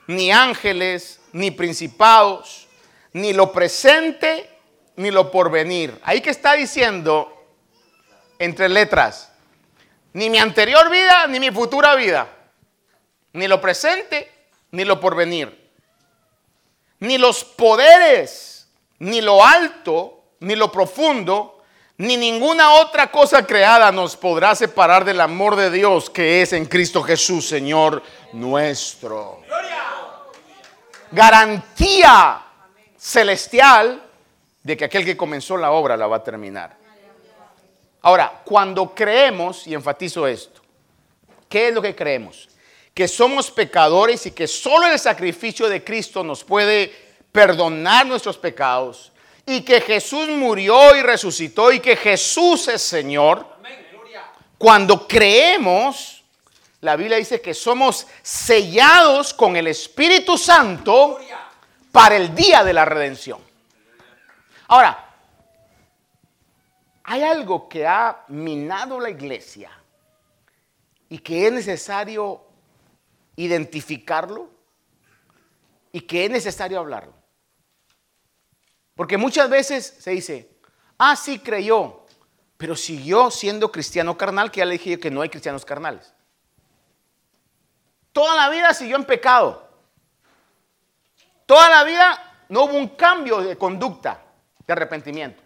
ni 0.08 0.32
ángeles, 0.32 1.20
ni 1.38 1.52
principados, 1.52 2.66
ni 3.12 3.32
lo 3.32 3.52
presente, 3.52 4.50
ni 4.96 5.10
lo 5.10 5.30
porvenir. 5.30 5.98
Ahí 6.02 6.20
que 6.20 6.30
está 6.30 6.54
diciendo 6.54 7.32
entre 8.38 8.68
letras, 8.68 9.32
ni 10.12 10.28
mi 10.30 10.38
anterior 10.38 10.90
vida, 10.90 11.26
ni 11.28 11.38
mi 11.38 11.50
futura 11.50 11.94
vida, 11.94 12.28
ni 13.32 13.46
lo 13.46 13.60
presente, 13.60 14.30
ni 14.72 14.84
lo 14.84 14.98
porvenir, 14.98 15.70
ni 16.98 17.18
los 17.18 17.44
poderes, 17.44 18.68
ni 18.98 19.20
lo 19.20 19.44
alto, 19.44 20.24
ni 20.40 20.56
lo 20.56 20.72
profundo, 20.72 21.62
ni 21.98 22.16
ninguna 22.16 22.72
otra 22.74 23.12
cosa 23.12 23.46
creada 23.46 23.92
nos 23.92 24.16
podrá 24.16 24.56
separar 24.56 25.04
del 25.04 25.20
amor 25.20 25.54
de 25.54 25.70
Dios 25.70 26.10
que 26.10 26.42
es 26.42 26.52
en 26.52 26.66
Cristo 26.66 27.02
Jesús, 27.02 27.46
Señor 27.46 28.02
nuestro 28.32 29.40
garantía 31.10 32.42
celestial 32.96 34.02
de 34.62 34.76
que 34.76 34.84
aquel 34.84 35.04
que 35.04 35.16
comenzó 35.16 35.56
la 35.56 35.70
obra 35.70 35.96
la 35.96 36.06
va 36.06 36.16
a 36.16 36.24
terminar. 36.24 36.76
Ahora, 38.02 38.42
cuando 38.44 38.94
creemos, 38.94 39.66
y 39.66 39.74
enfatizo 39.74 40.26
esto, 40.26 40.60
¿qué 41.48 41.68
es 41.68 41.74
lo 41.74 41.82
que 41.82 41.94
creemos? 41.94 42.48
Que 42.94 43.08
somos 43.08 43.50
pecadores 43.50 44.26
y 44.26 44.30
que 44.30 44.46
solo 44.46 44.86
el 44.86 44.98
sacrificio 44.98 45.68
de 45.68 45.82
Cristo 45.82 46.22
nos 46.22 46.44
puede 46.44 46.92
perdonar 47.32 48.06
nuestros 48.06 48.38
pecados 48.38 49.12
y 49.46 49.62
que 49.62 49.80
Jesús 49.80 50.28
murió 50.28 50.94
y 50.96 51.02
resucitó 51.02 51.72
y 51.72 51.80
que 51.80 51.96
Jesús 51.96 52.68
es 52.68 52.82
Señor. 52.82 53.46
Cuando 54.58 55.06
creemos, 55.06 56.17
la 56.80 56.96
Biblia 56.96 57.16
dice 57.16 57.40
que 57.40 57.54
somos 57.54 58.06
sellados 58.22 59.34
con 59.34 59.56
el 59.56 59.66
Espíritu 59.66 60.38
Santo 60.38 61.18
para 61.90 62.16
el 62.16 62.34
día 62.34 62.62
de 62.62 62.72
la 62.72 62.84
redención. 62.84 63.40
Ahora, 64.68 65.06
hay 67.02 67.22
algo 67.22 67.68
que 67.68 67.86
ha 67.86 68.24
minado 68.28 69.00
la 69.00 69.10
iglesia 69.10 69.70
y 71.08 71.18
que 71.18 71.46
es 71.46 71.52
necesario 71.52 72.42
identificarlo 73.34 74.50
y 75.90 76.02
que 76.02 76.26
es 76.26 76.30
necesario 76.30 76.78
hablarlo. 76.78 77.14
Porque 78.94 79.16
muchas 79.16 79.48
veces 79.48 79.96
se 79.98 80.10
dice, 80.10 80.50
ah, 80.98 81.16
sí 81.16 81.38
creyó, 81.38 82.04
pero 82.56 82.76
siguió 82.76 83.30
siendo 83.30 83.72
cristiano 83.72 84.16
carnal, 84.18 84.50
que 84.50 84.58
ya 84.58 84.66
le 84.66 84.72
dije 84.72 85.00
que 85.00 85.10
no 85.10 85.22
hay 85.22 85.28
cristianos 85.28 85.64
carnales. 85.64 86.12
Toda 88.18 88.34
la 88.34 88.48
vida 88.48 88.74
siguió 88.74 88.96
en 88.96 89.04
pecado. 89.04 89.62
Toda 91.46 91.70
la 91.70 91.84
vida 91.84 92.42
no 92.48 92.64
hubo 92.64 92.72
un 92.72 92.88
cambio 92.96 93.40
de 93.40 93.56
conducta, 93.56 94.20
de 94.66 94.72
arrepentimiento. 94.72 95.40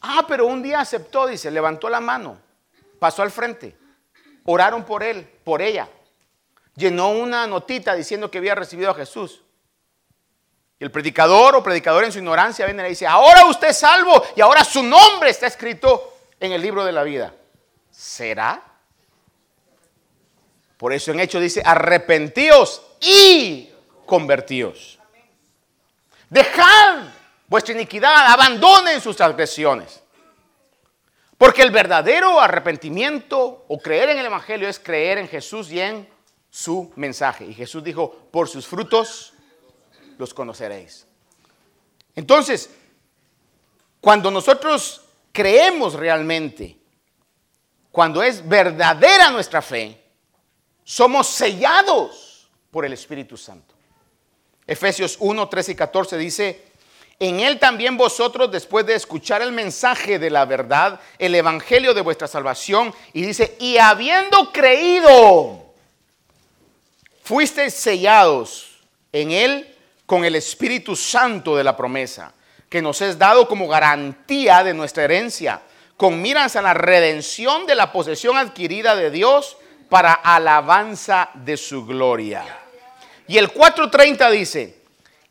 Ah, 0.00 0.24
pero 0.26 0.46
un 0.46 0.62
día 0.62 0.80
aceptó, 0.80 1.26
dice, 1.26 1.50
levantó 1.50 1.90
la 1.90 2.00
mano, 2.00 2.38
pasó 2.98 3.20
al 3.20 3.30
frente, 3.30 3.76
oraron 4.46 4.82
por 4.84 5.02
él, 5.02 5.28
por 5.44 5.60
ella. 5.60 5.90
Llenó 6.74 7.10
una 7.10 7.46
notita 7.46 7.94
diciendo 7.94 8.30
que 8.30 8.38
había 8.38 8.54
recibido 8.54 8.92
a 8.92 8.94
Jesús. 8.94 9.42
Y 10.78 10.84
el 10.84 10.90
predicador 10.90 11.54
o 11.54 11.62
predicador 11.62 12.04
en 12.04 12.12
su 12.12 12.18
ignorancia 12.20 12.64
viene 12.64 12.80
y 12.80 12.84
le 12.84 12.88
dice, 12.88 13.06
ahora 13.06 13.44
usted 13.44 13.68
es 13.68 13.78
salvo 13.78 14.24
y 14.34 14.40
ahora 14.40 14.64
su 14.64 14.82
nombre 14.82 15.28
está 15.28 15.48
escrito 15.48 16.16
en 16.40 16.52
el 16.52 16.62
libro 16.62 16.82
de 16.82 16.92
la 16.92 17.02
vida. 17.02 17.34
¿Será? 17.90 18.62
Por 20.76 20.92
eso 20.92 21.10
en 21.10 21.20
hecho 21.20 21.40
dice, 21.40 21.62
arrepentíos 21.64 22.82
y 23.00 23.70
convertíos. 24.04 24.98
Dejad 26.28 27.08
vuestra 27.46 27.74
iniquidad, 27.74 28.32
abandonen 28.32 29.00
sus 29.00 29.16
transgresiones. 29.16 30.02
Porque 31.38 31.62
el 31.62 31.70
verdadero 31.70 32.40
arrepentimiento 32.40 33.64
o 33.68 33.78
creer 33.78 34.10
en 34.10 34.18
el 34.18 34.26
Evangelio 34.26 34.68
es 34.68 34.78
creer 34.78 35.18
en 35.18 35.28
Jesús 35.28 35.70
y 35.70 35.80
en 35.80 36.08
su 36.50 36.92
mensaje. 36.96 37.44
Y 37.44 37.54
Jesús 37.54 37.84
dijo, 37.84 38.28
por 38.30 38.48
sus 38.48 38.66
frutos 38.66 39.34
los 40.16 40.32
conoceréis. 40.32 41.06
Entonces, 42.14 42.70
cuando 44.00 44.30
nosotros 44.30 45.02
creemos 45.32 45.92
realmente, 45.94 46.78
cuando 47.92 48.22
es 48.22 48.46
verdadera 48.46 49.30
nuestra 49.30 49.60
fe, 49.60 50.02
somos 50.86 51.26
sellados 51.26 52.48
por 52.70 52.84
el 52.84 52.92
Espíritu 52.92 53.36
Santo. 53.36 53.74
Efesios 54.64 55.16
1, 55.18 55.48
13 55.48 55.72
y 55.72 55.74
14 55.74 56.16
dice, 56.16 56.62
en 57.18 57.40
él 57.40 57.58
también 57.58 57.96
vosotros, 57.96 58.52
después 58.52 58.86
de 58.86 58.94
escuchar 58.94 59.42
el 59.42 59.50
mensaje 59.50 60.20
de 60.20 60.30
la 60.30 60.44
verdad, 60.44 61.00
el 61.18 61.34
evangelio 61.34 61.92
de 61.92 62.02
vuestra 62.02 62.28
salvación, 62.28 62.94
y 63.12 63.22
dice, 63.22 63.56
y 63.58 63.78
habiendo 63.78 64.52
creído, 64.52 65.74
fuisteis 67.24 67.74
sellados 67.74 68.78
en 69.12 69.32
él 69.32 69.76
con 70.06 70.24
el 70.24 70.36
Espíritu 70.36 70.94
Santo 70.94 71.56
de 71.56 71.64
la 71.64 71.76
promesa, 71.76 72.32
que 72.68 72.80
nos 72.80 73.00
es 73.00 73.18
dado 73.18 73.48
como 73.48 73.66
garantía 73.66 74.62
de 74.62 74.72
nuestra 74.72 75.02
herencia, 75.02 75.62
con 75.96 76.22
miras 76.22 76.54
a 76.54 76.62
la 76.62 76.74
redención 76.74 77.66
de 77.66 77.74
la 77.74 77.90
posesión 77.90 78.36
adquirida 78.36 78.94
de 78.94 79.10
Dios 79.10 79.56
para 79.88 80.14
alabanza 80.14 81.30
de 81.34 81.56
su 81.56 81.84
gloria. 81.86 82.44
Y 83.28 83.38
el 83.38 83.52
4.30 83.52 84.30
dice, 84.30 84.76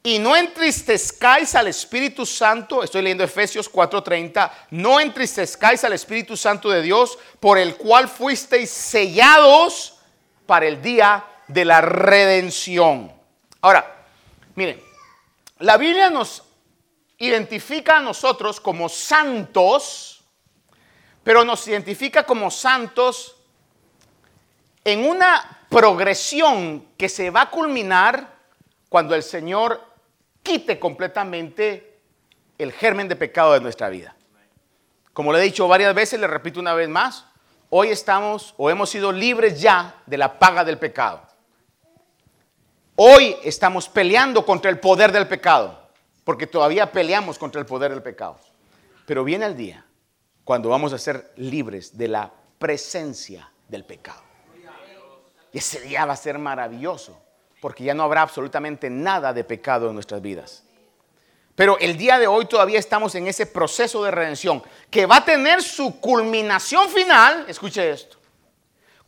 y 0.05 0.19
no 0.19 0.35
entristezcáis 0.35 1.55
al 1.55 1.67
Espíritu 1.67 2.27
Santo, 2.27 2.83
estoy 2.83 3.01
leyendo 3.01 3.23
Efesios 3.23 3.71
4:30, 3.71 4.51
no 4.69 4.99
entristezcáis 4.99 5.83
al 5.83 5.93
Espíritu 5.93 6.37
Santo 6.37 6.69
de 6.69 6.83
Dios, 6.83 7.17
por 7.39 7.57
el 7.57 7.75
cual 7.75 8.07
fuisteis 8.07 8.69
sellados 8.69 9.97
para 10.45 10.67
el 10.67 10.79
día 10.79 11.25
de 11.47 11.65
la 11.65 11.81
redención. 11.81 13.11
Ahora, 13.61 14.05
miren, 14.53 14.79
la 15.57 15.75
Biblia 15.77 16.11
nos 16.11 16.43
identifica 17.17 17.97
a 17.97 18.01
nosotros 18.01 18.59
como 18.59 18.89
santos, 18.89 20.23
pero 21.23 21.43
nos 21.43 21.67
identifica 21.67 22.23
como 22.23 22.51
santos 22.51 23.34
en 24.85 25.03
una 25.03 25.65
progresión 25.67 26.85
que 26.95 27.09
se 27.09 27.31
va 27.31 27.41
a 27.41 27.49
culminar 27.49 28.35
cuando 28.87 29.15
el 29.15 29.23
Señor 29.23 29.81
quite 30.43 30.79
completamente 30.79 31.97
el 32.57 32.71
germen 32.71 33.09
de 33.09 33.15
pecado 33.15 33.53
de 33.53 33.59
nuestra 33.59 33.89
vida. 33.89 34.15
Como 35.11 35.33
le 35.33 35.39
he 35.39 35.43
dicho 35.43 35.67
varias 35.67 35.93
veces, 35.95 36.19
le 36.19 36.27
repito 36.27 36.59
una 36.59 36.75
vez 36.75 36.87
más, 36.87 37.25
hoy 37.71 37.89
estamos 37.89 38.53
o 38.57 38.69
hemos 38.69 38.89
sido 38.89 39.11
libres 39.11 39.59
ya 39.59 39.95
de 40.05 40.17
la 40.17 40.37
paga 40.37 40.63
del 40.63 40.77
pecado. 40.77 41.23
Hoy 42.95 43.35
estamos 43.43 43.89
peleando 43.89 44.45
contra 44.45 44.69
el 44.69 44.79
poder 44.79 45.11
del 45.11 45.27
pecado, 45.27 45.89
porque 46.23 46.47
todavía 46.47 46.91
peleamos 46.91 47.39
contra 47.39 47.59
el 47.59 47.65
poder 47.65 47.91
del 47.91 48.03
pecado. 48.03 48.39
Pero 49.05 49.23
viene 49.23 49.45
el 49.45 49.57
día 49.57 49.83
cuando 50.43 50.69
vamos 50.69 50.93
a 50.93 50.99
ser 50.99 51.33
libres 51.37 51.97
de 51.97 52.07
la 52.07 52.31
presencia 52.59 53.49
del 53.67 53.83
pecado. 53.83 54.24
Ese 55.55 55.79
día 55.79 56.03
va 56.05 56.13
a 56.13 56.17
ser 56.17 56.37
maravilloso 56.37 57.17
porque 57.61 57.85
ya 57.85 57.93
no 57.93 58.03
habrá 58.03 58.21
absolutamente 58.21 58.89
nada 58.89 59.31
de 59.31 59.45
pecado 59.45 59.87
en 59.87 59.93
nuestras 59.93 60.21
vidas. 60.21 60.63
Pero 61.55 61.79
el 61.79 61.95
día 61.97 62.19
de 62.19 62.27
hoy 62.27 62.45
todavía 62.45 62.77
estamos 62.77 63.15
en 63.15 63.27
ese 63.27 63.45
proceso 63.45 64.03
de 64.03 64.11
redención 64.11 64.61
que 64.89 65.05
va 65.05 65.17
a 65.17 65.25
tener 65.25 65.63
su 65.63 66.01
culminación 66.01 66.89
final, 66.89 67.45
escuche 67.47 67.89
esto, 67.89 68.17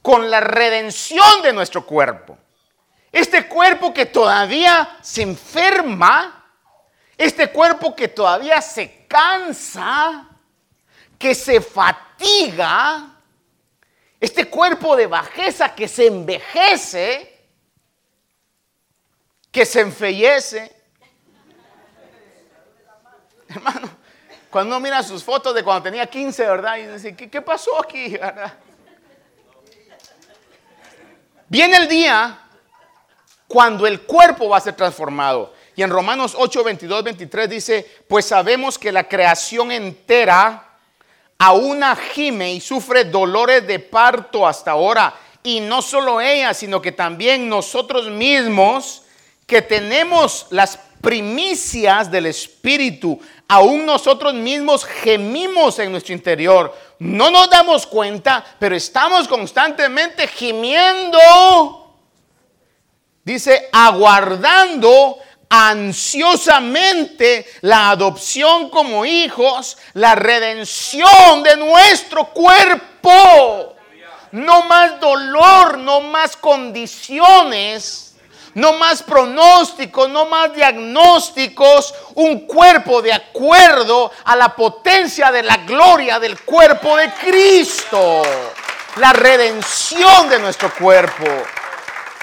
con 0.01 0.31
la 0.31 0.39
redención 0.39 1.41
de 1.43 1.51
nuestro 1.51 1.85
cuerpo. 1.85 2.37
Este 3.11 3.49
cuerpo 3.49 3.93
que 3.93 4.05
todavía 4.05 4.97
se 5.01 5.23
enferma, 5.23 6.45
este 7.17 7.51
cuerpo 7.51 7.93
que 7.93 8.07
todavía 8.07 8.61
se 8.61 9.05
cansa, 9.05 10.29
que 11.19 11.35
se 11.35 11.59
fatiga, 11.59 13.16
este 14.19 14.45
cuerpo 14.45 14.95
de 14.95 15.07
bajeza 15.07 15.75
que 15.75 15.87
se 15.87 16.07
envejece, 16.07 17.37
que 19.51 19.65
se 19.65 19.81
enfellece. 19.81 20.75
Hermano, 23.47 23.89
cuando 24.49 24.75
uno 24.75 24.83
mira 24.83 25.03
sus 25.03 25.23
fotos 25.23 25.53
de 25.53 25.63
cuando 25.63 25.83
tenía 25.83 26.07
15, 26.07 26.45
¿verdad? 26.45 26.77
Y 26.77 26.87
dice, 26.87 27.15
¿qué, 27.15 27.41
pasó 27.41 27.79
aquí? 27.81 28.09
¿verdad? 28.17 28.53
Viene 31.47 31.77
el 31.77 31.87
día 31.87 32.41
cuando 33.47 33.87
el 33.87 34.01
cuerpo 34.01 34.49
va 34.49 34.57
a 34.57 34.61
ser 34.61 34.75
transformado. 34.75 35.53
Y 35.75 35.83
en 35.83 35.91
Romanos 35.91 36.35
8, 36.37 36.63
22, 36.63 37.03
23 37.03 37.49
dice, 37.49 38.03
pues 38.07 38.25
sabemos 38.25 38.77
que 38.79 38.91
la 38.91 39.07
creación 39.07 39.71
entera 39.71 40.66
aún 41.37 41.83
gime 42.13 42.53
y 42.53 42.61
sufre 42.61 43.05
dolores 43.05 43.65
de 43.67 43.79
parto 43.79 44.47
hasta 44.47 44.71
ahora. 44.71 45.13
Y 45.43 45.59
no 45.59 45.81
solo 45.81 46.19
ella, 46.19 46.53
sino 46.53 46.81
que 46.81 46.91
también 46.91 47.47
nosotros 47.47 48.09
mismos 48.09 49.03
que 49.45 49.61
tenemos 49.61 50.47
las 50.49 50.77
primicias 51.01 52.11
del 52.11 52.25
Espíritu, 52.25 53.19
aún 53.47 53.85
nosotros 53.85 54.33
mismos 54.33 54.83
gemimos 54.83 55.79
en 55.79 55.91
nuestro 55.91 56.13
interior. 56.13 56.75
No 56.99 57.31
nos 57.31 57.49
damos 57.49 57.87
cuenta, 57.87 58.43
pero 58.59 58.75
estamos 58.75 59.27
constantemente 59.27 60.27
gimiendo. 60.27 61.17
Dice, 63.23 63.69
aguardando 63.71 65.19
ansiosamente 65.49 67.45
la 67.61 67.91
adopción 67.91 68.69
como 68.69 69.05
hijos, 69.05 69.77
la 69.93 70.15
redención 70.15 71.43
de 71.43 71.57
nuestro 71.57 72.25
cuerpo. 72.27 73.75
No 74.31 74.63
más 74.63 74.99
dolor, 74.99 75.77
no 75.77 76.01
más 76.01 76.35
condiciones 76.35 78.07
no 78.57 78.73
más 78.73 79.03
pronósticos, 79.03 80.09
no 80.09 80.25
más 80.25 80.51
diagnósticos, 80.51 81.93
un 82.15 82.47
cuerpo 82.47 83.03
de 83.03 83.13
acuerdo 83.13 84.11
a 84.25 84.35
la 84.35 84.55
potencia 84.55 85.31
de 85.31 85.43
la 85.43 85.57
gloria 85.57 86.19
del 86.19 86.39
cuerpo 86.41 86.97
de 86.97 87.11
Cristo, 87.13 88.23
la 88.95 89.13
redención 89.13 90.27
de 90.27 90.39
nuestro 90.39 90.73
cuerpo. 90.73 91.25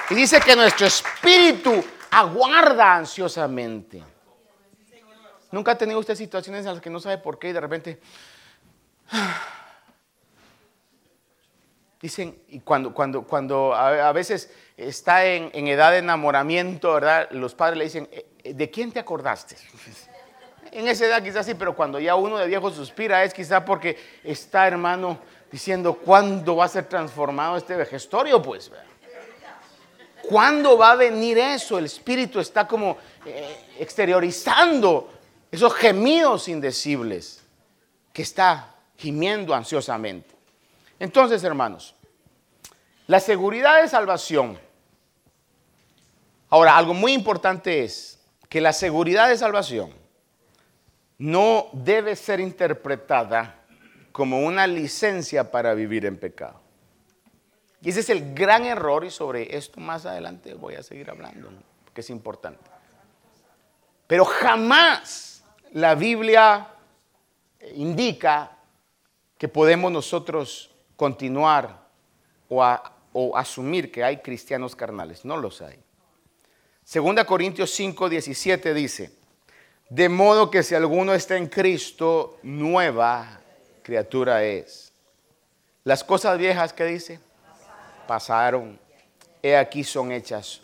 Y 0.09 0.15
dice 0.15 0.41
que 0.41 0.57
nuestro 0.57 0.87
espíritu 0.87 1.81
aguarda 2.19 2.95
ansiosamente. 2.95 4.01
¿Nunca 5.51 5.71
ha 5.71 5.77
tenido 5.77 5.99
usted 5.99 6.15
situaciones 6.15 6.65
en 6.65 6.73
las 6.73 6.81
que 6.81 6.89
no 6.89 6.99
sabe 6.99 7.17
por 7.17 7.37
qué 7.39 7.49
y 7.49 7.53
de 7.53 7.61
repente... 7.61 7.99
Dicen, 12.01 12.39
y 12.49 12.59
cuando, 12.59 12.93
cuando, 12.93 13.23
cuando 13.23 13.73
a 13.73 14.11
veces 14.11 14.51
está 14.77 15.25
en, 15.25 15.67
edad 15.67 15.91
de 15.91 15.99
enamoramiento, 15.99 16.93
¿verdad? 16.93 17.29
Los 17.31 17.55
padres 17.55 17.77
le 17.77 17.85
dicen, 17.85 18.07
eh, 18.11 18.27
eh, 18.43 18.53
¿de 18.53 18.69
quién 18.69 18.91
te 18.91 18.99
acordaste? 18.99 19.55
En 20.71 20.89
esa 20.89 21.05
edad 21.05 21.23
quizás 21.23 21.45
sí, 21.45 21.53
pero 21.53 21.73
cuando 21.73 22.01
ya 22.01 22.15
uno 22.15 22.37
de 22.37 22.47
viejo 22.47 22.69
suspira 22.69 23.23
es 23.23 23.33
quizá 23.33 23.63
porque 23.63 23.97
está, 24.25 24.67
hermano, 24.67 25.19
diciendo, 25.49 25.93
¿cuándo 25.93 26.57
va 26.57 26.65
a 26.65 26.67
ser 26.67 26.83
transformado 26.83 27.55
este 27.55 27.77
vejestorio? 27.77 28.41
Pues, 28.41 28.69
¿cuándo 30.27 30.77
va 30.77 30.91
a 30.91 30.95
venir 30.95 31.37
eso? 31.37 31.77
El 31.77 31.85
espíritu 31.85 32.39
está 32.39 32.67
como 32.67 32.97
eh, 33.25 33.57
exteriorizando 33.79 35.11
esos 35.51 35.73
gemidos 35.73 36.47
indecibles 36.47 37.41
que 38.11 38.21
está 38.21 38.75
gimiendo 38.97 39.53
ansiosamente. 39.53 40.35
Entonces, 40.99 41.43
hermanos, 41.43 41.95
la 43.07 43.19
seguridad 43.19 43.81
de 43.81 43.87
salvación 43.87 44.57
Ahora, 46.49 46.77
algo 46.77 46.93
muy 46.93 47.11
importante 47.11 47.83
es 47.83 48.19
que 48.47 48.61
la 48.61 48.71
seguridad 48.71 49.27
de 49.27 49.37
salvación 49.37 49.91
no 51.17 51.67
debe 51.73 52.15
ser 52.15 52.39
interpretada 52.39 53.55
como 54.11 54.39
una 54.39 54.67
licencia 54.67 55.51
para 55.51 55.73
vivir 55.73 56.05
en 56.05 56.17
pecado. 56.17 56.61
Y 57.85 57.89
ese 57.89 57.99
es 57.99 58.09
el 58.09 58.33
gran 58.33 58.65
error 58.65 59.05
y 59.05 59.11
sobre 59.11 59.55
esto 59.55 59.79
más 59.79 60.07
adelante 60.07 60.55
voy 60.55 60.73
a 60.73 60.81
seguir 60.81 61.07
hablando, 61.07 61.51
que 61.93 62.01
es 62.01 62.09
importante. 62.09 62.63
Pero 64.07 64.25
jamás 64.25 65.43
la 65.71 65.93
Biblia 65.93 66.67
indica 67.75 68.57
que 69.37 69.47
podemos 69.47 69.91
nosotros 69.91 70.71
continuar 70.95 71.85
o, 72.49 72.65
o 73.13 73.37
asumir 73.37 73.91
que 73.91 74.03
hay 74.03 74.17
cristianos 74.17 74.75
carnales. 74.75 75.23
No 75.23 75.37
los 75.37 75.61
hay. 75.61 75.77
Segunda 76.83 77.23
Corintios 77.23 77.69
5, 77.69 78.09
17 78.09 78.73
dice, 78.73 79.11
de 79.89 80.09
modo 80.09 80.49
que 80.49 80.63
si 80.63 80.73
alguno 80.73 81.13
está 81.13 81.37
en 81.37 81.49
Cristo, 81.49 82.39
nueva 82.41 83.41
criatura 83.83 84.43
es. 84.43 84.91
Las 85.83 86.03
cosas 86.03 86.39
viejas 86.39 86.73
que 86.73 86.85
dice, 86.85 87.19
pasaron, 88.05 88.79
he 89.41 89.55
aquí 89.55 89.83
son 89.83 90.11
hechas 90.11 90.61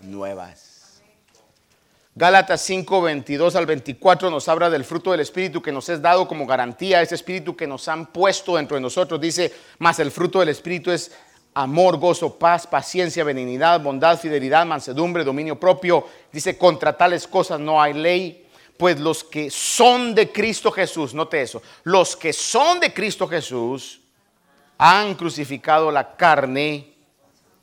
nuevas. 0.00 1.00
Gálatas 2.18 2.62
5, 2.62 3.02
22 3.02 3.54
al 3.54 3.64
24 3.64 4.28
nos 4.28 4.48
habla 4.48 4.68
del 4.68 4.84
fruto 4.84 5.12
del 5.12 5.20
Espíritu 5.20 5.62
que 5.62 5.70
nos 5.70 5.88
es 5.88 6.02
dado 6.02 6.26
como 6.26 6.46
garantía, 6.46 7.00
ese 7.00 7.14
Espíritu 7.14 7.54
que 7.54 7.68
nos 7.68 7.86
han 7.86 8.06
puesto 8.06 8.56
dentro 8.56 8.74
de 8.74 8.80
nosotros. 8.80 9.20
Dice, 9.20 9.54
más 9.78 10.00
el 10.00 10.10
fruto 10.10 10.40
del 10.40 10.48
Espíritu 10.48 10.90
es 10.90 11.12
amor, 11.54 11.96
gozo, 11.98 12.36
paz, 12.36 12.66
paciencia, 12.66 13.22
benignidad, 13.22 13.80
bondad, 13.80 14.18
fidelidad, 14.18 14.66
mansedumbre, 14.66 15.22
dominio 15.22 15.60
propio. 15.60 16.06
Dice, 16.32 16.58
contra 16.58 16.96
tales 16.96 17.24
cosas 17.28 17.60
no 17.60 17.80
hay 17.80 17.94
ley. 17.94 18.46
Pues 18.76 18.98
los 18.98 19.22
que 19.22 19.48
son 19.48 20.12
de 20.12 20.32
Cristo 20.32 20.72
Jesús, 20.72 21.14
note 21.14 21.40
eso, 21.40 21.62
los 21.84 22.16
que 22.16 22.32
son 22.32 22.80
de 22.80 22.92
Cristo 22.92 23.28
Jesús 23.28 24.00
han 24.78 25.14
crucificado 25.14 25.90
la 25.90 26.16
carne 26.16 26.94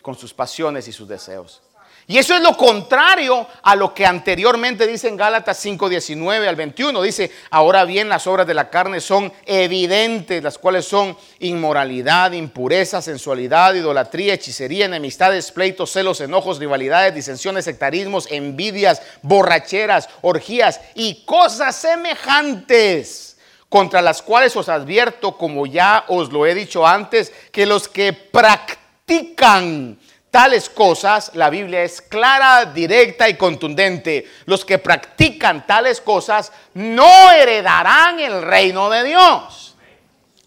con 0.01 0.15
sus 0.15 0.33
pasiones 0.33 0.87
y 0.87 0.91
sus 0.91 1.07
deseos. 1.07 1.61
Y 2.07 2.19
eso 2.19 2.35
es 2.35 2.41
lo 2.41 2.55
contrario 2.55 3.47
a 3.63 3.75
lo 3.75 3.91
que 3.91 4.05
anteriormente 4.05 4.85
dice 4.85 5.07
en 5.07 5.17
Gálatas 5.17 5.57
5, 5.57 5.89
19 5.89 6.47
al 6.47 6.55
21. 6.55 7.01
Dice, 7.01 7.31
ahora 7.49 7.83
bien 7.83 8.09
las 8.09 8.27
obras 8.27 8.45
de 8.45 8.53
la 8.53 8.69
carne 8.69 9.01
son 9.01 9.33
evidentes, 9.43 10.43
las 10.43 10.59
cuales 10.59 10.85
son 10.85 11.17
inmoralidad, 11.39 12.33
impureza, 12.33 13.01
sensualidad, 13.01 13.73
idolatría, 13.73 14.35
hechicería, 14.35 14.85
enemistades, 14.85 15.51
pleitos, 15.51 15.91
celos, 15.91 16.21
enojos, 16.21 16.59
rivalidades, 16.59 17.15
disensiones, 17.15 17.65
sectarismos, 17.65 18.27
envidias, 18.29 19.01
borracheras, 19.23 20.07
orgías 20.21 20.81
y 20.93 21.25
cosas 21.25 21.75
semejantes 21.75 23.34
contra 23.75 24.01
las 24.01 24.21
cuales 24.21 24.55
os 24.55 24.69
advierto, 24.69 25.37
como 25.37 25.65
ya 25.65 26.05
os 26.07 26.31
lo 26.31 26.45
he 26.45 26.55
dicho 26.55 26.87
antes, 26.87 27.33
que 27.51 27.65
los 27.65 27.89
que 27.89 28.13
practican 28.13 29.99
tales 30.31 30.69
cosas, 30.69 31.31
la 31.33 31.49
Biblia 31.49 31.83
es 31.83 32.01
clara, 32.01 32.63
directa 32.63 33.27
y 33.27 33.35
contundente. 33.35 34.31
Los 34.45 34.63
que 34.63 34.77
practican 34.77 35.67
tales 35.67 35.99
cosas 35.99 36.53
no 36.75 37.33
heredarán 37.33 38.17
el 38.21 38.43
reino 38.43 38.89
de 38.89 39.03
Dios. 39.03 39.75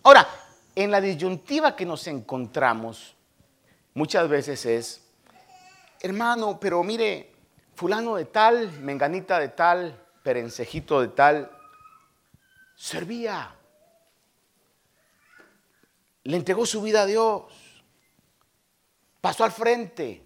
Ahora, 0.05 0.27
en 0.75 0.91
la 0.91 0.99
disyuntiva 0.99 1.77
que 1.77 1.85
nos 1.85 2.07
encontramos 2.07 3.15
muchas 3.93 4.27
veces 4.27 4.65
es, 4.65 5.03
hermano, 6.01 6.59
pero 6.59 6.83
mire, 6.83 7.31
fulano 7.75 8.17
de 8.17 8.25
tal, 8.25 8.73
menganita 8.81 9.39
de 9.39 9.49
tal, 9.49 10.03
perencejito 10.23 11.03
de 11.03 11.09
tal, 11.09 11.58
servía. 12.79 13.55
Le 16.23 16.37
entregó 16.37 16.65
su 16.65 16.81
vida 16.81 17.03
a 17.03 17.07
Dios 17.07 17.45
pasó 19.21 19.45
al 19.45 19.53
frente. 19.53 20.23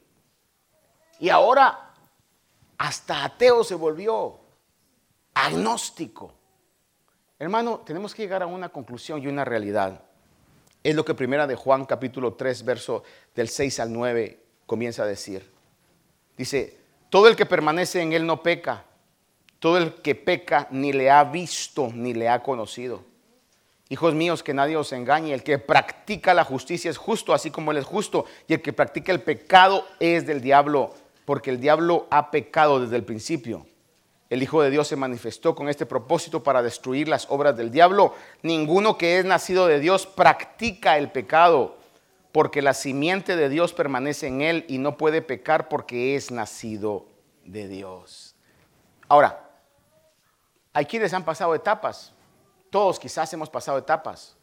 Y 1.18 1.28
ahora 1.28 1.92
hasta 2.78 3.24
ateo 3.24 3.64
se 3.64 3.74
volvió, 3.74 4.38
agnóstico. 5.34 6.34
Hermano, 7.38 7.80
tenemos 7.80 8.14
que 8.14 8.22
llegar 8.22 8.42
a 8.42 8.46
una 8.46 8.68
conclusión 8.68 9.22
y 9.22 9.26
una 9.26 9.44
realidad. 9.44 10.02
Es 10.82 10.94
lo 10.94 11.04
que 11.04 11.14
primera 11.14 11.46
de 11.46 11.54
Juan 11.54 11.84
capítulo 11.84 12.34
3, 12.34 12.64
verso 12.64 13.04
del 13.34 13.48
6 13.48 13.80
al 13.80 13.92
9 13.92 14.40
comienza 14.66 15.04
a 15.04 15.06
decir. 15.06 15.52
Dice, 16.36 16.78
todo 17.08 17.28
el 17.28 17.36
que 17.36 17.46
permanece 17.46 18.00
en 18.00 18.12
él 18.12 18.26
no 18.26 18.42
peca, 18.42 18.84
todo 19.62 19.78
el 19.78 19.94
que 19.94 20.16
peca 20.16 20.66
ni 20.72 20.92
le 20.92 21.08
ha 21.08 21.22
visto 21.22 21.88
ni 21.94 22.14
le 22.14 22.28
ha 22.28 22.42
conocido. 22.42 23.04
Hijos 23.88 24.12
míos, 24.12 24.42
que 24.42 24.54
nadie 24.54 24.76
os 24.76 24.90
engañe. 24.92 25.32
El 25.32 25.44
que 25.44 25.56
practica 25.60 26.34
la 26.34 26.42
justicia 26.42 26.90
es 26.90 26.96
justo, 26.96 27.32
así 27.32 27.52
como 27.52 27.70
Él 27.70 27.76
es 27.76 27.84
justo. 27.84 28.24
Y 28.48 28.54
el 28.54 28.60
que 28.60 28.72
practica 28.72 29.12
el 29.12 29.20
pecado 29.20 29.86
es 30.00 30.26
del 30.26 30.40
diablo, 30.40 30.92
porque 31.24 31.50
el 31.50 31.60
diablo 31.60 32.08
ha 32.10 32.32
pecado 32.32 32.80
desde 32.80 32.96
el 32.96 33.04
principio. 33.04 33.64
El 34.30 34.42
Hijo 34.42 34.62
de 34.62 34.70
Dios 34.70 34.88
se 34.88 34.96
manifestó 34.96 35.54
con 35.54 35.68
este 35.68 35.86
propósito 35.86 36.42
para 36.42 36.60
destruir 36.60 37.06
las 37.06 37.30
obras 37.30 37.56
del 37.56 37.70
diablo. 37.70 38.16
Ninguno 38.42 38.98
que 38.98 39.20
es 39.20 39.24
nacido 39.24 39.68
de 39.68 39.78
Dios 39.78 40.08
practica 40.08 40.98
el 40.98 41.12
pecado, 41.12 41.76
porque 42.32 42.62
la 42.62 42.74
simiente 42.74 43.36
de 43.36 43.48
Dios 43.48 43.74
permanece 43.74 44.26
en 44.26 44.42
él 44.42 44.64
y 44.66 44.78
no 44.78 44.96
puede 44.96 45.22
pecar 45.22 45.68
porque 45.68 46.16
es 46.16 46.32
nacido 46.32 47.06
de 47.44 47.68
Dios. 47.68 48.34
Ahora, 49.08 49.41
hay 50.72 50.86
quienes 50.86 51.12
han 51.14 51.24
pasado 51.24 51.54
etapas 51.54 52.12
todos 52.72 52.98
quizás 52.98 53.30
hemos 53.34 53.50
pasado 53.50 53.76
etapas 53.76 54.34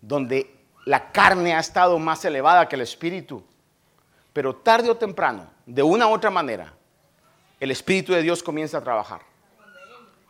donde 0.00 0.54
la 0.86 1.10
carne 1.10 1.54
ha 1.54 1.58
estado 1.58 1.98
más 1.98 2.24
elevada 2.24 2.68
que 2.68 2.76
el 2.76 2.82
espíritu, 2.82 3.42
pero 4.32 4.54
tarde 4.54 4.88
o 4.88 4.96
temprano, 4.96 5.50
de 5.66 5.82
una 5.82 6.06
u 6.06 6.12
otra 6.12 6.30
manera, 6.30 6.72
el 7.58 7.72
espíritu 7.72 8.12
de 8.12 8.22
Dios 8.22 8.44
comienza 8.44 8.78
a 8.78 8.80
trabajar. 8.80 9.22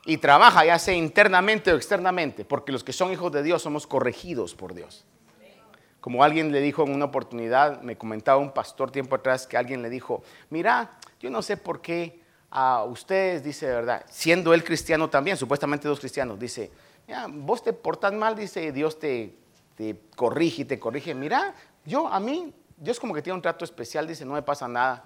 Y 0.06 0.16
trabaja 0.16 0.64
ya 0.64 0.78
sea 0.78 0.94
internamente 0.94 1.70
o 1.70 1.76
externamente, 1.76 2.46
porque 2.46 2.72
los 2.72 2.82
que 2.82 2.94
son 2.94 3.12
hijos 3.12 3.30
de 3.30 3.42
Dios 3.42 3.60
somos 3.60 3.86
corregidos 3.86 4.54
por 4.54 4.72
Dios. 4.72 5.04
Como 6.00 6.24
alguien 6.24 6.50
le 6.50 6.62
dijo 6.62 6.82
en 6.84 6.94
una 6.94 7.04
oportunidad, 7.04 7.82
me 7.82 7.98
comentaba 7.98 8.38
un 8.38 8.52
pastor 8.52 8.90
tiempo 8.90 9.16
atrás 9.16 9.46
que 9.46 9.58
alguien 9.58 9.82
le 9.82 9.90
dijo, 9.90 10.22
mira, 10.48 10.92
yo 11.20 11.28
no 11.28 11.42
sé 11.42 11.58
por 11.58 11.82
qué 11.82 12.17
a 12.51 12.84
ustedes, 12.84 13.42
dice 13.42 13.66
verdad, 13.66 14.05
siendo 14.09 14.55
él 14.55 14.64
cristiano 14.64 15.11
también, 15.11 15.36
supuestamente 15.36 15.86
dos 15.86 16.01
cristianos, 16.01 16.38
dice, 16.38 16.70
vos 17.30 17.62
te 17.62 17.72
portas 17.72 18.12
mal, 18.12 18.34
dice, 18.36 18.72
Dios 18.72 18.99
te, 18.99 19.34
te 19.76 19.99
corrige, 20.16 20.64
te 20.64 20.78
corrige. 20.78 21.14
Mira, 21.14 21.55
yo, 21.84 22.09
a 22.09 22.20
mí, 22.20 22.55
Dios 22.76 22.99
como 22.99 23.14
que 23.14 23.22
tiene 23.22 23.36
un 23.36 23.42
trato 23.42 23.64
especial, 23.64 24.07
dice, 24.07 24.24
no 24.24 24.34
me 24.34 24.42
pasa 24.42 24.68
nada. 24.68 25.05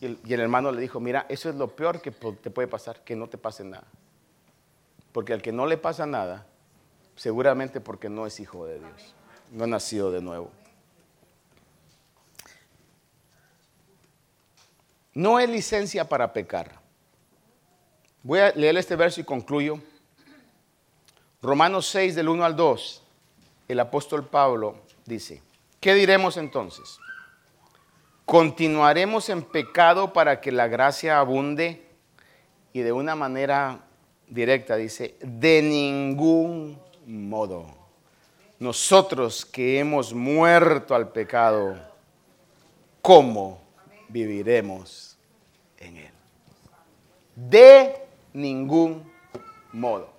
Y 0.00 0.06
el, 0.06 0.18
y 0.24 0.34
el 0.34 0.40
hermano 0.40 0.72
le 0.72 0.80
dijo, 0.80 0.98
mira, 1.00 1.26
eso 1.28 1.48
es 1.48 1.54
lo 1.54 1.68
peor 1.68 2.00
que 2.00 2.10
te 2.10 2.50
puede 2.50 2.68
pasar, 2.68 3.02
que 3.04 3.14
no 3.14 3.28
te 3.28 3.38
pase 3.38 3.64
nada. 3.64 3.86
Porque 5.12 5.32
al 5.32 5.42
que 5.42 5.52
no 5.52 5.66
le 5.66 5.76
pasa 5.76 6.06
nada, 6.06 6.46
seguramente 7.14 7.80
porque 7.80 8.08
no 8.08 8.26
es 8.26 8.40
hijo 8.40 8.66
de 8.66 8.80
Dios, 8.80 9.14
no 9.52 9.64
ha 9.64 9.68
nacido 9.68 10.10
de 10.10 10.20
nuevo. 10.20 10.50
No 15.14 15.38
es 15.38 15.48
licencia 15.48 16.08
para 16.08 16.32
pecar. 16.32 16.80
Voy 18.24 18.40
a 18.40 18.50
leer 18.50 18.76
este 18.76 18.96
verso 18.96 19.20
y 19.20 19.24
concluyo. 19.24 19.78
Romanos 21.40 21.86
6 21.88 22.16
del 22.16 22.28
1 22.28 22.44
al 22.44 22.56
2, 22.56 23.02
el 23.68 23.80
apóstol 23.80 24.26
Pablo 24.26 24.76
dice, 25.04 25.42
¿qué 25.78 25.94
diremos 25.94 26.36
entonces? 26.36 26.98
¿Continuaremos 28.24 29.28
en 29.28 29.42
pecado 29.42 30.12
para 30.12 30.40
que 30.40 30.50
la 30.50 30.66
gracia 30.68 31.18
abunde? 31.18 31.86
Y 32.72 32.80
de 32.80 32.92
una 32.92 33.14
manera 33.14 33.84
directa 34.26 34.76
dice, 34.76 35.16
de 35.20 35.62
ningún 35.62 36.80
modo. 37.06 37.66
Nosotros 38.58 39.44
que 39.44 39.78
hemos 39.78 40.14
muerto 40.14 40.94
al 40.94 41.10
pecado, 41.10 41.76
¿cómo 43.02 43.63
viviremos 44.08 45.16
en 45.78 45.96
él? 45.96 46.12
De 47.34 48.06
ningún 48.32 49.10
modo. 49.72 50.12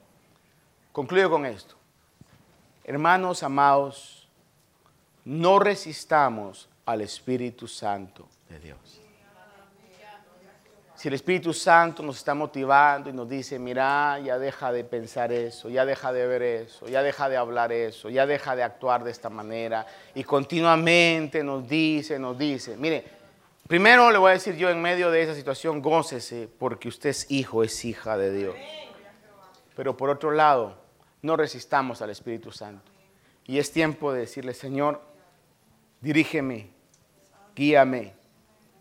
Concluyo 0.91 1.29
con 1.29 1.45
esto. 1.45 1.75
Hermanos 2.83 3.43
amados, 3.43 4.27
no 5.23 5.59
resistamos 5.59 6.69
al 6.85 7.01
Espíritu 7.01 7.67
Santo 7.67 8.27
de 8.49 8.59
Dios. 8.59 9.01
Si 10.95 11.09
el 11.09 11.15
Espíritu 11.15 11.53
Santo 11.53 12.01
nos 12.01 12.17
está 12.17 12.33
motivando 12.33 13.09
y 13.09 13.13
nos 13.13 13.27
dice, 13.27 13.59
mira, 13.59 14.17
ya 14.19 14.39
deja 14.39 14.71
de 14.71 14.85
pensar 14.85 15.31
eso, 15.33 15.69
ya 15.69 15.85
deja 15.85 16.13
de 16.13 16.25
ver 16.25 16.41
eso, 16.41 16.87
ya 16.87 17.03
deja 17.03 17.27
de 17.27 17.35
hablar 17.35 17.73
eso, 17.73 18.09
ya 18.09 18.25
deja 18.25 18.55
de 18.55 18.63
actuar 18.63 19.03
de 19.03 19.11
esta 19.11 19.29
manera, 19.29 19.85
y 20.13 20.23
continuamente 20.23 21.43
nos 21.43 21.67
dice, 21.67 22.17
nos 22.17 22.37
dice, 22.37 22.77
mire, 22.77 23.03
primero 23.67 24.11
le 24.11 24.17
voy 24.17 24.31
a 24.31 24.33
decir 24.33 24.55
yo 24.55 24.69
en 24.69 24.81
medio 24.81 25.11
de 25.11 25.23
esa 25.23 25.35
situación, 25.35 25.81
gócese 25.81 26.49
porque 26.59 26.87
usted 26.87 27.09
es 27.09 27.29
hijo, 27.29 27.63
es 27.63 27.85
hija 27.85 28.17
de 28.17 28.31
Dios. 28.31 28.55
Pero 29.75 29.97
por 29.97 30.09
otro 30.09 30.31
lado, 30.31 30.77
no 31.21 31.35
resistamos 31.35 32.01
al 32.01 32.09
Espíritu 32.09 32.51
Santo. 32.51 32.91
Y 33.45 33.59
es 33.59 33.71
tiempo 33.71 34.11
de 34.11 34.21
decirle, 34.21 34.53
Señor, 34.53 35.01
dirígeme, 36.01 36.69
guíame, 37.55 38.13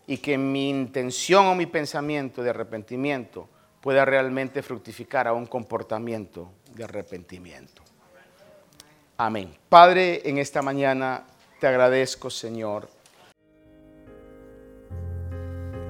y 0.07 0.17
que 0.17 0.37
mi 0.37 0.69
intención 0.69 1.47
o 1.47 1.55
mi 1.55 1.65
pensamiento 1.65 2.43
de 2.43 2.51
arrepentimiento 2.51 3.49
pueda 3.81 4.05
realmente 4.05 4.61
fructificar 4.61 5.27
a 5.27 5.33
un 5.33 5.45
comportamiento 5.45 6.51
de 6.73 6.83
arrepentimiento. 6.83 7.83
Amén. 9.17 9.55
Padre, 9.69 10.21
en 10.25 10.37
esta 10.37 10.61
mañana 10.61 11.25
te 11.59 11.67
agradezco, 11.67 12.29
Señor. 12.29 12.89